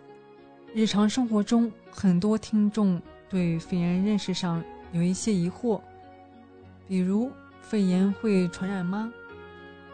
[0.75, 4.63] 日常生活中，很多听众对肺炎认识上
[4.93, 5.81] 有一些疑惑，
[6.89, 7.31] 比如
[7.61, 9.13] 肺炎会传染吗？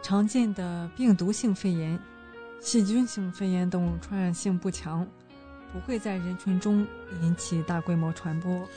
[0.01, 1.99] 常见的病毒性肺炎
[2.59, 5.07] 细菌性肺炎等传染性不强，
[5.71, 6.85] 不会在人群中
[7.21, 8.67] 引起大规模传播。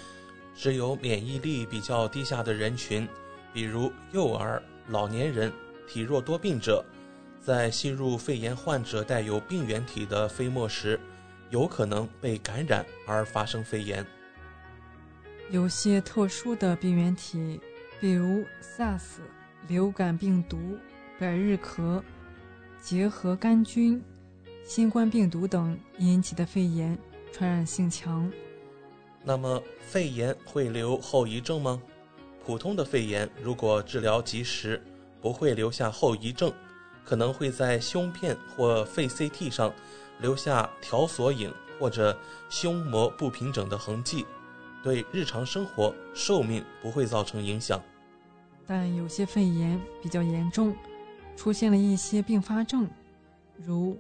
[0.55, 3.09] 只有免疫力比较低下的人群，
[3.53, 5.53] 比如幼儿、老年人、
[5.89, 6.85] 体弱多病者，
[7.41, 10.99] 在吸入肺炎患者带有病原体的飞沫时，
[11.51, 14.07] 有可能被感染而发生肺炎。
[15.51, 17.61] 有些特殊的病原体，
[18.01, 19.21] 比如 SARS、
[19.67, 20.79] 流感病毒、
[21.19, 22.01] 百日咳、
[22.83, 24.03] 结核杆菌、
[24.65, 26.99] 新冠病毒等引起的肺炎，
[27.31, 28.29] 传染性强。
[29.23, 31.81] 那么，肺炎会留后遗症吗？
[32.45, 34.83] 普通的肺炎如果治疗及时，
[35.21, 36.53] 不会留下后遗症，
[37.05, 39.73] 可能会在胸片或肺 CT 上
[40.21, 42.19] 留下条索影或者
[42.51, 44.27] 胸膜不平整的痕迹，
[44.83, 47.81] 对日常生活寿命不会造成影响。
[48.67, 50.75] 但有些肺炎比较严重，
[51.37, 52.89] 出现了一些并发症，
[53.57, 53.99] 如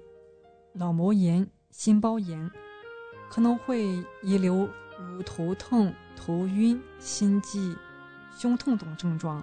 [0.72, 2.50] 脑膜炎、心包炎，
[3.30, 3.86] 可能会
[4.22, 4.68] 遗留。
[5.10, 7.76] 如头痛、头晕、心悸、
[8.38, 9.42] 胸痛等症状。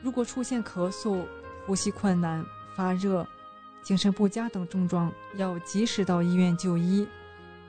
[0.00, 1.26] 如果出现咳嗽、
[1.66, 2.42] 呼吸困难、
[2.74, 3.26] 发热、
[3.82, 7.06] 精神不佳等症状，要及时到医院就医。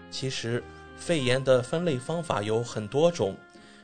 [0.10, 0.64] 其实，
[0.96, 3.36] 肺炎的分类方法有很多种，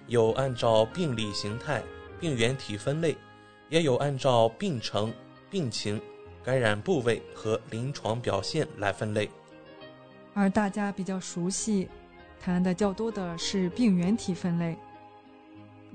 [0.08, 1.84] 有按照病理形态、
[2.22, 3.18] 病原体分类，
[3.68, 5.12] 也有按照病程、
[5.50, 6.02] 病情、
[6.44, 9.30] 感染部位和临床表现来分类。
[10.34, 11.88] 而大家比较熟悉。
[12.42, 14.78] 谈的较多的是病原体分类，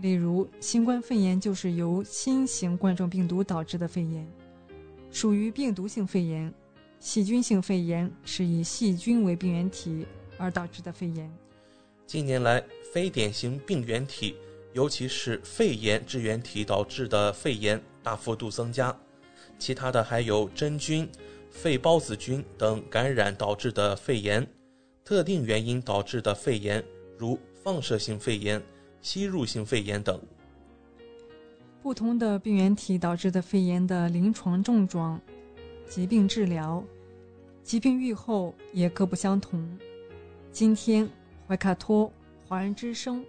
[0.02, 4.30] 例如新冠肺炎就是由新型冠状病毒导致的肺炎，
[5.10, 6.52] 属于病毒性肺炎；
[7.00, 10.06] 细菌性肺炎是以细菌为病原体
[10.36, 11.32] 而导致的肺炎。
[12.06, 12.62] 近年来，
[12.92, 14.36] 非典型病原体，
[14.74, 18.94] 尤其是肺炎支原体导致的肺炎大幅度增加，
[19.58, 21.08] 其他的还有真菌、
[21.50, 24.46] 肺孢子菌等感染导致的肺炎。
[25.04, 26.82] 特定原因导致的肺炎，
[27.18, 28.62] 如放射性肺炎、
[29.02, 30.18] 吸入性肺炎等。
[31.82, 35.20] 不同的病原体导致的肺炎的临床症状、
[35.86, 36.82] 疾病治疗、
[37.62, 39.78] 疾病愈后也各不相同。
[40.50, 41.06] 今天，
[41.46, 42.10] 怀卡托
[42.48, 43.22] 华人之声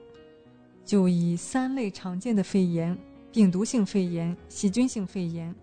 [0.86, 2.98] 就以三类常见的肺炎：
[3.34, 5.54] 病毒性肺炎、细菌性肺炎、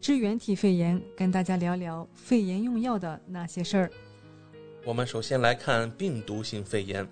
[0.00, 3.90] 支原体肺炎，跟大家聊聊肺炎用药的那些事儿。
[4.82, 7.06] 我们首先来看病毒性肺炎。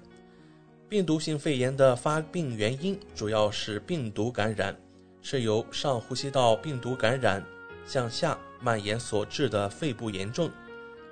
[0.88, 4.74] 病毒性肺炎的发病原因主要是病毒感染，
[5.20, 7.44] 是由上呼吸道病毒感染
[7.86, 10.50] 向下蔓延所致的肺部炎症。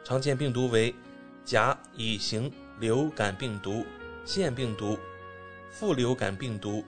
[0.03, 0.95] 常见病毒为
[1.45, 2.51] 甲乙型
[2.81, 3.85] 流感病毒、
[4.25, 4.99] 腺病毒、
[5.71, 6.83] 副流感病毒、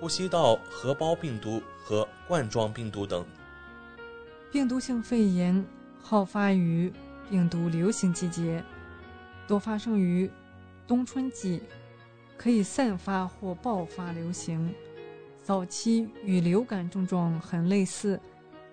[0.00, 3.26] 呼吸道合胞病毒和冠状病毒等。
[4.50, 5.64] 病毒性肺炎
[6.02, 6.92] 好发于
[7.28, 8.62] 病毒流行季节。
[9.46, 10.30] 多发生于
[10.86, 11.62] 冬春季，
[12.36, 14.74] 可以散发或爆发流行。
[15.42, 18.20] 早期与流感症状很类似，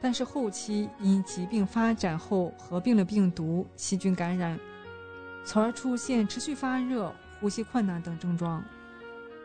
[0.02, 4.60] 但是后期因疾病发展后合并了病毒、细菌感染，
[5.46, 8.64] 从而出现持续发热、呼吸困难等症状。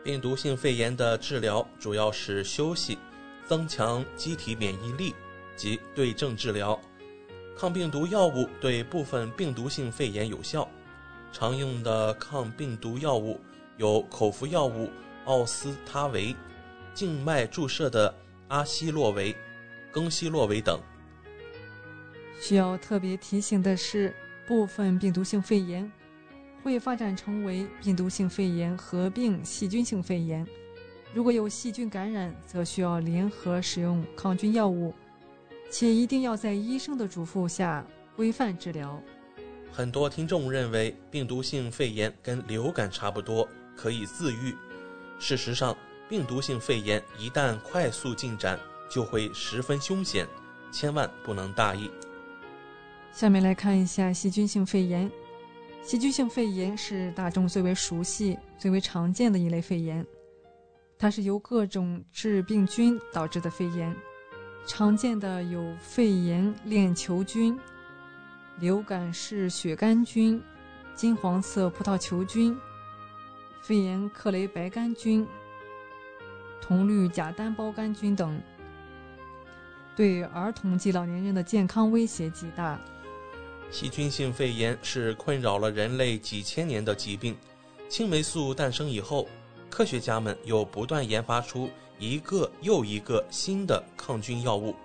[0.03, 2.97] 病毒性肺炎的治疗主要是休息、
[3.47, 5.15] 增强机体免疫力
[5.55, 6.79] 及对症治疗。
[7.55, 10.67] 抗病毒药物对部分病毒性肺炎有效。
[11.31, 13.39] 常用的抗病毒药物
[13.77, 14.89] 有口服药物
[15.25, 16.35] 奥司他韦、
[16.93, 18.13] 静脉注射的
[18.49, 19.35] 阿昔洛韦、
[19.91, 20.79] 更昔洛韦等。
[22.39, 24.15] 需要特别提醒的是，
[24.45, 25.91] 部分病毒性肺炎
[26.61, 30.45] 会发展成为病毒性肺炎合并细菌性肺炎。
[31.13, 34.93] 如果有细菌感染，则需要联合使用抗菌药物，
[35.73, 37.83] 且一定要在医生的嘱咐下
[38.15, 39.01] 规范治疗。
[39.71, 44.55] 很多听众认为病毒性肺炎跟流感差不多，可以自愈。
[45.17, 45.75] 事实上，
[46.07, 50.27] 病毒性肺炎一旦快速进展，就会十分凶险，
[50.71, 51.89] 千万不能大意。
[53.11, 55.09] 下面来看一下细菌性肺炎。
[55.81, 60.05] 细菌性肺炎是大众最为熟悉、最为常见的一类肺炎，
[60.99, 63.93] 它是由各种致病菌导致的肺炎，
[64.65, 67.59] 常见的有肺炎链球菌。
[68.59, 70.39] 流感式血杆菌、
[70.93, 72.55] 金黄色葡萄球菌、
[73.63, 75.27] 肺炎克雷白杆菌、
[76.61, 78.39] 铜绿假单胞杆菌等，
[79.95, 82.79] 对儿童及老年人的健康威胁极大。
[83.71, 87.35] 细菌性肺炎是困扰了人类几千年的疾病。
[87.89, 89.27] 青霉素诞生以后，
[89.67, 94.75] 科学家们又不断研发出一个又一个新的抗菌药物，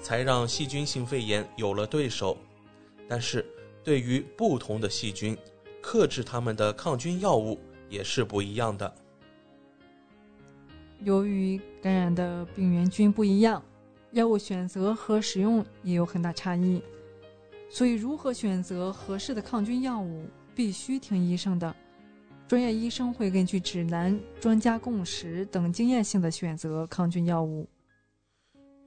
[0.00, 2.36] 才让细菌性肺炎有了对手。
[3.08, 3.44] 但是
[3.82, 5.36] 对于不同的细菌，
[5.80, 7.58] 克制它们的抗菌药物
[7.88, 8.94] 也是不一样的。
[11.02, 13.62] 由于感染的病原菌不一样，
[14.12, 16.82] 药物选择和使用也有很大差异，
[17.68, 21.74] 所以如何选择合适的抗菌药物，必须听医生的。
[22.50, 27.64] 专业医生会根据指南、专家共识等经验性的选择抗菌药物。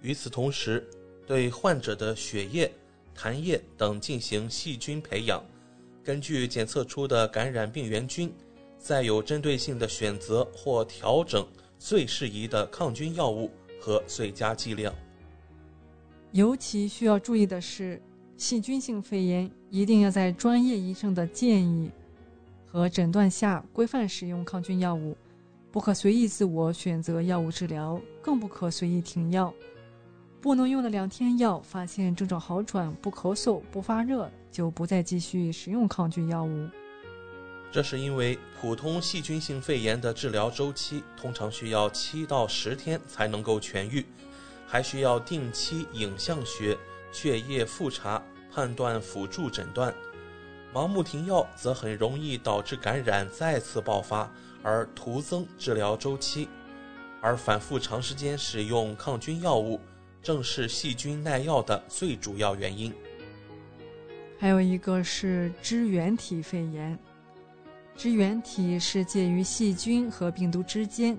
[0.01, 0.85] 与此同时，
[1.25, 2.69] 对患者的血液、
[3.17, 5.41] 痰液等进行细菌培养，
[6.03, 8.33] 根据检测出的感染病原菌，
[8.77, 11.47] 再有针对性的选择或调整
[11.79, 13.49] 最适宜的抗菌药物
[13.79, 14.93] 和最佳剂量。
[16.33, 18.01] 尤其需要注意的是，
[18.35, 21.89] 细菌性肺炎一定要在专业医生的建议
[22.73, 25.15] 和诊断下规范使用抗菌药物，
[25.71, 29.53] 不可随意自我选择药物治疗，更不可随意停药。
[30.41, 36.67] 不能用了两天药，发现症状好转，不咳嗽、不发热，就不再继续使用抗菌药物。
[37.71, 44.03] 这是因为普通细菌性肺炎的治疗周期通常需要七到十天才能够痊愈，
[44.65, 46.75] 还需要定期影像学、
[47.11, 48.19] 血液复查
[48.51, 49.93] 判断辅助诊断。
[50.73, 54.31] 盲目停药则很容易导致感染再次爆发，
[54.61, 56.47] 而徒增治疗周期。
[57.21, 59.79] 而反复长时间使用抗菌药物。
[60.23, 62.93] 正是细菌耐药的最主要原因。
[64.39, 66.97] 还有一个是支原体肺炎，
[67.93, 71.17] 支原体是介于细菌和病毒之间，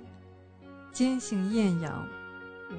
[0.90, 2.08] 间性厌氧、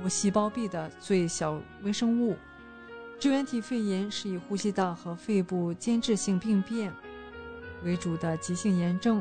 [0.04, 2.36] 无细胞壁的最小微生物。
[3.26, 6.94] 支原体肺炎是以呼吸道和肺部间质性病变
[7.82, 9.20] 为主的急性炎症，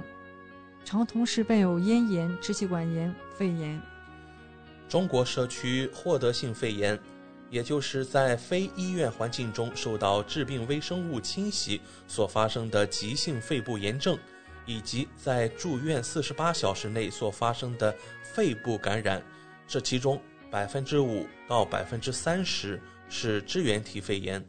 [0.84, 3.80] 常同时伴有咽炎、支气管炎、肺炎。
[4.90, 7.00] 中国社区获得性肺炎，
[7.48, 14.18] 也就是在非医院环境中受到致病微生物侵袭所发生的急性肺部炎症，
[14.66, 19.22] 以及在住院四十八小时内所发生的肺部感染，
[19.66, 20.20] 这其中
[20.50, 22.78] 百分之五到百分之三十
[23.08, 24.44] 是支原体肺炎。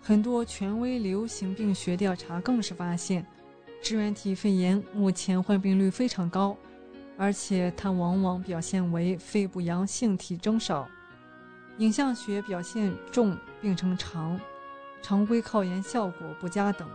[0.00, 3.26] 很多权威流行病学调查更是发现，
[3.82, 6.56] 支原体肺炎目前患病率非常高。
[7.18, 10.88] 而且它往往表现为肺部阳性体征少，
[11.76, 14.40] 影像学表现重，病程长，
[15.02, 16.88] 常规抗炎效果不佳等。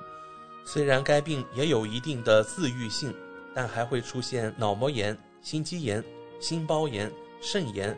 [0.66, 3.14] 虽然该病也有一定的自愈性，
[3.54, 6.04] 但还会出现脑膜炎、心肌炎、
[6.40, 7.96] 心包炎、肾炎、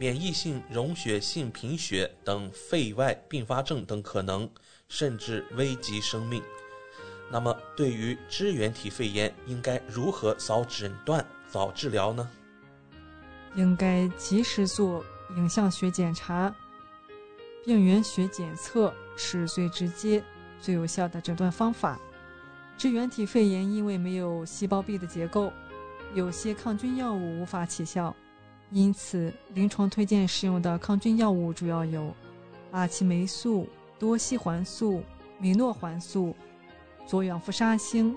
[0.00, 4.48] 免疫性溶血性贫血等肺外并发症等可能，
[4.88, 6.42] 甚至危及生命。
[7.30, 11.22] 那么，对于支原体肺炎，应该如何早诊断？
[11.50, 12.26] 早治疗呢？
[13.54, 15.04] 应该及时做
[15.36, 16.50] 影像学检查，
[17.66, 20.24] 病原学检测是最直接、
[20.62, 22.00] 最有效的诊断方法。
[22.78, 25.52] 支原体肺炎因为没有细胞壁的结构，
[26.14, 28.16] 有些抗菌药物无法起效，
[28.72, 32.14] 因此临床推荐使用的抗菌药物主要有
[32.70, 33.66] 阿奇霉素、
[33.98, 35.02] 多西环素、
[35.38, 36.34] 米诺环素、
[37.06, 38.16] 左氧氟沙星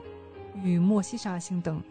[0.61, 1.81] 与莫西沙星等。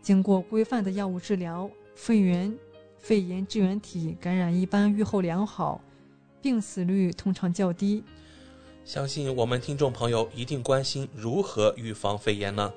[0.00, 2.56] 经过规范的药物治疗，肺炎、
[2.96, 5.80] 肺炎支原体感染一般预后良好，
[6.40, 8.02] 病死率通常较低。
[8.84, 12.72] 相信我们听众朋友一定关心如何预防肺炎呢？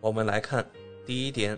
[0.00, 0.66] 我们来看，
[1.06, 1.56] 第一点，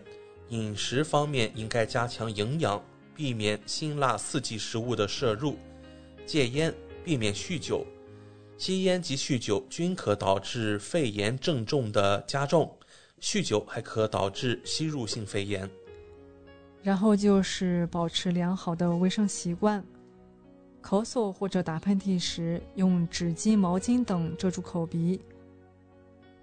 [0.50, 2.82] 饮食方面应该加强营养，
[3.14, 5.56] 避免辛辣刺激食物的摄入，
[6.26, 6.74] 戒烟，
[7.04, 7.86] 避免酗酒。
[8.56, 12.70] 吸烟及酗酒均可导致肺炎症状的加重。
[13.20, 15.68] 酗酒还可导致吸入性肺炎。
[16.82, 19.82] 然后就是保持良好的卫生习惯，
[20.82, 25.18] 咳嗽或者打喷嚏时用纸巾、毛巾等遮住口鼻。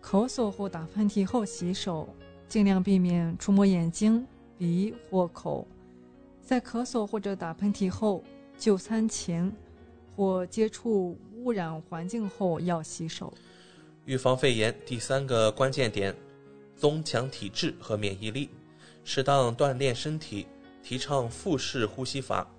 [0.01, 2.09] 咳嗽或打喷嚏后洗手，
[2.47, 4.25] 尽量避免触摸眼睛、
[4.57, 5.67] 鼻或口。
[6.43, 8.23] 在咳嗽或者打喷嚏后、
[8.57, 9.51] 就餐前
[10.15, 13.33] 或接触污染环境后要洗手。
[14.05, 16.15] 预防肺炎第三个关键点。
[16.73, 18.49] 增强体质和免疫力，
[19.03, 20.47] 适当锻炼身体，
[20.81, 22.49] 提倡腹式呼吸法，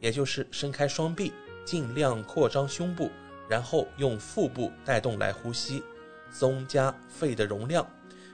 [0.00, 1.32] 也就是伸开双臂，
[1.64, 3.10] 尽量扩张胸部，
[3.48, 5.82] 然后用腹部带动来呼吸，
[6.30, 7.88] 增加肺的容量，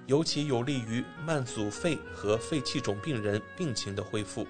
[0.06, 4.44] 尤其有利于慢阻肺和肺气肿病人病情的恢复。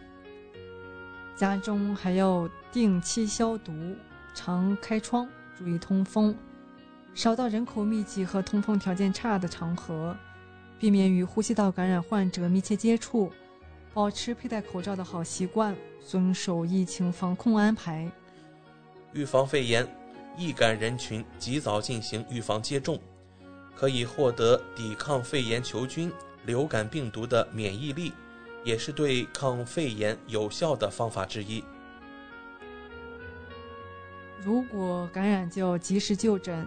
[1.40, 3.72] 家中还要定期消毒，
[4.34, 5.26] 常开窗，
[5.56, 6.36] 注意通风，
[7.14, 10.14] 少到人口密集和通风条件差的场合。
[10.78, 13.32] 避免与呼吸道感染患者密切接触，
[13.94, 15.74] 保持佩戴口罩的好习惯，
[16.06, 18.10] 遵守疫情防控安排。
[19.14, 19.88] 预防肺炎，
[20.36, 23.00] 易感人群及早进行预防接种，
[23.74, 26.12] 可以获得抵抗肺炎球菌、
[26.44, 28.12] 流感病毒的免疫力，
[28.64, 31.64] 也是对抗肺炎有效的方法之一。
[34.42, 36.66] 如果感染就及时就诊，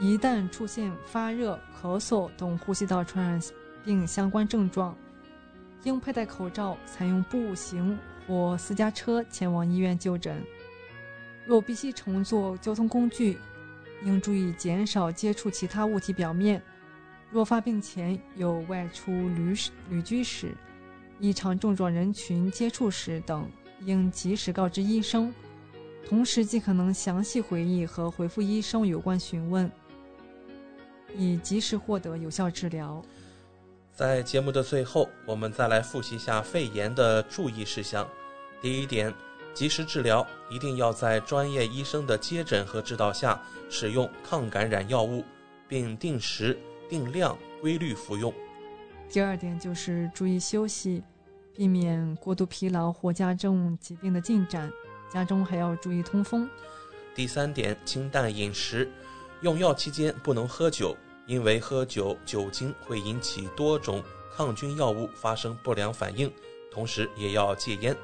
[0.00, 3.40] 一旦出现发热、咳嗽等呼吸道传染
[3.84, 4.96] 病相关症状，
[5.84, 7.96] 应佩戴口罩，采用步行
[8.26, 10.42] 或私家车前往医院就诊。
[11.44, 13.38] 若必须乘坐交通工具，
[14.04, 16.62] 应注意减少接触其他物体表面。
[17.30, 19.54] 若发病前有外出旅
[19.88, 20.52] 旅居史、
[21.20, 23.48] 异常症状人群接触史等，
[23.84, 25.32] 应及时告知医生。
[26.08, 29.70] 同时，尽可能详细回忆和回复医生有关询问，
[31.16, 33.02] 以及时获得有效治疗。
[33.94, 38.06] 在节目的最后，我们再来复习一下肺炎的注意事项。
[38.60, 39.14] 第一点，
[39.54, 43.40] 及时治疗，一定要在专业医生的接诊和指导下
[43.70, 45.24] 使用抗感染药物，
[45.68, 46.58] 并定时、
[46.88, 48.32] 定量、规律服用。
[49.12, 51.02] 第二点就是注意休息，
[51.54, 54.72] 避免过度疲劳或加重疾病的进展。
[55.10, 56.48] 家中还要注意通风。
[57.14, 58.90] 第三点，清淡饮食，
[59.42, 64.02] 用药期间不能喝酒，因为喝酒酒精会引起多种
[64.34, 66.32] 抗菌药物发生不良反应，
[66.70, 67.94] 同时也要戒烟。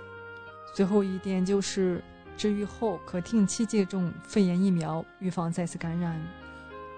[0.75, 2.05] 最后一点就是
[2.37, 6.21] 治愈后可定期接种肺炎疫苗，预防再次感染。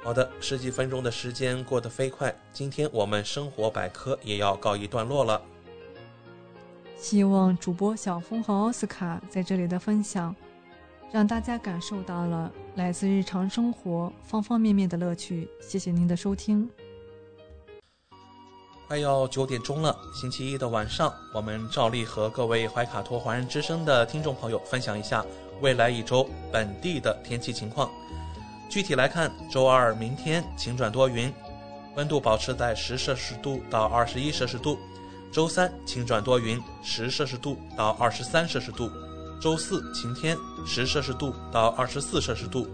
[0.03, 5.41] 好的，十几分钟的时间过得飞快，今天我们生活百科也要告一段落了。
[6.97, 10.35] 希望主播小峰和奥斯卡在这里的分享，
[11.13, 15.47] 让大家感受到了来自日常生活方方面面的乐趣。
[15.61, 16.69] 谢谢您的收听。
[18.89, 25.25] 快要九点钟了，星期一的晚上，我们照例和各位怀卡托华人之声的听众朋友分享一下
[25.61, 27.91] 未来一周本地的天气情况。
[28.71, 31.35] 具体来看，周二明天晴转多云，
[31.97, 34.79] 温度保持在十摄氏度到二十一摄氏度。
[35.33, 38.89] 周三晴转多云，十摄氏度到二十三摄氏度；
[39.41, 42.65] 周四晴天，十摄氏度到二十四摄氏度；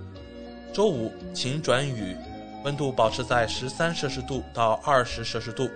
[0.70, 2.14] 周五晴转雨，
[2.62, 5.66] 温度保持在十三摄氏度到二十摄氏度。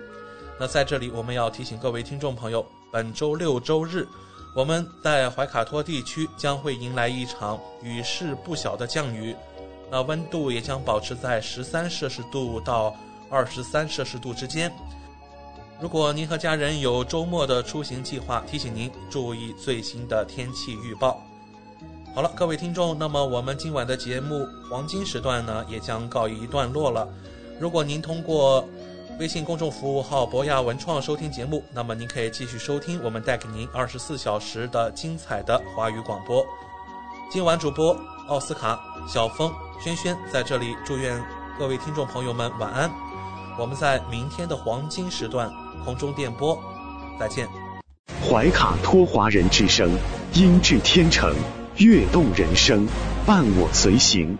[0.59, 4.07] 那在这里，我们要提醒各位听众朋友，本周六周日，
[4.55, 9.35] 我们在怀卡托地区将会迎来一场雨势不小的降雨，
[9.91, 12.95] 那温度也将保持在十三摄氏度到
[13.29, 14.71] 二十三摄氏度之间。
[15.81, 21.21] 如果您和家人有周末的出行计划，提醒您注意最新的天气预报。
[22.15, 27.07] 好了，各位听众，那么我们今晚的节目黄金时段呢，也将告一段落了。
[27.59, 28.65] 如果您通过
[29.19, 36.45] 微信公众服务号博雅文创收听节目，那么您可以继续收听我们带给您二十四小时的精彩的华语广播。
[37.31, 37.97] 今晚主播
[38.31, 39.51] 奥斯卡、小峰、
[39.83, 41.21] 轩轩在这里祝愿
[41.59, 42.89] 各位听众朋友们晚安。
[43.59, 45.51] 我们在明天的黄金时段。
[45.83, 46.57] 空中电波，
[47.19, 47.45] 再见。
[48.23, 49.89] 怀卡托华人之声，
[50.33, 51.35] 音质天成，
[51.75, 52.87] 悦动人生，
[53.25, 54.37] 伴我随行。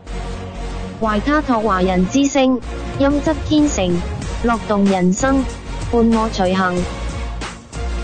[1.01, 2.61] 怀卡托华人之声，
[2.97, 3.93] 音质天成，
[4.43, 5.43] 乐动人生，
[5.91, 6.81] 伴我随行。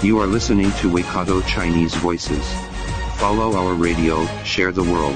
[0.01, 2.43] You are listening to Waikato Chinese Voices.
[3.17, 5.15] Follow our radio, share the world.